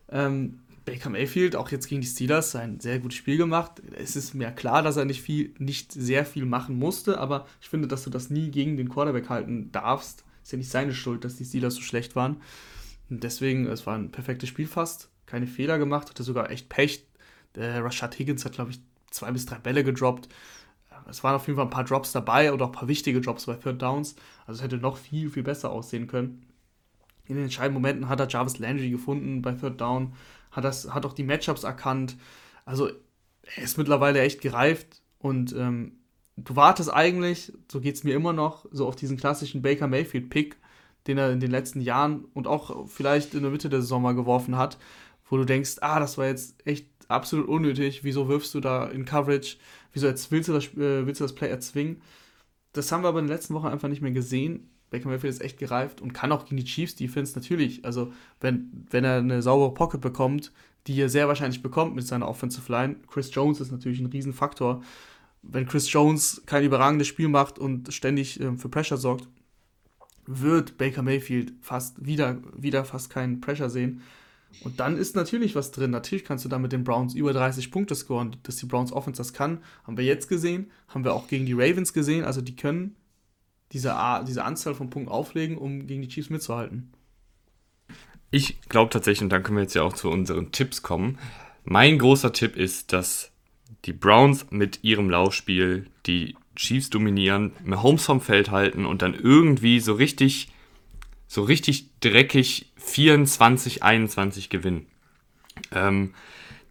Ähm, 0.09 0.59
Baker 0.85 1.09
Mayfield, 1.09 1.55
auch 1.55 1.71
jetzt 1.71 1.87
gegen 1.87 2.01
die 2.01 2.07
Steelers, 2.07 2.55
ein 2.55 2.79
sehr 2.79 2.99
gutes 2.99 3.17
Spiel 3.17 3.37
gemacht. 3.37 3.81
Es 3.97 4.15
ist 4.15 4.33
mir 4.33 4.51
klar, 4.51 4.81
dass 4.81 4.97
er 4.97 5.05
nicht 5.05 5.21
viel, 5.21 5.53
nicht 5.57 5.91
sehr 5.91 6.25
viel 6.25 6.45
machen 6.45 6.77
musste, 6.77 7.19
aber 7.19 7.47
ich 7.61 7.69
finde, 7.69 7.87
dass 7.87 8.03
du 8.03 8.09
das 8.09 8.29
nie 8.29 8.51
gegen 8.51 8.75
den 8.75 8.89
Quarterback 8.89 9.29
halten 9.29 9.71
darfst. 9.71 10.25
Ist 10.43 10.51
ja 10.51 10.57
nicht 10.57 10.69
seine 10.69 10.93
Schuld, 10.93 11.23
dass 11.23 11.37
die 11.37 11.45
Steelers 11.45 11.75
so 11.75 11.81
schlecht 11.81 12.15
waren. 12.15 12.41
Und 13.09 13.23
deswegen, 13.23 13.65
es 13.67 13.85
war 13.85 13.95
ein 13.95 14.11
perfektes 14.11 14.49
Spiel 14.49 14.67
fast. 14.67 15.09
Keine 15.25 15.47
Fehler 15.47 15.77
gemacht, 15.77 16.09
hatte 16.09 16.23
sogar 16.23 16.51
echt 16.51 16.67
Pech. 16.67 17.05
Der 17.55 17.83
Rashad 17.83 18.19
Higgins 18.19 18.43
hat, 18.43 18.53
glaube 18.53 18.71
ich, 18.71 18.81
zwei 19.09 19.31
bis 19.31 19.45
drei 19.45 19.59
Bälle 19.59 19.85
gedroppt. 19.85 20.27
Es 21.09 21.23
waren 21.23 21.35
auf 21.35 21.47
jeden 21.47 21.57
Fall 21.57 21.65
ein 21.65 21.71
paar 21.71 21.83
Drops 21.85 22.11
dabei 22.11 22.51
und 22.51 22.61
auch 22.61 22.67
ein 22.67 22.73
paar 22.73 22.87
wichtige 22.87 23.21
Drops 23.21 23.45
bei 23.45 23.55
Third 23.55 23.81
Downs. 23.81 24.15
Also 24.45 24.59
es 24.59 24.63
hätte 24.63 24.77
noch 24.77 24.97
viel, 24.97 25.29
viel 25.29 25.43
besser 25.43 25.69
aussehen 25.69 26.07
können 26.07 26.45
in 27.25 27.35
den 27.35 27.45
entscheidenden 27.45 27.81
Momenten 27.81 28.09
hat 28.09 28.19
er 28.19 28.27
Jarvis 28.27 28.59
Landry 28.59 28.89
gefunden 28.89 29.41
bei 29.41 29.53
Third 29.53 29.79
Down, 29.79 30.13
hat, 30.51 30.63
das, 30.63 30.93
hat 30.93 31.05
auch 31.05 31.13
die 31.13 31.23
Matchups 31.23 31.63
erkannt. 31.63 32.17
Also 32.65 32.89
er 33.55 33.63
ist 33.63 33.77
mittlerweile 33.77 34.21
echt 34.21 34.41
gereift 34.41 35.01
und 35.19 35.53
ähm, 35.53 35.93
du 36.37 36.55
wartest 36.55 36.93
eigentlich, 36.93 37.53
so 37.71 37.79
geht 37.79 37.95
es 37.95 38.03
mir 38.03 38.15
immer 38.15 38.33
noch, 38.33 38.65
so 38.71 38.87
auf 38.87 38.95
diesen 38.95 39.17
klassischen 39.17 39.61
Baker 39.61 39.87
Mayfield-Pick, 39.87 40.57
den 41.07 41.17
er 41.17 41.31
in 41.31 41.39
den 41.39 41.51
letzten 41.51 41.81
Jahren 41.81 42.25
und 42.33 42.47
auch 42.47 42.87
vielleicht 42.87 43.33
in 43.33 43.43
der 43.43 43.51
Mitte 43.51 43.69
der 43.69 43.81
Saison 43.81 44.01
mal 44.01 44.15
geworfen 44.15 44.57
hat, 44.57 44.77
wo 45.29 45.37
du 45.37 45.45
denkst, 45.45 45.77
ah, 45.81 45.99
das 45.99 46.17
war 46.17 46.27
jetzt 46.27 46.65
echt 46.65 46.87
absolut 47.07 47.47
unnötig, 47.47 48.03
wieso 48.03 48.27
wirfst 48.27 48.53
du 48.53 48.59
da 48.59 48.85
in 48.85 49.05
Coverage, 49.05 49.57
wieso 49.91 50.07
willst 50.07 50.47
du 50.47 50.53
das, 50.53 50.65
äh, 50.73 51.05
willst 51.05 51.19
du 51.19 51.25
das 51.25 51.35
Play 51.35 51.49
erzwingen? 51.49 52.01
Das 52.71 52.91
haben 52.91 53.03
wir 53.03 53.09
aber 53.09 53.19
in 53.19 53.25
den 53.25 53.35
letzten 53.35 53.53
Wochen 53.53 53.67
einfach 53.67 53.89
nicht 53.89 54.01
mehr 54.01 54.11
gesehen. 54.11 54.69
Baker 54.93 55.09
Mayfield 55.09 55.33
ist 55.33 55.41
echt 55.41 55.57
gereift 55.57 56.01
und 56.01 56.13
kann 56.13 56.31
auch 56.31 56.45
gegen 56.45 56.57
die 56.57 56.65
Chiefs 56.65 56.95
Defense 56.95 57.33
natürlich, 57.33 57.83
also 57.83 58.13
wenn, 58.39 58.85
wenn 58.91 59.03
er 59.03 59.17
eine 59.17 59.41
saubere 59.41 59.73
Pocket 59.73 59.99
bekommt, 59.99 60.51
die 60.85 61.01
er 61.01 61.09
sehr 61.09 61.27
wahrscheinlich 61.27 61.63
bekommt 61.63 61.95
mit 61.95 62.05
seiner 62.05 62.27
Offensive 62.27 62.71
Line. 62.71 62.97
Chris 63.07 63.33
Jones 63.33 63.59
ist 63.59 63.71
natürlich 63.71 63.99
ein 63.99 64.05
Riesenfaktor. 64.05 64.83
Wenn 65.41 65.65
Chris 65.65 65.91
Jones 65.91 66.43
kein 66.45 66.63
überragendes 66.63 67.07
Spiel 67.07 67.27
macht 67.27 67.57
und 67.57 67.91
ständig 67.91 68.39
äh, 68.39 68.55
für 68.55 68.69
Pressure 68.69 68.97
sorgt, 68.97 69.27
wird 70.27 70.77
Baker 70.77 71.01
Mayfield 71.01 71.53
fast 71.61 72.05
wieder, 72.05 72.37
wieder 72.55 72.85
fast 72.85 73.09
keinen 73.09 73.41
Pressure 73.41 73.71
sehen. 73.71 74.03
Und 74.63 74.79
dann 74.79 74.95
ist 74.95 75.15
natürlich 75.15 75.55
was 75.55 75.71
drin. 75.71 75.89
Natürlich 75.89 76.23
kannst 76.23 76.45
du 76.45 76.49
da 76.49 76.59
mit 76.59 76.71
den 76.71 76.83
Browns 76.83 77.15
über 77.15 77.33
30 77.33 77.71
Punkte 77.71 77.95
scoren, 77.95 78.35
dass 78.43 78.57
die 78.57 78.67
Browns 78.67 78.93
Offense 78.93 79.17
das 79.17 79.33
kann. 79.33 79.63
Haben 79.85 79.97
wir 79.97 80.05
jetzt 80.05 80.29
gesehen, 80.29 80.69
haben 80.87 81.03
wir 81.03 81.13
auch 81.13 81.27
gegen 81.27 81.47
die 81.47 81.53
Ravens 81.53 81.93
gesehen. 81.93 82.23
Also 82.23 82.41
die 82.41 82.55
können 82.55 82.95
diese, 83.73 83.95
diese 84.27 84.45
Anzahl 84.45 84.75
von 84.75 84.89
Punkten 84.89 85.11
auflegen, 85.11 85.57
um 85.57 85.87
gegen 85.87 86.01
die 86.01 86.07
Chiefs 86.07 86.29
mitzuhalten. 86.29 86.91
Ich 88.31 88.61
glaube 88.69 88.89
tatsächlich, 88.89 89.23
und 89.23 89.29
dann 89.29 89.43
können 89.43 89.57
wir 89.57 89.63
jetzt 89.63 89.75
ja 89.75 89.83
auch 89.83 89.93
zu 89.93 90.09
unseren 90.09 90.51
Tipps 90.51 90.81
kommen. 90.81 91.19
Mein 91.63 91.99
großer 91.99 92.33
Tipp 92.33 92.55
ist, 92.55 92.93
dass 92.93 93.31
die 93.85 93.93
Browns 93.93 94.47
mit 94.49 94.83
ihrem 94.83 95.09
Laufspiel 95.09 95.87
die 96.05 96.35
Chiefs 96.55 96.89
dominieren, 96.89 97.53
Mahomes 97.63 98.05
vom 98.05 98.21
Feld 98.21 98.51
halten 98.51 98.85
und 98.85 99.01
dann 99.01 99.13
irgendwie 99.13 99.79
so 99.79 99.93
richtig, 99.93 100.49
so 101.27 101.43
richtig 101.43 101.89
dreckig 101.99 102.71
24, 102.77 103.83
21 103.83 104.49
gewinnen. 104.49 104.85
Ähm, 105.71 106.13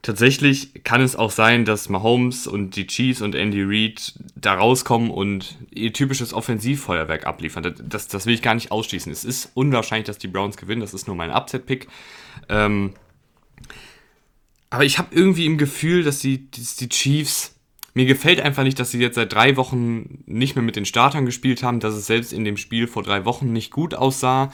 tatsächlich 0.03 0.83
kann 0.83 1.01
es 1.01 1.17
auch 1.17 1.31
sein, 1.31 1.65
dass 1.65 1.89
Mahomes 1.89 2.47
und 2.47 2.75
die 2.77 2.87
Chiefs 2.89 3.23
und 3.23 3.35
Andy 3.35 3.63
Reid 3.63 4.15
da 4.35 4.55
rauskommen 4.55 5.11
und 5.11 5.59
ihr 5.71 5.93
typisches 5.93 6.35
Offensivfeuerwerk 6.35 7.27
abliefern. 7.27 7.75
Das, 7.89 8.09
das 8.09 8.27
will 8.27 8.35
ich 8.35 8.43
gar 8.43 8.55
nicht 8.55 8.73
ausschließen. 8.73 9.11
Es 9.13 9.25
ist 9.25 9.53
unwahrscheinlich, 9.55 10.07
dass 10.07 10.19
die 10.19 10.29
Browns 10.29 10.57
gewinnen. 10.57 10.81
Das 10.81 10.93
ist 10.93 11.07
nur 11.07 11.17
mein 11.17 11.31
Upset-Pick. 11.31 11.87
Ähm, 12.49 12.95
aber 14.71 14.85
ich 14.85 14.99
habe 14.99 15.15
irgendwie 15.15 15.47
im 15.47 15.57
Gefühl, 15.57 16.03
dass 16.03 16.19
die, 16.19 16.51
dass 16.51 16.77
die 16.77 16.89
Chiefs. 16.89 17.57
Mir 17.95 18.07
gefällt 18.07 18.41
einfach 18.41 18.63
nicht, 18.63 18.79
dass 18.79 18.91
sie 18.91 18.99
jetzt 18.99 19.17
seit 19.17 19.35
drei 19.35 19.59
Wochen 19.59 20.25
nicht 20.25 20.57
mehr 20.57 20.65
mit 20.65 20.77
den 20.77 20.87
Startern 20.87 21.27
gespielt 21.27 21.63
haben, 21.63 21.79
dass 21.79 21.95
es 21.95 22.07
selbst 22.07 22.33
in 22.33 22.43
dem 22.43 22.57
Spiel 22.57 22.87
vor 22.87 23.03
drei 23.03 23.27
Wochen 23.27 23.53
nicht 23.53 23.71
gut 23.71 23.95
aussah. 23.95 24.51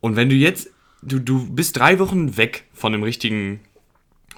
Und 0.00 0.16
wenn 0.16 0.28
du 0.28 0.34
jetzt, 0.34 0.70
du, 1.00 1.18
du 1.18 1.50
bist 1.50 1.78
drei 1.78 1.98
Wochen 1.98 2.36
weg 2.36 2.66
von 2.74 2.92
dem 2.92 3.02
richtigen 3.02 3.60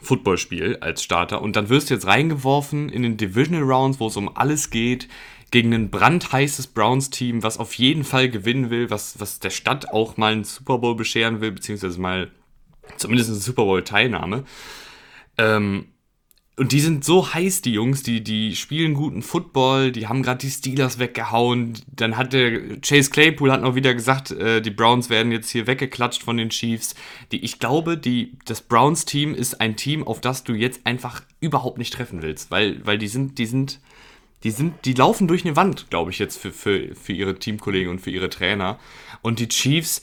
Footballspiel 0.02 0.78
als 0.80 1.02
Starter 1.02 1.42
und 1.42 1.56
dann 1.56 1.68
wirst 1.68 1.90
du 1.90 1.94
jetzt 1.94 2.06
reingeworfen 2.06 2.88
in 2.88 3.02
den 3.02 3.16
Divisional 3.16 3.62
Rounds, 3.62 4.00
wo 4.00 4.06
es 4.06 4.16
um 4.16 4.34
alles 4.34 4.70
geht, 4.70 5.08
gegen 5.50 5.72
ein 5.74 5.90
brandheißes 5.90 6.68
Browns-Team, 6.68 7.42
was 7.42 7.58
auf 7.58 7.74
jeden 7.74 8.04
Fall 8.04 8.28
gewinnen 8.28 8.70
will, 8.70 8.90
was, 8.90 9.18
was 9.18 9.40
der 9.40 9.50
Stadt 9.50 9.90
auch 9.90 10.16
mal 10.16 10.32
einen 10.32 10.44
Super 10.44 10.78
Bowl 10.78 10.94
bescheren 10.94 11.40
will, 11.40 11.52
beziehungsweise 11.52 12.00
mal 12.00 12.30
zumindest 12.96 13.30
eine 13.30 13.38
Super 13.38 13.64
Bowl-Teilnahme. 13.64 14.44
Ähm, 15.38 15.86
und 16.60 16.72
die 16.72 16.80
sind 16.80 17.06
so 17.06 17.32
heiß, 17.32 17.62
die 17.62 17.72
Jungs, 17.72 18.02
die, 18.02 18.22
die 18.22 18.54
spielen 18.54 18.92
guten 18.92 19.22
Football, 19.22 19.92
die 19.92 20.08
haben 20.08 20.22
gerade 20.22 20.40
die 20.40 20.50
Steelers 20.50 20.98
weggehauen. 20.98 21.72
Dann 21.86 22.18
hat 22.18 22.34
der 22.34 22.78
Chase 22.82 23.08
Claypool 23.10 23.50
hat 23.50 23.62
noch 23.62 23.76
wieder 23.76 23.94
gesagt, 23.94 24.30
äh, 24.32 24.60
die 24.60 24.68
Browns 24.68 25.08
werden 25.08 25.32
jetzt 25.32 25.48
hier 25.48 25.66
weggeklatscht 25.66 26.22
von 26.22 26.36
den 26.36 26.50
Chiefs. 26.50 26.94
Die, 27.32 27.42
ich 27.42 27.60
glaube, 27.60 27.96
die, 27.96 28.34
das 28.44 28.60
Browns-Team 28.60 29.34
ist 29.34 29.58
ein 29.62 29.76
Team, 29.76 30.06
auf 30.06 30.20
das 30.20 30.44
du 30.44 30.52
jetzt 30.52 30.82
einfach 30.84 31.22
überhaupt 31.40 31.78
nicht 31.78 31.94
treffen 31.94 32.20
willst, 32.20 32.50
weil, 32.50 32.84
weil 32.84 32.98
die 32.98 33.08
sind, 33.08 33.38
die 33.38 33.46
sind, 33.46 33.80
die 34.44 34.50
sind, 34.50 34.84
die 34.84 34.92
laufen 34.92 35.28
durch 35.28 35.46
eine 35.46 35.56
Wand, 35.56 35.88
glaube 35.88 36.10
ich, 36.10 36.18
jetzt 36.18 36.36
für, 36.36 36.52
für, 36.52 36.94
für 36.94 37.14
ihre 37.14 37.38
Teamkollegen 37.38 37.90
und 37.90 38.00
für 38.00 38.10
ihre 38.10 38.28
Trainer. 38.28 38.78
Und 39.22 39.38
die 39.38 39.48
Chiefs, 39.48 40.02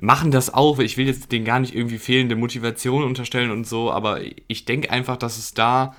machen 0.00 0.30
das 0.30 0.52
auch. 0.52 0.78
Ich 0.78 0.96
will 0.96 1.06
jetzt 1.06 1.32
denen 1.32 1.44
gar 1.44 1.60
nicht 1.60 1.74
irgendwie 1.74 1.98
fehlende 1.98 2.36
Motivation 2.36 3.04
unterstellen 3.04 3.50
und 3.50 3.66
so, 3.66 3.90
aber 3.90 4.20
ich 4.46 4.64
denke 4.64 4.90
einfach, 4.90 5.16
dass 5.16 5.38
es 5.38 5.54
da, 5.54 5.94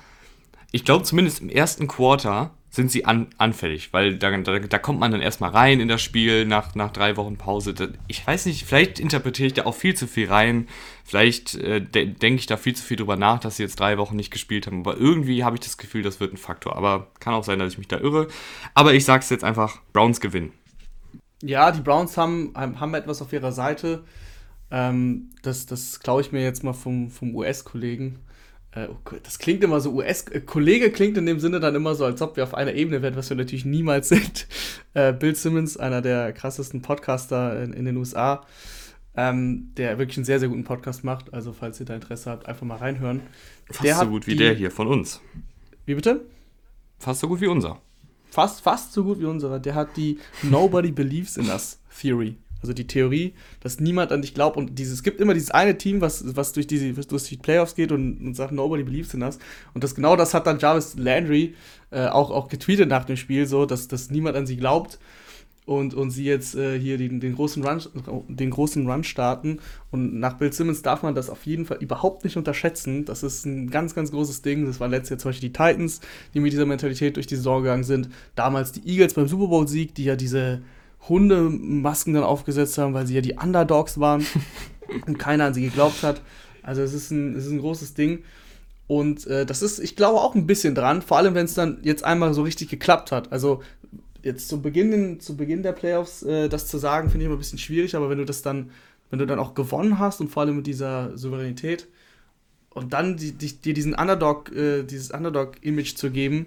ich 0.72 0.84
glaube 0.84 1.04
zumindest 1.04 1.40
im 1.40 1.48
ersten 1.48 1.86
Quarter 1.86 2.52
sind 2.72 2.92
sie 2.92 3.04
an, 3.04 3.26
anfällig, 3.36 3.92
weil 3.92 4.16
da, 4.16 4.30
da, 4.38 4.60
da, 4.60 4.78
kommt 4.78 5.00
man 5.00 5.10
dann 5.10 5.20
erstmal 5.20 5.50
rein 5.50 5.80
in 5.80 5.88
das 5.88 6.00
Spiel 6.02 6.44
nach, 6.44 6.76
nach 6.76 6.92
drei 6.92 7.16
Wochen 7.16 7.36
Pause. 7.36 7.74
Ich 8.06 8.24
weiß 8.24 8.46
nicht, 8.46 8.64
vielleicht 8.64 9.00
interpretiere 9.00 9.48
ich 9.48 9.54
da 9.54 9.66
auch 9.66 9.74
viel 9.74 9.96
zu 9.96 10.06
viel 10.06 10.28
rein. 10.28 10.68
Vielleicht 11.04 11.56
äh, 11.56 11.80
de 11.80 12.06
denke 12.06 12.38
ich 12.38 12.46
da 12.46 12.56
viel 12.56 12.76
zu 12.76 12.84
viel 12.84 12.96
drüber 12.96 13.16
nach, 13.16 13.40
dass 13.40 13.56
sie 13.56 13.64
jetzt 13.64 13.80
drei 13.80 13.98
Wochen 13.98 14.14
nicht 14.14 14.30
gespielt 14.30 14.68
haben. 14.68 14.80
Aber 14.80 14.96
irgendwie 14.96 15.42
habe 15.42 15.56
ich 15.56 15.60
das 15.60 15.78
Gefühl, 15.78 16.02
das 16.02 16.20
wird 16.20 16.32
ein 16.32 16.36
Faktor. 16.36 16.76
Aber 16.76 17.08
kann 17.18 17.34
auch 17.34 17.42
sein, 17.42 17.58
dass 17.58 17.72
ich 17.72 17.78
mich 17.78 17.88
da 17.88 17.98
irre. 17.98 18.28
Aber 18.74 18.94
ich 18.94 19.04
sage 19.04 19.24
es 19.24 19.30
jetzt 19.30 19.42
einfach, 19.42 19.80
Browns 19.92 20.20
gewinnen. 20.20 20.52
Ja, 21.42 21.72
die 21.72 21.80
Browns 21.80 22.16
haben, 22.16 22.52
haben 22.54 22.94
etwas 22.94 23.22
auf 23.22 23.32
ihrer 23.32 23.52
Seite. 23.52 24.04
Ähm, 24.70 25.30
das 25.42 25.66
das 25.66 26.00
klaue 26.00 26.20
ich 26.20 26.32
mir 26.32 26.42
jetzt 26.42 26.62
mal 26.62 26.72
vom, 26.72 27.10
vom 27.10 27.34
US-Kollegen. 27.34 28.18
Äh, 28.72 28.86
oh 28.88 29.16
das 29.22 29.38
klingt 29.38 29.64
immer 29.64 29.80
so, 29.80 29.92
US-Kollege 29.92 30.86
äh, 30.86 30.90
klingt 30.90 31.16
in 31.16 31.26
dem 31.26 31.40
Sinne 31.40 31.58
dann 31.58 31.74
immer 31.74 31.94
so, 31.94 32.04
als 32.04 32.22
ob 32.22 32.36
wir 32.36 32.44
auf 32.44 32.54
einer 32.54 32.74
Ebene 32.74 33.02
wären, 33.02 33.16
was 33.16 33.30
wir 33.30 33.36
natürlich 33.36 33.64
niemals 33.64 34.08
sind. 34.10 34.46
Äh, 34.94 35.12
Bill 35.12 35.34
Simmons, 35.34 35.76
einer 35.76 36.02
der 36.02 36.32
krassesten 36.32 36.82
Podcaster 36.82 37.62
in, 37.62 37.72
in 37.72 37.84
den 37.84 37.96
USA, 37.96 38.46
ähm, 39.16 39.72
der 39.76 39.98
wirklich 39.98 40.18
einen 40.18 40.24
sehr, 40.24 40.38
sehr 40.38 40.48
guten 40.48 40.64
Podcast 40.64 41.02
macht. 41.02 41.34
Also, 41.34 41.52
falls 41.52 41.80
ihr 41.80 41.86
da 41.86 41.94
Interesse 41.94 42.30
habt, 42.30 42.46
einfach 42.46 42.66
mal 42.66 42.76
reinhören. 42.76 43.22
Fast 43.66 43.82
der 43.82 43.96
so 43.96 44.06
gut 44.06 44.26
wie 44.26 44.36
der 44.36 44.54
hier 44.54 44.70
von 44.70 44.86
uns. 44.86 45.20
Wie 45.84 45.94
bitte? 45.94 46.20
Fast 46.98 47.20
so 47.20 47.28
gut 47.28 47.40
wie 47.40 47.48
unser 47.48 47.80
fast, 48.30 48.60
fast 48.62 48.92
so 48.92 49.04
gut 49.04 49.20
wie 49.20 49.26
unserer, 49.26 49.58
der 49.58 49.74
hat 49.74 49.96
die 49.96 50.18
Nobody 50.42 50.92
Believes 50.92 51.36
in 51.36 51.48
Us 51.48 51.78
Theory. 52.00 52.36
Also 52.62 52.74
die 52.74 52.86
Theorie, 52.86 53.32
dass 53.60 53.80
niemand 53.80 54.12
an 54.12 54.20
dich 54.20 54.34
glaubt. 54.34 54.56
Und 54.56 54.78
dieses, 54.78 54.94
es 54.94 55.02
gibt 55.02 55.18
immer 55.18 55.32
dieses 55.32 55.50
eine 55.50 55.78
Team, 55.78 56.02
was, 56.02 56.36
was, 56.36 56.52
durch, 56.52 56.66
diese, 56.66 56.94
was 56.96 57.06
durch 57.06 57.24
die 57.24 57.38
Playoffs 57.38 57.74
geht 57.74 57.90
und, 57.90 58.20
und 58.20 58.34
sagt, 58.34 58.52
nobody 58.52 58.82
believes 58.82 59.14
in 59.14 59.22
us. 59.22 59.38
Und 59.72 59.82
das 59.82 59.94
genau 59.94 60.14
das 60.14 60.34
hat 60.34 60.46
dann 60.46 60.58
Jarvis 60.58 60.94
Landry 60.96 61.54
äh, 61.90 62.06
auch, 62.06 62.30
auch 62.30 62.48
getweetet 62.48 62.88
nach 62.88 63.04
dem 63.04 63.16
Spiel, 63.16 63.46
so, 63.46 63.64
dass, 63.64 63.88
dass 63.88 64.10
niemand 64.10 64.36
an 64.36 64.46
sie 64.46 64.56
glaubt 64.56 64.98
und, 65.70 65.94
und 65.94 66.10
sie 66.10 66.24
jetzt 66.24 66.56
äh, 66.56 66.80
hier 66.80 66.98
den, 66.98 67.20
den, 67.20 67.36
großen 67.36 67.64
Run, 67.64 67.80
den 68.26 68.50
großen 68.50 68.90
Run 68.90 69.04
starten. 69.04 69.60
Und 69.92 70.18
nach 70.18 70.32
Bill 70.32 70.52
Simmons 70.52 70.82
darf 70.82 71.04
man 71.04 71.14
das 71.14 71.30
auf 71.30 71.46
jeden 71.46 71.64
Fall 71.64 71.76
überhaupt 71.76 72.24
nicht 72.24 72.36
unterschätzen. 72.36 73.04
Das 73.04 73.22
ist 73.22 73.46
ein 73.46 73.70
ganz, 73.70 73.94
ganz 73.94 74.10
großes 74.10 74.42
Ding. 74.42 74.66
Das 74.66 74.80
waren 74.80 74.90
letztes 74.90 75.10
Jahr 75.10 75.18
zum 75.20 75.28
Beispiel 75.28 75.48
die 75.48 75.52
Titans, 75.52 76.00
die 76.34 76.40
mit 76.40 76.52
dieser 76.52 76.66
Mentalität 76.66 77.14
durch 77.14 77.28
die 77.28 77.36
Saison 77.36 77.62
gegangen 77.62 77.84
sind. 77.84 78.08
Damals 78.34 78.72
die 78.72 78.84
Eagles 78.84 79.14
beim 79.14 79.28
Super 79.28 79.46
Bowl-Sieg, 79.46 79.94
die 79.94 80.06
ja 80.06 80.16
diese 80.16 80.60
Hundemasken 81.08 82.14
dann 82.14 82.24
aufgesetzt 82.24 82.76
haben, 82.76 82.92
weil 82.92 83.06
sie 83.06 83.14
ja 83.14 83.20
die 83.20 83.34
Underdogs 83.34 84.00
waren 84.00 84.26
und 85.06 85.20
keiner 85.20 85.44
an 85.44 85.54
sie 85.54 85.62
geglaubt 85.62 86.02
hat. 86.02 86.20
Also 86.64 86.82
es 86.82 86.92
ist 86.92 87.12
ein, 87.12 87.36
es 87.36 87.46
ist 87.46 87.52
ein 87.52 87.60
großes 87.60 87.94
Ding. 87.94 88.24
Und 88.88 89.28
äh, 89.28 89.46
das 89.46 89.62
ist, 89.62 89.78
ich 89.78 89.94
glaube, 89.94 90.18
auch 90.18 90.34
ein 90.34 90.48
bisschen 90.48 90.74
dran, 90.74 91.00
vor 91.00 91.16
allem 91.16 91.36
wenn 91.36 91.44
es 91.44 91.54
dann 91.54 91.78
jetzt 91.82 92.02
einmal 92.02 92.34
so 92.34 92.42
richtig 92.42 92.68
geklappt 92.68 93.12
hat. 93.12 93.30
Also 93.30 93.62
jetzt 94.22 94.48
zu 94.48 94.60
Beginn, 94.60 95.20
zu 95.20 95.36
Beginn 95.36 95.62
der 95.62 95.72
Playoffs 95.72 96.22
äh, 96.22 96.48
das 96.48 96.66
zu 96.66 96.78
sagen, 96.78 97.10
finde 97.10 97.24
ich 97.24 97.26
immer 97.26 97.36
ein 97.36 97.40
bisschen 97.40 97.58
schwierig, 97.58 97.94
aber 97.94 98.10
wenn 98.10 98.18
du 98.18 98.24
das 98.24 98.42
dann, 98.42 98.70
wenn 99.10 99.18
du 99.18 99.26
dann 99.26 99.38
auch 99.38 99.54
gewonnen 99.54 99.98
hast 99.98 100.20
und 100.20 100.28
vor 100.28 100.42
allem 100.42 100.56
mit 100.56 100.66
dieser 100.66 101.16
Souveränität 101.16 101.88
und 102.70 102.92
dann 102.92 103.16
die, 103.16 103.32
die, 103.32 103.56
dir 103.56 103.74
diesen 103.74 103.94
Underdog, 103.94 104.52
äh, 104.54 104.82
dieses 104.82 105.10
Underdog-Image 105.10 105.96
zu 105.96 106.10
geben, 106.10 106.46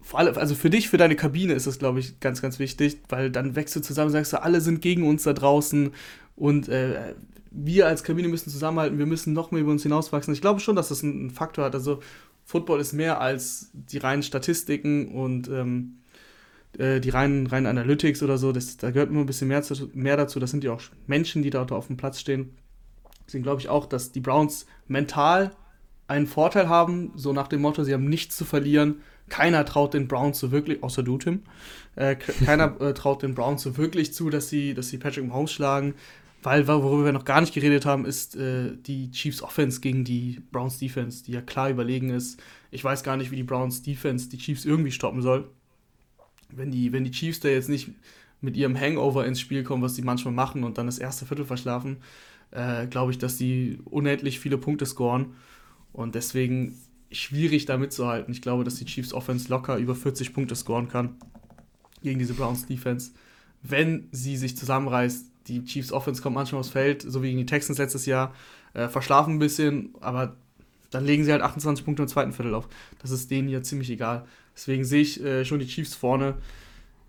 vor 0.00 0.20
allem, 0.20 0.36
also 0.36 0.54
für 0.54 0.68
dich, 0.68 0.90
für 0.90 0.98
deine 0.98 1.16
Kabine 1.16 1.54
ist 1.54 1.66
das, 1.66 1.78
glaube 1.78 1.98
ich, 1.98 2.20
ganz, 2.20 2.42
ganz 2.42 2.58
wichtig, 2.58 2.98
weil 3.08 3.30
dann 3.30 3.56
wächst 3.56 3.74
du 3.74 3.80
zusammen, 3.80 4.10
sagst 4.10 4.34
du, 4.34 4.42
alle 4.42 4.60
sind 4.60 4.82
gegen 4.82 5.08
uns 5.08 5.22
da 5.22 5.32
draußen 5.32 5.92
und 6.36 6.68
äh, 6.68 7.14
wir 7.50 7.86
als 7.86 8.02
Kabine 8.02 8.28
müssen 8.28 8.50
zusammenhalten, 8.50 8.98
wir 8.98 9.06
müssen 9.06 9.32
noch 9.32 9.50
mehr 9.50 9.62
über 9.62 9.70
uns 9.70 9.84
hinauswachsen. 9.84 10.34
Ich 10.34 10.40
glaube 10.40 10.60
schon, 10.60 10.76
dass 10.76 10.88
das 10.88 11.02
einen 11.02 11.30
Faktor 11.30 11.64
hat. 11.64 11.74
Also 11.74 12.00
Football 12.44 12.80
ist 12.80 12.92
mehr 12.92 13.20
als 13.20 13.70
die 13.72 13.98
reinen 13.98 14.22
Statistiken 14.22 15.08
und 15.08 15.48
ähm, 15.48 15.98
äh, 16.78 17.00
die 17.00 17.10
reinen, 17.10 17.46
reinen 17.46 17.66
Analytics 17.66 18.22
oder 18.22 18.38
so. 18.38 18.52
Das, 18.52 18.76
da 18.76 18.90
gehört 18.90 19.10
nur 19.10 19.22
ein 19.22 19.26
bisschen 19.26 19.48
mehr, 19.48 19.62
zu, 19.62 19.90
mehr 19.94 20.16
dazu. 20.16 20.40
Das 20.40 20.50
sind 20.50 20.64
ja 20.64 20.72
auch 20.72 20.82
Menschen, 21.06 21.42
die 21.42 21.50
dort 21.50 21.72
auf 21.72 21.86
dem 21.86 21.96
Platz 21.96 22.20
stehen. 22.20 22.54
Deswegen 23.26 23.44
glaube 23.44 23.60
ich 23.60 23.68
auch, 23.68 23.86
dass 23.86 24.12
die 24.12 24.20
Browns 24.20 24.66
mental 24.86 25.52
einen 26.06 26.26
Vorteil 26.26 26.68
haben, 26.68 27.12
so 27.14 27.32
nach 27.32 27.48
dem 27.48 27.62
Motto, 27.62 27.82
sie 27.82 27.94
haben 27.94 28.08
nichts 28.08 28.36
zu 28.36 28.44
verlieren. 28.44 29.00
Keiner 29.30 29.64
traut 29.64 29.94
den 29.94 30.06
Browns 30.06 30.38
so 30.38 30.52
wirklich, 30.52 30.82
außer 30.82 31.02
du, 31.02 31.16
Tim, 31.16 31.42
äh, 31.96 32.14
keiner 32.16 32.78
äh, 32.80 32.92
traut 32.92 33.22
den 33.22 33.34
Browns 33.34 33.62
so 33.62 33.78
wirklich 33.78 34.12
zu, 34.12 34.28
dass 34.28 34.50
sie, 34.50 34.74
dass 34.74 34.88
sie 34.88 34.98
Patrick 34.98 35.26
Mahomes 35.26 35.52
schlagen. 35.52 35.94
Weil, 36.44 36.68
worüber 36.68 37.06
wir 37.06 37.12
noch 37.12 37.24
gar 37.24 37.40
nicht 37.40 37.54
geredet 37.54 37.86
haben, 37.86 38.04
ist 38.04 38.36
äh, 38.36 38.76
die 38.76 39.10
Chiefs 39.10 39.40
Offense 39.40 39.80
gegen 39.80 40.04
die 40.04 40.42
Browns 40.52 40.78
Defense, 40.78 41.24
die 41.24 41.32
ja 41.32 41.40
klar 41.40 41.70
überlegen 41.70 42.10
ist. 42.10 42.38
Ich 42.70 42.84
weiß 42.84 43.02
gar 43.02 43.16
nicht, 43.16 43.30
wie 43.30 43.36
die 43.36 43.42
Browns 43.42 43.80
Defense 43.80 44.28
die 44.28 44.36
Chiefs 44.36 44.66
irgendwie 44.66 44.90
stoppen 44.90 45.22
soll. 45.22 45.48
Wenn 46.50 46.70
die, 46.70 46.92
wenn 46.92 47.02
die 47.02 47.12
Chiefs 47.12 47.40
da 47.40 47.48
jetzt 47.48 47.70
nicht 47.70 47.92
mit 48.42 48.58
ihrem 48.58 48.78
Hangover 48.78 49.24
ins 49.26 49.40
Spiel 49.40 49.62
kommen, 49.62 49.82
was 49.82 49.94
sie 49.94 50.02
manchmal 50.02 50.34
machen 50.34 50.64
und 50.64 50.76
dann 50.76 50.84
das 50.84 50.98
erste 50.98 51.24
Viertel 51.24 51.46
verschlafen, 51.46 51.96
äh, 52.50 52.86
glaube 52.88 53.10
ich, 53.10 53.16
dass 53.16 53.38
die 53.38 53.78
unendlich 53.86 54.38
viele 54.38 54.58
Punkte 54.58 54.84
scoren. 54.84 55.32
Und 55.94 56.14
deswegen 56.14 56.76
schwierig 57.10 57.64
da 57.64 57.78
mitzuhalten. 57.78 58.34
Ich 58.34 58.42
glaube, 58.42 58.64
dass 58.64 58.74
die 58.74 58.84
Chiefs 58.84 59.14
Offense 59.14 59.48
locker 59.48 59.78
über 59.78 59.94
40 59.94 60.34
Punkte 60.34 60.56
scoren 60.56 60.88
kann 60.88 61.16
gegen 62.02 62.18
diese 62.18 62.34
Browns 62.34 62.66
Defense, 62.66 63.12
wenn 63.62 64.08
sie 64.12 64.36
sich 64.36 64.58
zusammenreißt 64.58 65.30
die 65.48 65.64
Chiefs 65.64 65.92
Offense 65.92 66.22
kommt 66.22 66.34
manchmal 66.34 66.60
aufs 66.60 66.70
Feld, 66.70 67.02
so 67.02 67.22
wie 67.22 67.28
gegen 67.28 67.38
die 67.38 67.46
Texans 67.46 67.78
letztes 67.78 68.06
Jahr, 68.06 68.34
äh, 68.72 68.88
verschlafen 68.88 69.34
ein 69.34 69.38
bisschen, 69.38 69.94
aber 70.00 70.36
dann 70.90 71.04
legen 71.04 71.24
sie 71.24 71.32
halt 71.32 71.42
28 71.42 71.84
Punkte 71.84 72.02
im 72.02 72.08
zweiten 72.08 72.32
Viertel 72.32 72.54
auf. 72.54 72.68
Das 73.00 73.10
ist 73.10 73.30
denen 73.30 73.48
ja 73.48 73.62
ziemlich 73.62 73.90
egal. 73.90 74.26
Deswegen 74.54 74.84
sehe 74.84 75.02
ich 75.02 75.22
äh, 75.22 75.44
schon 75.44 75.58
die 75.58 75.66
Chiefs 75.66 75.94
vorne, 75.94 76.36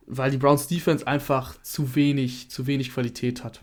weil 0.07 0.31
die 0.31 0.37
Browns 0.37 0.67
Defense 0.67 1.05
einfach 1.05 1.61
zu 1.61 1.95
wenig, 1.95 2.49
zu 2.49 2.67
wenig 2.67 2.91
Qualität 2.91 3.43
hat. 3.43 3.61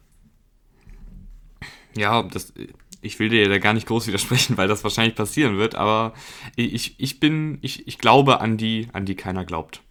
Ja, 1.97 2.23
das, 2.23 2.53
ich 3.01 3.19
will 3.19 3.29
dir 3.29 3.49
da 3.49 3.59
gar 3.59 3.75
nicht 3.75 3.87
groß 3.87 4.07
widersprechen, 4.07 4.57
weil 4.57 4.69
das 4.69 4.85
wahrscheinlich 4.85 5.17
passieren 5.17 5.59
wird, 5.59 5.75
aber 5.75 6.15
ich, 6.57 6.95
ich 6.99 7.21
bin, 7.21 7.59
ich, 7.61 7.87
ich 7.87 7.99
glaube 7.99 8.41
an 8.41 8.57
die, 8.57 8.89
an 8.93 9.05
die 9.05 9.17
keiner 9.17 9.45
glaubt. 9.45 9.83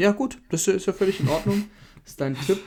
Ja, 0.00 0.12
gut, 0.12 0.38
das 0.48 0.66
ist 0.66 0.86
ja 0.86 0.94
völlig 0.94 1.20
in 1.20 1.28
Ordnung. 1.28 1.64
Das 1.96 2.04
ist 2.12 2.20
dein 2.22 2.34
Tipp. 2.34 2.58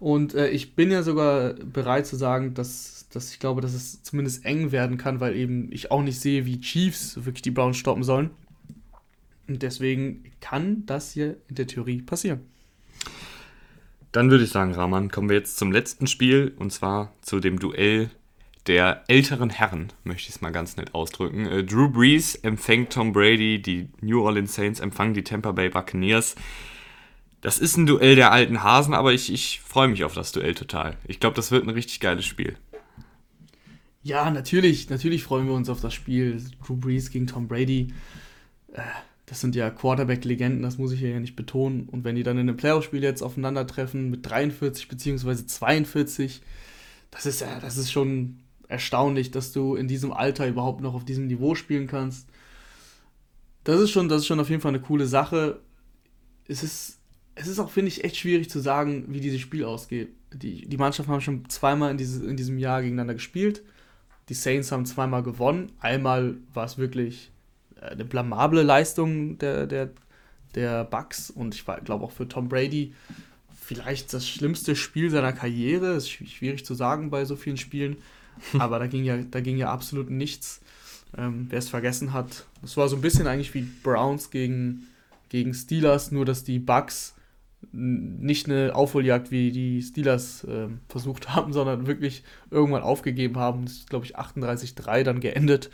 Und 0.00 0.34
äh, 0.34 0.48
ich 0.48 0.74
bin 0.74 0.90
ja 0.90 1.04
sogar 1.04 1.52
bereit 1.52 2.04
zu 2.04 2.16
sagen, 2.16 2.54
dass, 2.54 3.06
dass 3.12 3.30
ich 3.30 3.38
glaube, 3.38 3.60
dass 3.60 3.74
es 3.74 4.02
zumindest 4.02 4.44
eng 4.44 4.72
werden 4.72 4.98
kann, 4.98 5.20
weil 5.20 5.36
eben 5.36 5.70
ich 5.70 5.92
auch 5.92 6.02
nicht 6.02 6.18
sehe, 6.18 6.46
wie 6.46 6.60
Chiefs 6.60 7.14
wirklich 7.24 7.42
die 7.42 7.52
Browns 7.52 7.76
stoppen 7.76 8.02
sollen. 8.02 8.30
Und 9.46 9.62
deswegen 9.62 10.24
kann 10.40 10.84
das 10.84 11.12
hier 11.12 11.36
in 11.46 11.54
der 11.54 11.68
Theorie 11.68 12.02
passieren. 12.02 12.40
Dann 14.10 14.28
würde 14.28 14.42
ich 14.42 14.50
sagen, 14.50 14.74
Rahman, 14.74 15.12
kommen 15.12 15.28
wir 15.28 15.36
jetzt 15.36 15.58
zum 15.58 15.70
letzten 15.70 16.08
Spiel 16.08 16.54
und 16.58 16.72
zwar 16.72 17.12
zu 17.22 17.38
dem 17.38 17.60
Duell 17.60 18.10
der 18.68 19.04
älteren 19.08 19.50
Herren, 19.50 19.88
möchte 20.04 20.28
ich 20.28 20.36
es 20.36 20.40
mal 20.40 20.50
ganz 20.50 20.76
nett 20.76 20.94
ausdrücken. 20.94 21.46
Äh, 21.46 21.64
Drew 21.64 21.88
Brees 21.88 22.34
empfängt 22.34 22.92
Tom 22.92 23.12
Brady, 23.12 23.60
die 23.60 23.88
New 24.00 24.22
Orleans 24.22 24.54
Saints 24.54 24.80
empfangen 24.80 25.14
die 25.14 25.24
Tampa 25.24 25.52
Bay 25.52 25.70
Buccaneers. 25.70 26.36
Das 27.40 27.58
ist 27.58 27.76
ein 27.76 27.86
Duell 27.86 28.16
der 28.16 28.32
alten 28.32 28.62
Hasen, 28.62 28.94
aber 28.94 29.12
ich, 29.12 29.32
ich 29.32 29.60
freue 29.60 29.88
mich 29.88 30.04
auf 30.04 30.14
das 30.14 30.32
Duell 30.32 30.54
total. 30.54 30.96
Ich 31.06 31.20
glaube, 31.20 31.36
das 31.36 31.50
wird 31.50 31.64
ein 31.64 31.70
richtig 31.70 32.00
geiles 32.00 32.26
Spiel. 32.26 32.56
Ja, 34.02 34.30
natürlich, 34.30 34.90
natürlich 34.90 35.22
freuen 35.22 35.46
wir 35.46 35.54
uns 35.54 35.68
auf 35.68 35.80
das 35.80 35.94
Spiel. 35.94 36.42
Drew 36.64 36.76
Brees 36.76 37.10
gegen 37.10 37.26
Tom 37.26 37.48
Brady. 37.48 37.88
Äh, 38.72 38.82
das 39.26 39.40
sind 39.40 39.54
ja 39.54 39.70
Quarterback-Legenden, 39.70 40.62
das 40.62 40.78
muss 40.78 40.92
ich 40.92 41.00
ja 41.00 41.20
nicht 41.20 41.36
betonen. 41.36 41.88
Und 41.88 42.04
wenn 42.04 42.16
die 42.16 42.22
dann 42.22 42.38
in 42.38 42.48
einem 42.48 42.56
Playoff-Spiel 42.56 43.02
jetzt 43.02 43.22
aufeinandertreffen 43.22 44.10
mit 44.10 44.28
43 44.28 44.88
bzw. 44.88 45.46
42, 45.46 46.40
das 47.10 47.26
ist 47.26 47.40
ja, 47.40 47.60
das 47.60 47.76
ist 47.76 47.92
schon 47.92 48.38
erstaunlich, 48.68 49.30
dass 49.30 49.52
du 49.52 49.74
in 49.74 49.88
diesem 49.88 50.12
Alter 50.12 50.46
überhaupt 50.46 50.80
noch 50.80 50.94
auf 50.94 51.04
diesem 51.04 51.26
Niveau 51.26 51.54
spielen 51.54 51.86
kannst. 51.86 52.28
Das 53.64 53.80
ist 53.80 53.90
schon, 53.90 54.08
das 54.08 54.20
ist 54.20 54.26
schon 54.26 54.40
auf 54.40 54.50
jeden 54.50 54.62
Fall 54.62 54.70
eine 54.70 54.80
coole 54.80 55.06
Sache. 55.06 55.60
Es 56.46 56.62
ist, 56.62 56.98
es 57.34 57.48
ist 57.48 57.58
auch, 57.58 57.70
finde 57.70 57.88
ich, 57.88 58.04
echt 58.04 58.16
schwierig 58.16 58.50
zu 58.50 58.60
sagen, 58.60 59.06
wie 59.08 59.20
dieses 59.20 59.40
Spiel 59.40 59.64
ausgeht. 59.64 60.10
Die, 60.32 60.66
die 60.66 60.76
Mannschaften 60.76 61.12
haben 61.12 61.20
schon 61.20 61.48
zweimal 61.48 61.90
in, 61.90 61.96
diese, 61.96 62.24
in 62.24 62.36
diesem 62.36 62.58
Jahr 62.58 62.82
gegeneinander 62.82 63.14
gespielt. 63.14 63.62
Die 64.28 64.34
Saints 64.34 64.70
haben 64.72 64.84
zweimal 64.84 65.22
gewonnen. 65.22 65.72
Einmal 65.80 66.36
war 66.52 66.66
es 66.66 66.76
wirklich 66.76 67.30
äh, 67.80 67.86
eine 67.86 68.04
blamable 68.04 68.62
Leistung 68.62 69.38
der, 69.38 69.66
der, 69.66 69.90
der 70.54 70.84
Bucks 70.84 71.30
und 71.30 71.54
ich 71.54 71.64
glaube 71.64 72.04
auch 72.04 72.12
für 72.12 72.28
Tom 72.28 72.48
Brady 72.48 72.92
vielleicht 73.68 74.14
das 74.14 74.26
schlimmste 74.26 74.76
Spiel 74.76 75.10
seiner 75.10 75.32
Karriere. 75.32 75.94
Ist 75.94 76.10
schwierig 76.10 76.64
zu 76.64 76.74
sagen 76.74 77.10
bei 77.10 77.24
so 77.24 77.36
vielen 77.36 77.58
Spielen. 77.58 77.96
Aber 78.58 78.78
da 78.78 78.86
ging 78.86 79.04
ja, 79.04 79.16
da 79.18 79.40
ging 79.40 79.56
ja 79.56 79.72
absolut 79.72 80.10
nichts. 80.10 80.60
Ähm, 81.16 81.46
Wer 81.48 81.58
es 81.58 81.68
vergessen 81.68 82.12
hat, 82.12 82.46
es 82.62 82.76
war 82.76 82.88
so 82.88 82.96
ein 82.96 83.02
bisschen 83.02 83.26
eigentlich 83.26 83.54
wie 83.54 83.62
Browns 83.82 84.30
gegen, 84.30 84.86
gegen 85.28 85.54
Steelers, 85.54 86.10
nur 86.10 86.24
dass 86.24 86.44
die 86.44 86.58
Bucks 86.58 87.14
nicht 87.72 88.46
eine 88.46 88.74
Aufholjagd 88.74 89.30
wie 89.30 89.50
die 89.50 89.82
Steelers 89.82 90.44
äh, 90.44 90.68
versucht 90.88 91.30
haben, 91.30 91.52
sondern 91.52 91.86
wirklich 91.86 92.24
irgendwann 92.50 92.82
aufgegeben 92.82 93.36
haben. 93.36 93.64
Das 93.64 93.74
ist, 93.74 93.90
glaube 93.90 94.06
ich, 94.06 94.18
38-3 94.18 95.02
dann 95.02 95.20
geendet. 95.20 95.70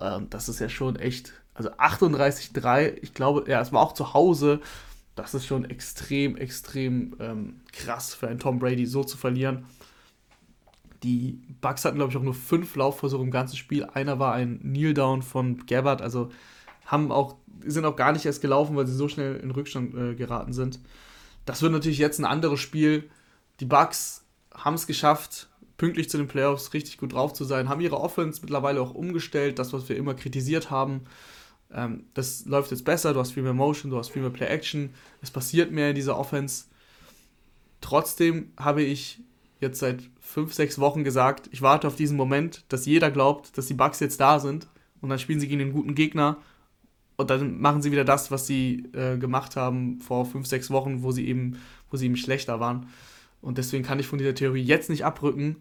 Ähm, 0.00 0.26
das 0.30 0.48
ist 0.48 0.60
ja 0.60 0.68
schon 0.68 0.96
echt, 0.96 1.32
also 1.54 1.70
38-3, 1.70 2.94
ich 3.02 3.14
glaube, 3.14 3.44
ja, 3.48 3.60
es 3.60 3.72
war 3.72 3.82
auch 3.82 3.94
zu 3.94 4.14
Hause. 4.14 4.60
Das 5.14 5.34
ist 5.34 5.46
schon 5.46 5.68
extrem, 5.68 6.36
extrem 6.36 7.14
ähm, 7.20 7.60
krass 7.72 8.14
für 8.14 8.28
einen 8.28 8.38
Tom 8.38 8.58
Brady 8.58 8.86
so 8.86 9.04
zu 9.04 9.16
verlieren. 9.16 9.66
Die 11.02 11.40
Bucks 11.60 11.84
hatten, 11.84 11.96
glaube 11.96 12.12
ich, 12.12 12.18
auch 12.18 12.22
nur 12.22 12.34
fünf 12.34 12.76
Laufversuche 12.76 13.22
im 13.22 13.30
ganzen 13.30 13.56
Spiel. 13.56 13.84
Einer 13.84 14.18
war 14.18 14.34
ein 14.34 14.60
Kneel-Down 14.60 15.22
von 15.22 15.64
Gabbard, 15.66 16.02
also 16.02 16.30
haben 16.84 17.10
auch, 17.10 17.36
sind 17.64 17.84
auch 17.84 17.96
gar 17.96 18.12
nicht 18.12 18.26
erst 18.26 18.42
gelaufen, 18.42 18.76
weil 18.76 18.86
sie 18.86 18.94
so 18.94 19.08
schnell 19.08 19.36
in 19.36 19.50
Rückstand 19.50 19.94
äh, 19.94 20.14
geraten 20.14 20.52
sind. 20.52 20.80
Das 21.46 21.62
wird 21.62 21.72
natürlich 21.72 21.98
jetzt 21.98 22.18
ein 22.18 22.24
anderes 22.24 22.60
Spiel. 22.60 23.08
Die 23.60 23.64
Bucks 23.64 24.24
haben 24.54 24.74
es 24.74 24.86
geschafft, 24.86 25.48
pünktlich 25.76 26.10
zu 26.10 26.18
den 26.18 26.28
Playoffs 26.28 26.74
richtig 26.74 26.98
gut 26.98 27.14
drauf 27.14 27.32
zu 27.32 27.44
sein, 27.44 27.68
haben 27.68 27.80
ihre 27.80 28.00
Offense 28.00 28.40
mittlerweile 28.42 28.82
auch 28.82 28.94
umgestellt, 28.94 29.58
das, 29.58 29.72
was 29.72 29.88
wir 29.88 29.96
immer 29.96 30.14
kritisiert 30.14 30.70
haben. 30.70 31.02
Ähm, 31.72 32.04
das 32.12 32.44
läuft 32.44 32.70
jetzt 32.70 32.84
besser, 32.84 33.14
du 33.14 33.20
hast 33.20 33.32
viel 33.32 33.42
mehr 33.42 33.54
Motion, 33.54 33.90
du 33.90 33.96
hast 33.96 34.10
viel 34.10 34.22
mehr 34.22 34.30
Play-Action, 34.30 34.90
es 35.22 35.30
passiert 35.30 35.70
mehr 35.70 35.90
in 35.90 35.94
dieser 35.94 36.18
Offense. 36.18 36.64
Trotzdem 37.80 38.52
habe 38.58 38.82
ich 38.82 39.20
jetzt 39.60 39.78
seit 39.78 40.02
fünf, 40.30 40.54
sechs 40.54 40.78
Wochen 40.78 41.04
gesagt, 41.04 41.48
ich 41.50 41.60
warte 41.60 41.86
auf 41.88 41.96
diesen 41.96 42.16
Moment, 42.16 42.64
dass 42.68 42.86
jeder 42.86 43.10
glaubt, 43.10 43.58
dass 43.58 43.66
die 43.66 43.74
Bugs 43.74 44.00
jetzt 44.00 44.20
da 44.20 44.38
sind 44.38 44.68
und 45.00 45.08
dann 45.08 45.18
spielen 45.18 45.40
sie 45.40 45.48
gegen 45.48 45.58
den 45.58 45.72
guten 45.72 45.94
Gegner 45.94 46.36
und 47.16 47.30
dann 47.30 47.60
machen 47.60 47.82
sie 47.82 47.92
wieder 47.92 48.04
das, 48.04 48.30
was 48.30 48.46
sie 48.46 48.84
äh, 48.92 49.18
gemacht 49.18 49.56
haben 49.56 50.00
vor 50.00 50.24
fünf, 50.24 50.46
sechs 50.46 50.70
Wochen, 50.70 51.02
wo 51.02 51.10
sie 51.10 51.26
eben, 51.26 51.58
wo 51.90 51.96
sie 51.96 52.06
eben 52.06 52.16
schlechter 52.16 52.60
waren. 52.60 52.86
Und 53.42 53.58
deswegen 53.58 53.84
kann 53.84 53.98
ich 53.98 54.06
von 54.06 54.18
dieser 54.18 54.34
Theorie 54.34 54.62
jetzt 54.62 54.88
nicht 54.88 55.04
abrücken, 55.04 55.56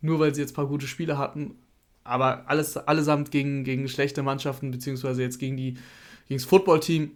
nur 0.00 0.20
weil 0.20 0.34
sie 0.34 0.40
jetzt 0.40 0.52
ein 0.52 0.56
paar 0.56 0.68
gute 0.68 0.86
Spiele 0.86 1.18
hatten. 1.18 1.56
Aber 2.04 2.48
alles, 2.48 2.76
allesamt 2.76 3.30
gegen, 3.30 3.64
gegen 3.64 3.88
schlechte 3.88 4.22
Mannschaften, 4.22 4.70
beziehungsweise 4.70 5.22
jetzt 5.22 5.38
gegen, 5.38 5.56
die, 5.56 5.74
gegen 6.28 6.38
das 6.38 6.44
Footballteam, 6.44 7.10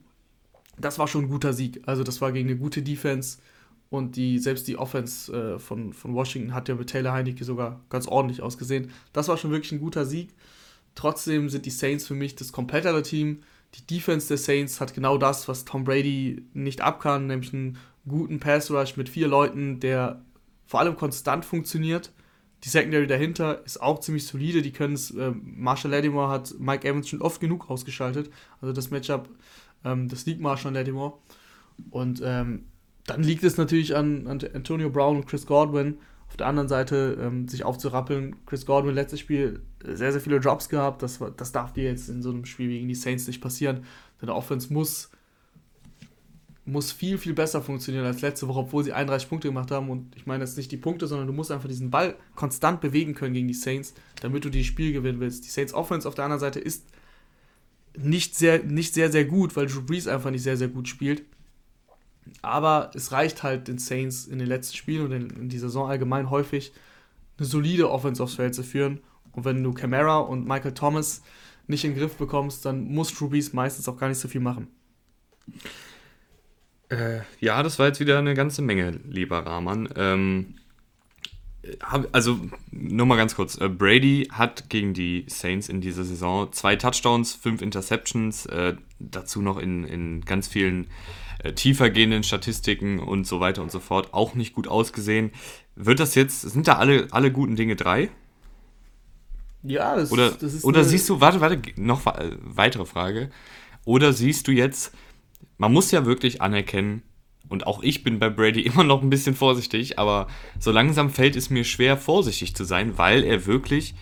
das 0.78 0.98
war 0.98 1.08
schon 1.08 1.24
ein 1.24 1.30
guter 1.30 1.52
Sieg. 1.52 1.82
Also 1.86 2.02
das 2.02 2.20
war 2.20 2.32
gegen 2.32 2.48
eine 2.48 2.58
gute 2.58 2.82
Defense 2.82 3.38
und 3.88 4.16
die, 4.16 4.38
selbst 4.38 4.66
die 4.68 4.76
Offense 4.76 5.32
äh, 5.32 5.58
von, 5.58 5.92
von 5.92 6.14
Washington 6.14 6.54
hat 6.54 6.68
ja 6.68 6.74
mit 6.74 6.90
Taylor 6.90 7.12
Heinecke 7.12 7.44
sogar 7.44 7.80
ganz 7.88 8.08
ordentlich 8.08 8.42
ausgesehen. 8.42 8.90
Das 9.12 9.28
war 9.28 9.36
schon 9.36 9.50
wirklich 9.50 9.72
ein 9.72 9.80
guter 9.80 10.04
Sieg. 10.04 10.30
Trotzdem 10.94 11.48
sind 11.48 11.66
die 11.66 11.70
Saints 11.70 12.06
für 12.06 12.14
mich 12.14 12.34
das 12.34 12.52
komplettere 12.52 13.02
Team. 13.02 13.42
Die 13.74 13.86
Defense 13.86 14.28
der 14.28 14.38
Saints 14.38 14.80
hat 14.80 14.94
genau 14.94 15.18
das, 15.18 15.46
was 15.48 15.64
Tom 15.64 15.84
Brady 15.84 16.44
nicht 16.54 16.80
abkann, 16.80 17.26
nämlich 17.26 17.52
einen 17.52 17.78
guten 18.08 18.40
Pass 18.40 18.70
Rush 18.70 18.96
mit 18.96 19.08
vier 19.08 19.28
Leuten, 19.28 19.80
der 19.80 20.22
vor 20.66 20.80
allem 20.80 20.96
konstant 20.96 21.44
funktioniert. 21.44 22.12
Die 22.64 22.68
Secondary 22.68 23.06
dahinter 23.06 23.64
ist 23.64 23.80
auch 23.80 24.00
ziemlich 24.00 24.26
solide. 24.26 24.62
Die 24.62 24.72
können 24.72 24.94
es. 24.94 25.10
Äh, 25.10 25.32
Marshall 25.42 25.90
Lattimore 25.90 26.30
hat 26.30 26.54
Mike 26.58 26.88
Evans 26.88 27.08
schon 27.08 27.22
oft 27.22 27.40
genug 27.40 27.70
ausgeschaltet. 27.70 28.30
Also 28.60 28.72
das 28.72 28.90
Matchup, 28.90 29.28
ähm, 29.84 30.08
das 30.08 30.26
liegt 30.26 30.40
Marshall 30.40 30.72
Lattimore. 30.72 31.18
Und 31.90 32.22
ähm, 32.24 32.64
dann 33.06 33.22
liegt 33.22 33.44
es 33.44 33.56
natürlich 33.56 33.96
an, 33.96 34.26
an, 34.26 34.40
Antonio 34.54 34.90
Brown 34.90 35.16
und 35.16 35.26
Chris 35.26 35.46
Godwin. 35.46 35.98
Auf 36.28 36.36
der 36.36 36.48
anderen 36.48 36.68
Seite 36.68 37.18
ähm, 37.20 37.46
sich 37.48 37.64
aufzurappeln. 37.64 38.36
Chris 38.46 38.66
Godwin 38.66 38.94
letztes 38.94 39.20
Spiel 39.20 39.60
sehr, 39.84 40.10
sehr 40.10 40.20
viele 40.20 40.40
Drops 40.40 40.68
gehabt. 40.68 41.02
Das, 41.02 41.20
das 41.36 41.52
darf 41.52 41.72
dir 41.72 41.84
jetzt 41.84 42.08
in 42.08 42.20
so 42.20 42.30
einem 42.30 42.44
Spiel 42.44 42.68
gegen 42.68 42.88
die 42.88 42.96
Saints 42.96 43.26
nicht 43.28 43.40
passieren. 43.40 43.84
Denn 44.20 44.26
der 44.26 44.34
Offense 44.34 44.72
muss, 44.72 45.10
muss 46.64 46.90
viel, 46.90 47.16
viel 47.16 47.32
besser 47.32 47.62
funktionieren 47.62 48.04
als 48.04 48.22
letzte 48.22 48.48
Woche, 48.48 48.58
obwohl 48.58 48.82
sie 48.82 48.92
31 48.92 49.28
Punkte 49.28 49.48
gemacht 49.48 49.70
haben. 49.70 49.88
Und 49.88 50.16
ich 50.16 50.26
meine 50.26 50.42
jetzt 50.42 50.56
nicht 50.56 50.72
die 50.72 50.76
Punkte, 50.76 51.06
sondern 51.06 51.28
du 51.28 51.32
musst 51.32 51.52
einfach 51.52 51.68
diesen 51.68 51.90
Ball 51.90 52.16
konstant 52.34 52.80
bewegen 52.80 53.14
können 53.14 53.34
gegen 53.34 53.48
die 53.48 53.54
Saints, 53.54 53.94
damit 54.20 54.44
du 54.44 54.50
die 54.50 54.64
Spiel 54.64 54.92
gewinnen 54.92 55.20
willst. 55.20 55.44
Die 55.44 55.50
Saints 55.50 55.74
Offense 55.74 56.08
auf 56.08 56.16
der 56.16 56.24
anderen 56.24 56.40
Seite 56.40 56.58
ist 56.58 56.86
nicht 57.96 58.34
sehr, 58.34 58.64
nicht 58.64 58.94
sehr, 58.94 59.12
sehr 59.12 59.24
gut, 59.24 59.56
weil 59.56 59.66
Drew 59.66 59.82
Brees 59.82 60.08
einfach 60.08 60.30
nicht 60.30 60.42
sehr, 60.42 60.56
sehr 60.56 60.68
gut 60.68 60.88
spielt. 60.88 61.22
Aber 62.42 62.90
es 62.94 63.12
reicht 63.12 63.42
halt 63.42 63.68
den 63.68 63.78
Saints 63.78 64.26
in 64.26 64.38
den 64.38 64.48
letzten 64.48 64.76
Spielen 64.76 65.06
und 65.06 65.12
in, 65.12 65.30
in 65.30 65.48
die 65.48 65.58
Saison 65.58 65.88
allgemein 65.88 66.30
häufig, 66.30 66.72
eine 67.38 67.46
solide 67.46 67.90
Offense 67.90 68.22
aufs 68.22 68.34
Feld 68.34 68.54
zu 68.54 68.62
führen. 68.62 69.00
Und 69.32 69.44
wenn 69.44 69.62
du 69.62 69.72
Camara 69.72 70.18
und 70.18 70.46
Michael 70.46 70.72
Thomas 70.74 71.22
nicht 71.66 71.84
in 71.84 71.92
den 71.92 72.00
Griff 72.00 72.16
bekommst, 72.16 72.64
dann 72.64 72.84
muss 72.84 73.12
Brees 73.12 73.52
meistens 73.52 73.88
auch 73.88 73.98
gar 73.98 74.08
nicht 74.08 74.18
so 74.18 74.28
viel 74.28 74.40
machen. 74.40 74.68
Äh, 76.88 77.20
ja, 77.40 77.62
das 77.62 77.78
war 77.78 77.86
jetzt 77.86 78.00
wieder 78.00 78.18
eine 78.18 78.34
ganze 78.34 78.62
Menge, 78.62 79.00
lieber 79.08 79.40
Rahman. 79.40 79.88
Ähm, 79.96 80.54
also, 82.12 82.38
nur 82.70 83.06
mal 83.06 83.16
ganz 83.16 83.34
kurz. 83.34 83.60
Äh, 83.60 83.68
Brady 83.68 84.28
hat 84.30 84.70
gegen 84.70 84.94
die 84.94 85.24
Saints 85.28 85.68
in 85.68 85.80
dieser 85.80 86.04
Saison 86.04 86.52
zwei 86.52 86.76
Touchdowns, 86.76 87.34
fünf 87.34 87.60
Interceptions, 87.60 88.46
äh, 88.46 88.76
dazu 89.00 89.42
noch 89.42 89.58
in, 89.58 89.84
in 89.84 90.20
ganz 90.20 90.46
vielen 90.46 90.86
äh, 91.46 91.54
tiefer 91.54 91.90
gehenden 91.90 92.22
Statistiken 92.22 92.98
und 92.98 93.26
so 93.26 93.40
weiter 93.40 93.62
und 93.62 93.70
so 93.70 93.80
fort 93.80 94.12
auch 94.12 94.34
nicht 94.34 94.52
gut 94.52 94.68
ausgesehen. 94.68 95.30
Wird 95.74 96.00
das 96.00 96.14
jetzt, 96.14 96.42
sind 96.42 96.68
da 96.68 96.74
alle, 96.74 97.08
alle 97.10 97.30
guten 97.30 97.56
Dinge 97.56 97.76
drei? 97.76 98.10
Ja, 99.62 99.96
das, 99.96 100.12
oder, 100.12 100.30
das 100.30 100.54
ist. 100.54 100.64
Oder 100.64 100.84
siehst 100.84 101.08
du, 101.08 101.20
warte, 101.20 101.40
warte, 101.40 101.60
noch 101.76 102.06
äh, 102.06 102.36
weitere 102.42 102.86
Frage. 102.86 103.30
Oder 103.84 104.12
siehst 104.12 104.48
du 104.48 104.52
jetzt, 104.52 104.92
man 105.58 105.72
muss 105.72 105.90
ja 105.90 106.06
wirklich 106.06 106.42
anerkennen, 106.42 107.02
und 107.48 107.66
auch 107.66 107.82
ich 107.82 108.02
bin 108.02 108.18
bei 108.18 108.28
Brady 108.28 108.60
immer 108.66 108.84
noch 108.84 109.02
ein 109.02 109.10
bisschen 109.10 109.34
vorsichtig, 109.34 109.98
aber 109.98 110.26
so 110.58 110.70
langsam 110.70 111.10
fällt 111.10 111.36
es 111.36 111.50
mir 111.50 111.64
schwer, 111.64 111.96
vorsichtig 111.96 112.54
zu 112.54 112.64
sein, 112.64 112.98
weil 112.98 113.24
er 113.24 113.46
wirklich 113.46 113.94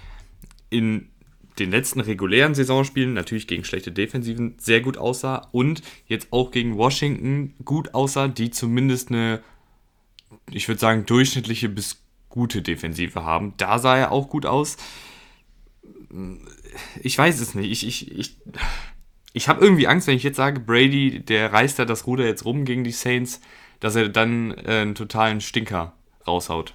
in 0.70 1.10
den 1.58 1.70
letzten 1.70 2.00
regulären 2.00 2.54
Saisonspielen 2.54 3.14
natürlich 3.14 3.46
gegen 3.46 3.64
schlechte 3.64 3.92
Defensiven 3.92 4.56
sehr 4.58 4.80
gut 4.80 4.98
aussah 4.98 5.48
und 5.52 5.82
jetzt 6.06 6.28
auch 6.32 6.50
gegen 6.50 6.76
Washington 6.76 7.54
gut 7.64 7.94
aussah, 7.94 8.28
die 8.28 8.50
zumindest 8.50 9.10
eine, 9.10 9.42
ich 10.50 10.66
würde 10.68 10.80
sagen, 10.80 11.06
durchschnittliche 11.06 11.68
bis 11.68 12.02
gute 12.28 12.62
Defensive 12.62 13.24
haben. 13.24 13.54
Da 13.56 13.78
sah 13.78 13.96
er 13.96 14.10
auch 14.10 14.28
gut 14.28 14.46
aus. 14.46 14.76
Ich 17.00 17.16
weiß 17.16 17.40
es 17.40 17.54
nicht. 17.54 17.70
Ich, 17.70 17.86
ich, 17.86 18.18
ich, 18.18 18.36
ich 19.32 19.48
habe 19.48 19.64
irgendwie 19.64 19.86
Angst, 19.86 20.08
wenn 20.08 20.16
ich 20.16 20.24
jetzt 20.24 20.36
sage, 20.36 20.58
Brady, 20.58 21.20
der 21.20 21.52
reißt 21.52 21.78
da 21.78 21.84
das 21.84 22.06
Ruder 22.06 22.26
jetzt 22.26 22.44
rum 22.44 22.64
gegen 22.64 22.82
die 22.82 22.90
Saints, 22.90 23.40
dass 23.78 23.94
er 23.94 24.08
dann 24.08 24.50
äh, 24.52 24.80
einen 24.82 24.94
totalen 24.96 25.40
Stinker 25.40 25.94
raushaut. 26.26 26.74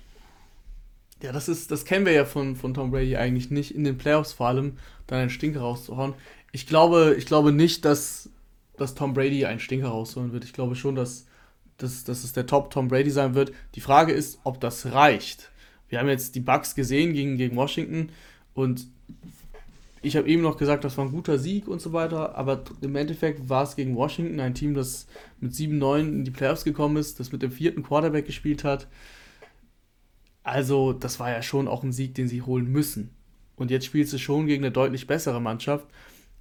Ja, 1.22 1.32
das 1.32 1.50
ist, 1.50 1.72
das 1.72 1.86
kennen 1.86 2.06
wir 2.06 2.14
ja 2.14 2.26
von, 2.26 2.56
von 2.56 2.74
Tom 2.74 2.92
Brady 2.92 3.18
eigentlich 3.18 3.52
nicht, 3.52 3.76
in 3.76 3.84
den 3.84 3.98
Playoffs 3.98 4.34
vor 4.34 4.48
allem, 4.48 4.78
dann 5.08 5.20
einen 5.20 5.30
Stinker 5.30 5.62
rauszuhauen. 5.62 6.14
Ich 6.52 6.66
glaube, 6.66 7.16
ich 7.18 7.26
glaube 7.26 7.52
nicht, 7.52 7.84
dass, 7.86 8.30
dass 8.78 8.96
Tom 8.96 9.14
Brady 9.14 9.46
einen 9.46 9.60
Stinker 9.60 9.90
rausholen 9.90 10.32
wird. 10.32 10.46
Ich 10.46 10.54
glaube 10.54 10.76
schon, 10.76 10.96
dass 10.96 11.26
dass, 11.80 12.04
dass 12.04 12.24
es 12.24 12.34
der 12.34 12.46
Top 12.46 12.70
Tom 12.70 12.88
Brady 12.88 13.10
sein 13.10 13.34
wird. 13.34 13.52
Die 13.76 13.82
Frage 13.82 14.12
ist, 14.12 14.40
ob 14.44 14.62
das 14.62 14.92
reicht. 14.92 15.52
Wir 15.88 16.00
haben 16.00 16.08
jetzt 16.08 16.36
die 16.36 16.42
Bucks 16.42 16.76
gesehen 16.76 17.14
gegen, 17.14 17.38
gegen 17.38 17.56
Washington 17.56 18.10
und 18.54 18.88
ich 20.02 20.16
habe 20.16 20.30
eben 20.30 20.42
noch 20.42 20.58
gesagt, 20.58 20.84
das 20.84 20.98
war 20.98 21.06
ein 21.06 21.12
guter 21.12 21.40
Sieg 21.40 21.68
und 21.68 21.82
so 21.82 21.92
weiter, 21.92 22.36
aber 22.36 22.64
im 22.82 22.96
Endeffekt 22.96 23.50
war 23.50 23.64
es 23.64 23.76
gegen 23.76 23.96
Washington 23.96 24.40
ein 24.40 24.54
Team, 24.54 24.74
das 24.74 25.08
mit 25.40 25.52
7-9 25.52 26.00
in 26.00 26.26
die 26.26 26.32
Playoffs 26.32 26.64
gekommen 26.64 26.96
ist, 26.98 27.20
das 27.20 27.32
mit 27.32 27.42
dem 27.42 27.52
vierten 27.52 27.84
Quarterback 27.84 28.26
gespielt 28.26 28.64
hat. 28.64 28.88
Also, 30.44 30.94
das 30.94 31.20
war 31.20 31.30
ja 31.30 31.42
schon 31.42 31.68
auch 31.68 31.84
ein 31.84 31.92
Sieg, 31.92 32.16
den 32.16 32.28
sie 32.28 32.42
holen 32.42 32.72
müssen. 32.72 33.12
Und 33.56 33.72
jetzt 33.72 33.86
spielst 33.86 34.14
du 34.14 34.18
schon 34.18 34.48
gegen 34.48 34.64
eine 34.64 34.72
deutlich 34.72 35.06
bessere 35.06 35.42
Mannschaft. 35.42 35.86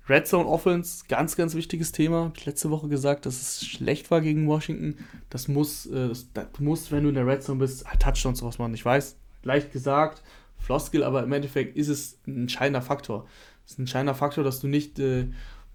Red 0.09 0.26
Zone 0.26 0.49
Offense, 0.49 1.05
ganz, 1.09 1.36
ganz 1.36 1.55
wichtiges 1.55 1.92
Thema. 1.92 2.24
Hab 2.24 2.38
ich 2.38 2.46
letzte 2.46 2.70
Woche 2.70 2.88
gesagt, 2.88 3.26
dass 3.26 3.40
es 3.40 3.66
schlecht 3.66 4.11
war 4.11 4.20
gegen 4.20 4.46
Washington. 4.46 4.96
Das 5.28 5.49
muss, 5.49 5.86
äh, 5.86 6.09
das, 6.09 6.26
muss 6.59 6.90
wenn 6.90 7.03
du 7.03 7.11
in 7.11 7.14
der 7.14 7.26
Red 7.26 7.42
Zone 7.42 7.59
bist, 7.59 7.84
Touchdowns 7.99 8.42
was 8.42 8.59
man 8.59 8.70
nicht 8.70 8.84
weiß. 8.84 9.16
Leicht 9.42 9.72
gesagt, 9.72 10.22
Floskel, 10.57 11.05
aber 11.05 11.22
im 11.22 11.32
Endeffekt 11.32 11.76
ist 11.76 11.88
es 11.88 12.18
ein 12.26 12.42
entscheidender 12.42 12.82
Faktor. 12.82 13.26
Es 13.66 13.72
ist 13.72 13.78
ein 13.78 13.82
entscheidender 13.82 14.14
Faktor, 14.14 14.44
dass 14.44 14.61
du 14.61 14.66
nicht 14.66 14.99
äh, 14.99 15.26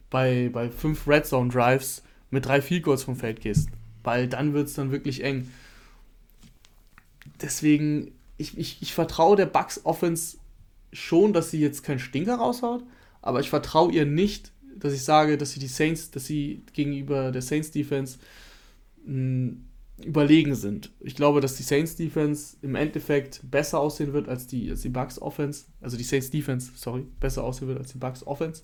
bei, 0.09 0.49
bei 0.51 0.69
fünf 0.69 1.07
Red 1.07 1.27
Zone 1.27 1.51
Drives 1.51 2.03
mit 2.31 2.45
drei 2.45 2.61
Field 2.61 2.83
Goals 2.83 3.03
vom 3.03 3.15
Feld 3.15 3.39
gehst. 3.39 3.69
Weil 4.03 4.27
dann 4.27 4.53
wird 4.53 4.67
es 4.67 4.73
dann 4.73 4.91
wirklich 4.91 5.23
eng. 5.23 5.49
Deswegen, 7.43 8.13
ich, 8.37 8.57
ich, 8.57 8.81
ich 8.81 8.93
vertraue 8.93 9.35
der 9.35 9.45
Bucks 9.45 9.81
Offense 9.83 10.37
schon, 10.93 11.33
dass 11.33 11.51
sie 11.51 11.59
jetzt 11.59 11.83
keinen 11.83 11.99
Stinker 11.99 12.35
raushaut, 12.35 12.83
aber 13.21 13.41
ich 13.41 13.49
vertraue 13.49 13.91
ihr 13.91 14.05
nicht, 14.05 14.51
dass 14.75 14.93
ich 14.93 15.03
sage, 15.03 15.37
dass 15.37 15.51
sie 15.51 15.59
die 15.59 15.67
Saints, 15.67 16.09
dass 16.09 16.25
sie 16.25 16.63
gegenüber 16.73 17.31
der 17.31 17.41
Saints 17.41 17.71
Defense 17.71 18.17
mh, 19.05 19.53
überlegen 20.03 20.55
sind. 20.55 20.91
Ich 20.99 21.15
glaube, 21.15 21.41
dass 21.41 21.55
die 21.55 21.63
Saints 21.63 21.95
Defense 21.95 22.57
im 22.61 22.75
Endeffekt 22.75 23.41
besser 23.49 23.79
aussehen 23.79 24.13
wird 24.13 24.27
als 24.27 24.47
die, 24.47 24.69
als 24.69 24.81
die 24.81 24.89
Bucks 24.89 25.21
Offense, 25.21 25.65
also 25.81 25.97
die 25.97 26.03
Saints 26.03 26.31
Defense, 26.31 26.71
sorry, 26.75 27.05
besser 27.19 27.43
aussehen 27.43 27.67
wird 27.67 27.79
als 27.79 27.91
die 27.91 27.97
Bucks 27.97 28.25
Offense. 28.25 28.63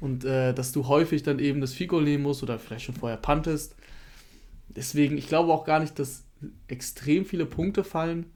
Und 0.00 0.24
äh, 0.24 0.52
dass 0.52 0.72
du 0.72 0.86
häufig 0.88 1.22
dann 1.22 1.38
eben 1.38 1.60
das 1.60 1.72
Fico 1.72 2.00
nehmen 2.00 2.24
musst 2.24 2.42
oder 2.42 2.58
vielleicht 2.58 2.84
schon 2.84 2.94
vorher 2.94 3.16
puntest. 3.16 3.74
Deswegen, 4.68 5.16
ich 5.16 5.28
glaube 5.28 5.52
auch 5.52 5.64
gar 5.64 5.80
nicht, 5.80 5.98
dass 5.98 6.23
extrem 6.68 7.24
viele 7.24 7.46
Punkte 7.46 7.84
fallen. 7.84 8.26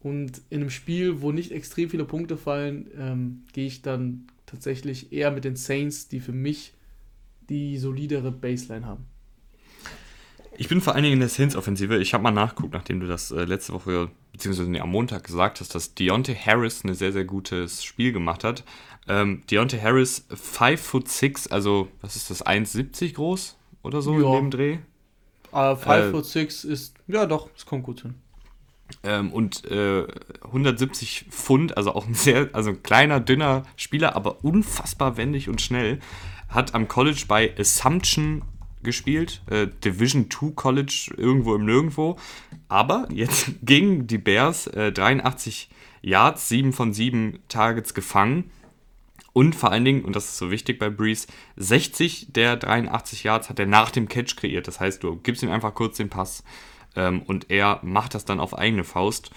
Und 0.00 0.42
in 0.50 0.60
einem 0.60 0.70
Spiel, 0.70 1.20
wo 1.20 1.32
nicht 1.32 1.52
extrem 1.52 1.90
viele 1.90 2.04
Punkte 2.04 2.36
fallen, 2.36 2.88
ähm, 2.96 3.42
gehe 3.52 3.66
ich 3.66 3.82
dann 3.82 4.26
tatsächlich 4.46 5.12
eher 5.12 5.30
mit 5.30 5.44
den 5.44 5.56
Saints, 5.56 6.08
die 6.08 6.20
für 6.20 6.32
mich 6.32 6.74
die 7.48 7.78
solidere 7.78 8.30
Baseline 8.30 8.86
haben. 8.86 9.04
Ich 10.58 10.68
bin 10.68 10.80
vor 10.80 10.94
allen 10.94 11.02
Dingen 11.02 11.14
in 11.14 11.20
der 11.20 11.28
Saints-Offensive. 11.28 11.98
Ich 11.98 12.14
habe 12.14 12.22
mal 12.22 12.30
nachgeguckt, 12.30 12.72
nachdem 12.72 13.00
du 13.00 13.06
das 13.06 13.30
äh, 13.30 13.44
letzte 13.44 13.74
Woche, 13.74 14.10
beziehungsweise 14.32 14.70
nee, 14.70 14.80
am 14.80 14.90
Montag 14.90 15.24
gesagt 15.24 15.60
hast, 15.60 15.74
dass 15.74 15.94
Deontay 15.94 16.34
Harris 16.34 16.82
ein 16.82 16.94
sehr, 16.94 17.12
sehr 17.12 17.24
gutes 17.24 17.84
Spiel 17.84 18.12
gemacht 18.12 18.42
hat. 18.42 18.64
Ähm, 19.06 19.42
Deontay 19.50 19.80
Harris, 19.80 20.26
5 20.30 20.80
foot 20.80 21.08
6, 21.08 21.48
also 21.48 21.88
was 22.00 22.16
ist 22.16 22.30
das, 22.30 22.44
1,70 22.44 23.14
groß 23.14 23.56
oder 23.82 24.00
so 24.00 24.18
ja. 24.18 24.38
in 24.38 24.44
dem 24.44 24.50
Dreh? 24.50 24.78
5 25.56 25.86
äh, 25.86 26.10
foot 26.10 26.26
6 26.26 26.64
ist, 26.64 26.94
ja 27.08 27.26
doch, 27.26 27.48
es 27.56 27.64
kommt 27.64 27.84
gut 27.84 28.02
hin. 28.02 28.14
Ähm, 29.02 29.32
und 29.32 29.64
äh, 29.70 30.06
170 30.44 31.26
Pfund, 31.30 31.76
also 31.76 31.94
auch 31.94 32.06
ein 32.06 32.14
sehr, 32.14 32.50
also 32.52 32.70
ein 32.70 32.82
kleiner, 32.82 33.20
dünner 33.20 33.64
Spieler, 33.76 34.14
aber 34.14 34.44
unfassbar 34.44 35.16
wendig 35.16 35.48
und 35.48 35.60
schnell, 35.60 35.98
hat 36.48 36.74
am 36.74 36.88
College 36.88 37.24
bei 37.26 37.52
Assumption 37.58 38.42
gespielt, 38.82 39.42
äh, 39.50 39.66
Division 39.84 40.30
2 40.30 40.52
College 40.54 41.12
irgendwo 41.16 41.54
im 41.54 41.64
Nirgendwo. 41.64 42.16
Aber 42.68 43.08
jetzt 43.10 43.50
gegen 43.62 44.06
die 44.06 44.18
Bears 44.18 44.66
äh, 44.68 44.92
83 44.92 45.68
Yards, 46.02 46.48
7 46.48 46.72
von 46.72 46.92
7 46.92 47.40
Targets 47.48 47.94
gefangen. 47.94 48.50
Und 49.36 49.54
vor 49.54 49.70
allen 49.70 49.84
Dingen, 49.84 50.02
und 50.02 50.16
das 50.16 50.30
ist 50.30 50.38
so 50.38 50.50
wichtig 50.50 50.78
bei 50.78 50.88
Breeze, 50.88 51.26
60 51.56 52.32
der 52.32 52.56
83 52.56 53.22
Yards 53.22 53.50
hat 53.50 53.58
er 53.58 53.66
nach 53.66 53.90
dem 53.90 54.08
Catch 54.08 54.34
kreiert. 54.34 54.66
Das 54.66 54.80
heißt, 54.80 55.02
du 55.02 55.16
gibst 55.16 55.42
ihm 55.42 55.50
einfach 55.50 55.74
kurz 55.74 55.98
den 55.98 56.08
Pass 56.08 56.42
ähm, 56.94 57.20
und 57.20 57.50
er 57.50 57.80
macht 57.82 58.14
das 58.14 58.24
dann 58.24 58.40
auf 58.40 58.56
eigene 58.56 58.82
Faust. 58.82 59.30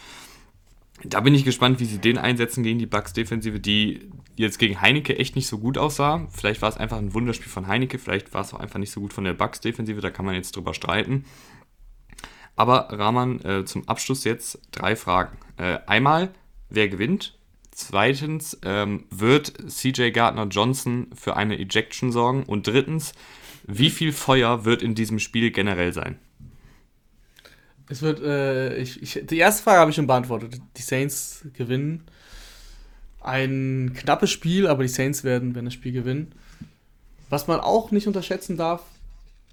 Da 1.04 1.20
bin 1.20 1.36
ich 1.36 1.43
gespannt, 1.43 1.82
wie 1.82 1.86
sie 1.86 1.97
den 1.97 2.18
einsetzen 2.18 2.64
gegen 2.64 2.80
die 2.80 2.86
Bucks-Defensive, 2.86 3.60
die 3.60 4.10
jetzt 4.38 4.58
gegen 4.58 4.80
Heineke 4.80 5.20
echt 5.20 5.36
nicht 5.36 5.47
so 5.47 5.58
gut 5.58 5.78
aussah. 5.78 6.30
Vielleicht 6.32 6.62
war 6.62 6.70
es 6.70 6.78
einfach 6.78 6.97
ein 6.97 7.14
Wunderspiel 7.14 7.52
von 7.52 7.68
Heineke, 7.68 8.00
vielleicht 8.00 8.34
war 8.34 8.39
es 8.39 8.54
auch 8.54 8.62
einfach 8.62 8.80
nicht 8.80 8.91
so 8.91 9.02
gut 9.02 9.12
von 9.12 9.26
der 9.26 9.34
Bucks-Defensive, 9.34 10.00
da 10.00 10.12
kann 10.12 10.26
man 10.26 10.36
jetzt 10.36 10.56
drüber 10.56 10.74
streiten. 10.74 11.26
Aber 12.56 12.88
Rahman, 12.89 13.41
äh, 13.41 13.66
zum 13.66 13.86
Abschluss 13.89 14.24
jetzt 14.24 14.62
drei 14.72 14.95
Fragen. 14.95 15.38
Äh, 15.58 15.80
einmal, 15.88 16.32
wer 16.70 16.88
gewinnt? 16.88 17.38
Zweitens, 17.80 18.59
ähm, 18.65 19.05
wird 19.09 19.53
CJ 19.71 20.09
Gardner 20.09 20.47
Johnson 20.47 21.07
für 21.15 21.38
eine 21.38 21.57
Ejection 21.57 22.11
sorgen? 22.11 22.43
Und 22.43 22.67
drittens, 22.67 23.13
wie 23.65 23.89
viel 23.89 24.11
Feuer 24.11 24.65
wird 24.65 24.82
in 24.82 24.95
diesem 24.95 25.17
Spiel 25.17 25.49
generell 25.51 25.93
sein? 25.93 26.19
Es 27.88 28.01
wird, 28.01 28.21
äh, 28.21 28.75
ich, 28.75 29.01
ich, 29.01 29.25
die 29.25 29.38
erste 29.38 29.63
Frage 29.63 29.80
habe 29.80 29.91
ich 29.91 29.95
schon 29.95 30.07
beantwortet. 30.07 30.59
Die 30.75 30.82
Saints 30.82 31.45
gewinnen. 31.53 32.03
Ein 33.21 33.93
knappes 33.95 34.30
Spiel, 34.30 34.67
aber 34.67 34.84
die 34.84 34.89
Saints 34.89 35.23
werden, 35.23 35.55
wenn 35.55 35.63
das 35.63 35.73
Spiel 35.73 35.93
gewinnen. 35.93 36.34
Was 37.30 37.47
man 37.47 37.61
auch 37.61 37.91
nicht 37.91 38.07
unterschätzen 38.07 38.57
darf, 38.57 38.84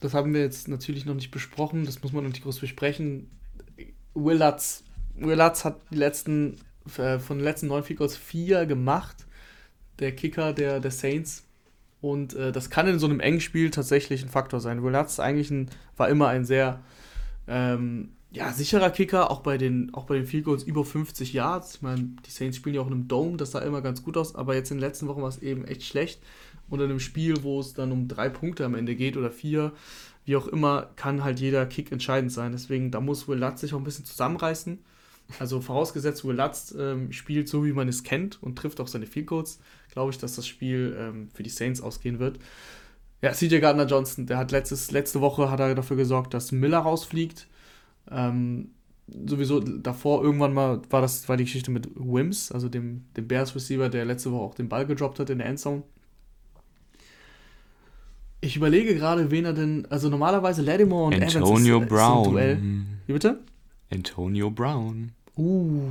das 0.00 0.14
haben 0.14 0.34
wir 0.34 0.40
jetzt 0.40 0.66
natürlich 0.66 1.06
noch 1.06 1.14
nicht 1.14 1.30
besprochen, 1.30 1.86
das 1.86 2.02
muss 2.02 2.12
man 2.12 2.24
noch 2.24 2.30
nicht 2.30 2.42
groß 2.42 2.58
besprechen. 2.58 3.30
Will 4.14 4.38
Lutz, 4.38 4.82
Will 5.14 5.38
Lutz 5.38 5.64
hat 5.64 5.80
die 5.92 5.96
letzten, 5.96 6.56
von 6.88 7.38
den 7.38 7.44
letzten 7.44 7.68
neun 7.68 7.82
Field 7.82 8.10
vier 8.12 8.66
gemacht. 8.66 9.26
Der 9.98 10.14
Kicker 10.14 10.52
der, 10.52 10.80
der 10.80 10.90
Saints. 10.90 11.44
Und 12.00 12.34
äh, 12.34 12.52
das 12.52 12.70
kann 12.70 12.86
in 12.86 12.98
so 12.98 13.06
einem 13.06 13.20
engen 13.20 13.40
Spiel 13.40 13.70
tatsächlich 13.70 14.22
ein 14.22 14.28
Faktor 14.28 14.60
sein. 14.60 14.82
Will 14.82 14.92
Lutz 14.92 15.18
eigentlich 15.18 15.50
ein, 15.50 15.70
war 15.96 16.08
immer 16.08 16.28
ein 16.28 16.44
sehr 16.44 16.80
ähm, 17.48 18.10
ja, 18.30 18.52
sicherer 18.52 18.90
Kicker, 18.90 19.30
auch 19.30 19.40
bei 19.40 19.56
den, 19.56 19.94
auch 19.94 20.04
bei 20.04 20.16
den 20.16 20.26
Field 20.26 20.44
Goals 20.44 20.62
über 20.62 20.84
50 20.84 21.32
Yards. 21.32 21.76
Ich 21.76 21.82
meine, 21.82 22.10
die 22.26 22.30
Saints 22.30 22.58
spielen 22.58 22.74
ja 22.74 22.82
auch 22.82 22.86
in 22.86 22.92
einem 22.92 23.08
Dome, 23.08 23.36
das 23.38 23.52
sah 23.52 23.60
immer 23.60 23.80
ganz 23.80 24.02
gut 24.02 24.16
aus, 24.16 24.34
aber 24.34 24.54
jetzt 24.54 24.70
in 24.70 24.76
den 24.76 24.82
letzten 24.82 25.08
Wochen 25.08 25.22
war 25.22 25.28
es 25.28 25.42
eben 25.42 25.64
echt 25.64 25.84
schlecht. 25.84 26.20
Und 26.68 26.80
in 26.80 26.90
einem 26.90 27.00
Spiel, 27.00 27.42
wo 27.42 27.60
es 27.60 27.74
dann 27.74 27.92
um 27.92 28.08
drei 28.08 28.28
Punkte 28.28 28.64
am 28.64 28.74
Ende 28.74 28.96
geht 28.96 29.16
oder 29.16 29.30
vier, 29.30 29.72
wie 30.24 30.36
auch 30.36 30.48
immer, 30.48 30.90
kann 30.96 31.22
halt 31.24 31.38
jeder 31.40 31.64
Kick 31.66 31.92
entscheidend 31.92 32.32
sein. 32.32 32.52
Deswegen, 32.52 32.90
da 32.90 33.00
muss 33.00 33.28
Will 33.28 33.38
Lutz 33.38 33.60
sich 33.60 33.72
auch 33.72 33.78
ein 33.78 33.84
bisschen 33.84 34.04
zusammenreißen. 34.04 34.78
Also 35.38 35.60
vorausgesetzt, 35.60 36.24
Will 36.24 36.36
Lutz 36.36 36.74
ähm, 36.78 37.12
spielt 37.12 37.48
so, 37.48 37.64
wie 37.64 37.72
man 37.72 37.88
es 37.88 38.04
kennt 38.04 38.42
und 38.42 38.56
trifft 38.56 38.80
auch 38.80 38.88
seine 38.88 39.06
Field 39.06 39.26
Goals, 39.26 39.58
glaube 39.92 40.10
ich, 40.10 40.18
dass 40.18 40.36
das 40.36 40.46
Spiel 40.46 40.96
ähm, 40.98 41.28
für 41.34 41.42
die 41.42 41.50
Saints 41.50 41.80
ausgehen 41.80 42.18
wird. 42.18 42.38
Ja, 43.22 43.32
CJ 43.32 43.58
Gardner 43.58 43.86
Johnson, 43.86 44.26
der 44.26 44.38
hat 44.38 44.52
letztes, 44.52 44.90
letzte 44.90 45.20
Woche 45.20 45.50
hat 45.50 45.58
er 45.60 45.74
dafür 45.74 45.96
gesorgt, 45.96 46.34
dass 46.34 46.52
Miller 46.52 46.78
rausfliegt. 46.78 47.48
Ähm, 48.10 48.70
sowieso 49.08 49.60
davor 49.60 50.22
irgendwann 50.22 50.52
mal 50.52 50.80
war 50.90 51.00
das 51.00 51.28
war 51.28 51.36
die 51.36 51.44
Geschichte 51.44 51.70
mit 51.70 51.88
Wims, 51.94 52.52
also 52.52 52.68
dem, 52.68 53.04
dem 53.16 53.26
Bears 53.26 53.54
Receiver, 53.54 53.88
der 53.88 54.04
letzte 54.04 54.32
Woche 54.32 54.42
auch 54.42 54.54
den 54.54 54.68
Ball 54.68 54.86
gedroppt 54.86 55.18
hat 55.18 55.30
in 55.30 55.38
der 55.38 55.48
Endzone. 55.48 55.82
Ich 58.40 58.56
überlege 58.56 58.94
gerade, 58.94 59.30
wen 59.30 59.44
er 59.44 59.54
denn, 59.54 59.86
also 59.90 60.08
normalerweise 60.08 60.62
Lattimore 60.62 61.06
und 61.06 61.14
Antonio 61.14 61.78
Evans 61.78 61.84
ist, 61.84 61.88
Brown. 61.88 62.22
Ist 62.22 62.30
Duell. 62.30 62.62
Wie 63.06 63.12
bitte? 63.12 63.40
Antonio 63.92 64.50
Brown. 64.50 65.12
Uh. 65.36 65.90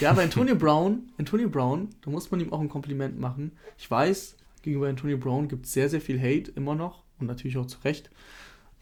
Ja, 0.00 0.10
aber 0.10 0.22
Antonio 0.22 0.54
Brown, 0.54 1.10
Antonio 1.18 1.48
Brown, 1.48 1.90
da 2.02 2.10
muss 2.10 2.30
man 2.30 2.40
ihm 2.40 2.52
auch 2.52 2.60
ein 2.60 2.70
Kompliment 2.70 3.20
machen. 3.20 3.52
Ich 3.76 3.90
weiß, 3.90 4.36
gegenüber 4.62 4.88
Antonio 4.88 5.18
Brown 5.18 5.48
gibt 5.48 5.66
es 5.66 5.72
sehr, 5.72 5.90
sehr 5.90 6.00
viel 6.00 6.18
Hate 6.18 6.50
immer 6.56 6.74
noch 6.74 7.02
und 7.18 7.26
natürlich 7.26 7.58
auch 7.58 7.66
zu 7.66 7.78
Recht 7.84 8.10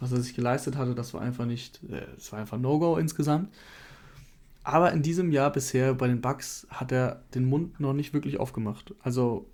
was 0.02 0.10
er 0.10 0.20
sich 0.20 0.34
geleistet 0.34 0.76
hatte, 0.76 0.94
das 0.94 1.14
war 1.14 1.22
einfach 1.22 1.46
nicht, 1.46 1.80
es 2.16 2.28
äh, 2.28 2.32
war 2.32 2.40
einfach 2.40 2.58
No-Go 2.58 2.96
insgesamt. 2.96 3.48
Aber 4.64 4.92
in 4.92 5.02
diesem 5.02 5.30
Jahr 5.30 5.50
bisher 5.52 5.94
bei 5.94 6.08
den 6.08 6.20
Bucks 6.20 6.66
hat 6.70 6.92
er 6.92 7.22
den 7.34 7.44
Mund 7.44 7.78
noch 7.78 7.92
nicht 7.92 8.12
wirklich 8.12 8.38
aufgemacht. 8.38 8.94
Also 9.00 9.48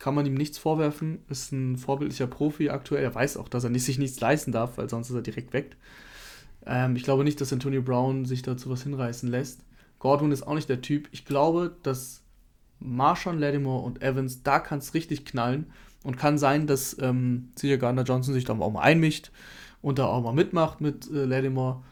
kann 0.00 0.14
man 0.14 0.26
ihm 0.26 0.34
nichts 0.34 0.58
vorwerfen, 0.58 1.20
ist 1.28 1.52
ein 1.52 1.76
vorbildlicher 1.76 2.26
Profi 2.26 2.70
aktuell. 2.70 3.04
Er 3.04 3.14
weiß 3.14 3.36
auch, 3.36 3.48
dass 3.48 3.64
er 3.64 3.78
sich 3.78 3.98
nichts 3.98 4.20
leisten 4.20 4.50
darf, 4.50 4.78
weil 4.78 4.90
sonst 4.90 5.10
ist 5.10 5.16
er 5.16 5.22
direkt 5.22 5.52
weg. 5.52 5.76
Ähm, 6.66 6.96
ich 6.96 7.04
glaube 7.04 7.24
nicht, 7.24 7.40
dass 7.40 7.52
Antonio 7.52 7.82
Brown 7.82 8.24
sich 8.24 8.42
dazu 8.42 8.70
was 8.70 8.82
hinreißen 8.82 9.28
lässt. 9.30 9.60
Gordon 9.98 10.32
ist 10.32 10.46
auch 10.46 10.54
nicht 10.54 10.68
der 10.68 10.82
Typ. 10.82 11.08
Ich 11.12 11.24
glaube, 11.24 11.76
dass 11.82 12.22
Marshawn 12.80 13.38
Lattimore 13.38 13.84
und 13.84 14.02
Evans, 14.02 14.42
da 14.42 14.58
kann 14.58 14.78
es 14.78 14.94
richtig 14.94 15.24
knallen. 15.24 15.66
Und 16.02 16.18
kann 16.18 16.36
sein, 16.36 16.66
dass 16.66 16.98
ähm, 17.00 17.48
CJ 17.56 17.76
Gardner 17.76 18.02
Johnson 18.02 18.34
sich 18.34 18.44
da 18.44 18.52
auch 18.52 18.70
mal 18.70 18.82
einmischt 18.82 19.30
und 19.80 19.98
da 19.98 20.04
auch 20.04 20.22
mal 20.22 20.34
mitmacht 20.34 20.82
mit 20.82 21.10
äh, 21.10 21.24
Lattimore. 21.24 21.82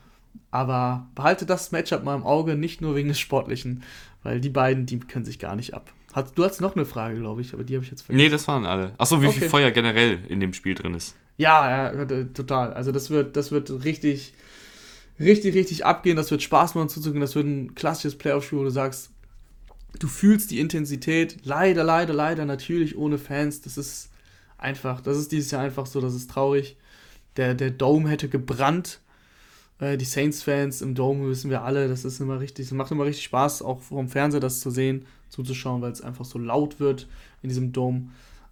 Aber 0.51 1.09
behalte 1.15 1.47
das 1.47 1.73
Matchup 1.73 2.05
mal 2.05 2.15
im 2.15 2.25
Auge, 2.25 2.55
nicht 2.55 2.83
nur 2.83 2.95
wegen 2.95 3.09
des 3.09 3.19
Sportlichen, 3.19 3.83
weil 4.23 4.39
die 4.39 4.51
beiden, 4.51 4.85
die 4.85 5.01
können 5.01 5.25
sich 5.25 5.39
gar 5.39 5.57
nicht 5.57 5.73
ab. 5.73 5.91
Hat, 6.13 6.37
du 6.37 6.45
hast 6.45 6.61
noch 6.61 6.77
eine 6.77 6.85
Frage, 6.85 7.19
glaube 7.19 7.41
ich, 7.41 7.55
aber 7.55 7.65
die 7.65 7.75
habe 7.75 7.85
ich 7.85 7.91
jetzt 7.91 8.03
vergessen. 8.03 8.23
Nee, 8.23 8.31
das 8.31 8.47
waren 8.49 8.67
alle. 8.67 8.93
Achso, 8.99 9.23
wie 9.23 9.27
okay. 9.27 9.41
viel 9.41 9.49
Feuer 9.49 9.71
generell 9.71 10.19
in 10.29 10.41
dem 10.41 10.53
Spiel 10.53 10.75
drin 10.75 10.95
ist. 10.95 11.17
Ja, 11.39 11.91
ja, 11.91 12.05
total. 12.35 12.75
Also 12.75 12.93
das 12.93 13.09
wird, 13.09 13.37
das 13.37 13.51
wird 13.51 13.85
richtig, 13.85 14.35
richtig, 15.19 15.55
richtig 15.55 15.85
abgehen. 15.85 16.17
Das 16.17 16.31
wird 16.31 16.43
Spaß 16.43 16.75
machen 16.75 16.89
zuzugehen. 16.89 17.21
Das 17.21 17.35
wird 17.35 17.47
ein 17.47 17.75
klassisches 17.75 18.17
Playoff-Spiel, 18.17 18.59
wo 18.59 18.65
du 18.65 18.71
sagst, 18.71 19.11
du 19.99 20.09
fühlst 20.09 20.51
die 20.51 20.61
Intensität. 20.61 21.39
Leider, 21.45 21.85
leider, 21.85 22.15
leider 22.15 22.45
natürlich 22.45 22.97
ohne 22.97 23.19
Fans. 23.19 23.61
Das 23.61 23.77
ist 23.77 24.11
einfach, 24.59 25.01
das 25.01 25.19
ist 25.19 25.33
dieses 25.33 25.51
Jahr 25.51 25.63
einfach 25.63 25.87
so, 25.87 26.01
das 26.01 26.15
ist 26.15 26.31
traurig. 26.31 26.77
Der, 27.37 27.55
der 27.55 27.71
Dome 27.71 28.09
hätte 28.09 28.29
gebrannt. 28.29 29.01
Äh, 29.79 29.97
die 29.97 30.05
Saints-Fans 30.05 30.81
im 30.83 30.95
Dome 30.95 31.29
wissen 31.29 31.51
wir 31.51 31.63
alle, 31.63 31.89
das 31.89 32.05
ist 32.05 32.21
immer 32.21 32.41
richtig, 32.41 32.67
es 32.67 32.73
macht 32.73 32.93
immer 32.93 33.05
richtig 33.05 33.25
Spaß, 33.25 33.63
auch 33.63 33.81
vom 33.81 34.09
Fernseher 34.09 34.41
das 34.41 34.61
zu 34.61 34.71
sehen, 34.71 35.07
zuzuschauen, 35.29 35.83
weil 35.83 35.93
es 35.93 36.01
einfach 36.01 36.25
so 36.25 36.39
laut 36.39 36.79
wird 36.79 37.09
in 37.43 37.49
diesem 37.49 37.73
Dome. 37.73 38.11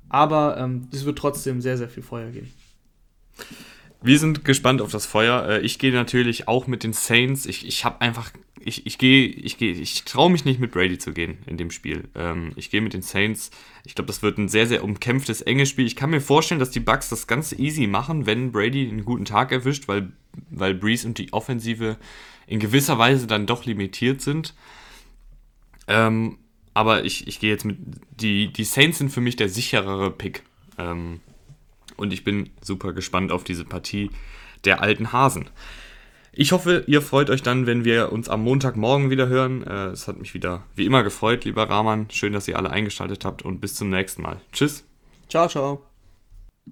Aber 0.09 0.57
ähm, 0.59 0.89
es 0.93 1.05
wird 1.05 1.19
trotzdem 1.19 1.61
sehr, 1.61 1.79
sehr 1.79 1.89
viel 1.89 2.03
Feuer 2.03 2.31
geben. 2.31 2.51
Wir 4.03 4.19
sind 4.19 4.45
gespannt 4.45 4.81
auf 4.81 4.91
das 4.91 5.07
Feuer. 5.07 5.47
Äh, 5.49 5.61
ich 5.61 5.79
gehe 5.79 5.93
natürlich 5.93 6.49
auch 6.49 6.67
mit 6.67 6.85
den 6.85 6.93
Saints. 6.93 7.47
Ich, 7.47 7.67
ich 7.67 7.85
habe 7.85 8.01
einfach, 8.01 8.31
ich, 8.59 8.87
ich 8.87 8.97
gehe, 8.97 9.27
ich 9.27 9.59
gehe, 9.59 9.73
ich 9.73 10.05
traue 10.05 10.31
mich 10.31 10.45
nicht 10.45 10.59
mit 10.59 10.73
Brady 10.73 10.99
zu 10.99 11.13
gehen 11.13 11.39
in 11.47 11.59
dem 11.59 11.71
Spiel. 11.71 12.09
Ähm, 12.15 12.53
ich 12.57 12.71
gehe 12.71 12.81
mit 12.81 12.95
den 12.95 13.03
Saints. 13.03 13.51
Ich 13.85 13.95
glaube, 13.95 14.07
das 14.07 14.23
wird 14.23 14.39
ein 14.39 14.49
sehr, 14.49 14.67
sehr 14.67 14.85
umkämpftes, 14.85 15.43
enges 15.43 15.69
Spiel. 15.69 15.87
Ich 15.87 15.97
kann 15.97 16.11
mir 16.11 16.21
vorstellen, 16.21 16.61
dass 16.61 16.71
die 16.71 16.81
Bucks 16.81 17.11
das 17.11 17.27
ganz 17.27 17.53
easy 17.53 17.87
machen, 17.87 18.25
wenn 18.25 18.53
Brady 18.53 18.89
einen 18.89 19.05
guten 19.05 19.27
Tag 19.27 19.53
erwischt, 19.53 19.87
weil, 19.87 20.13
weil 20.49 20.75
Breeze 20.75 21.07
und 21.07 21.19
die 21.19 21.33
Offensive 21.33 21.99
in 22.47 22.59
gewisser 22.59 22.99
Weise 22.99 23.27
dann 23.27 23.47
doch 23.47 23.67
limitiert 23.67 24.23
sind. 24.23 24.55
Ähm, 25.89 26.39
aber 26.73 27.05
ich, 27.05 27.27
ich 27.27 27.39
gehe 27.39 27.51
jetzt 27.51 27.65
mit, 27.65 27.79
die, 28.19 28.51
die 28.53 28.65
Saints 28.65 28.99
sind 28.99 29.11
für 29.11 29.21
mich 29.21 29.37
der 29.37 29.51
sicherere 29.51 30.11
Pick. 30.11 30.43
Ähm, 30.79 31.21
und 32.01 32.13
ich 32.13 32.25
bin 32.25 32.51
super 32.61 32.93
gespannt 32.93 33.31
auf 33.31 33.45
diese 33.45 33.65
Partie 33.65 34.11
der 34.65 34.83
alten 34.83 35.13
Hasen. 35.13 35.49
Ich 36.33 36.53
hoffe, 36.53 36.85
ihr 36.87 37.03
freut 37.03 37.29
euch 37.29 37.43
dann, 37.43 37.67
wenn 37.67 37.85
wir 37.85 38.13
uns 38.13 38.29
am 38.29 38.43
Montagmorgen 38.43 39.11
wieder 39.11 39.29
hören. 39.29 39.67
Äh, 39.67 39.89
es 39.89 40.07
hat 40.07 40.19
mich 40.19 40.33
wieder 40.33 40.63
wie 40.77 40.87
immer 40.87 41.03
gefreut, 41.03 41.45
lieber 41.45 41.69
Rahman. 41.69 42.07
Schön, 42.11 42.33
dass 42.33 42.47
ihr 42.47 42.57
alle 42.57 42.71
eingeschaltet 42.71 43.25
habt 43.25 43.43
und 43.43 43.61
bis 43.61 43.75
zum 43.75 43.91
nächsten 43.91 44.23
Mal. 44.23 44.41
Tschüss. 44.53 44.85
Ciao, 45.29 45.49
ciao. 45.49 45.90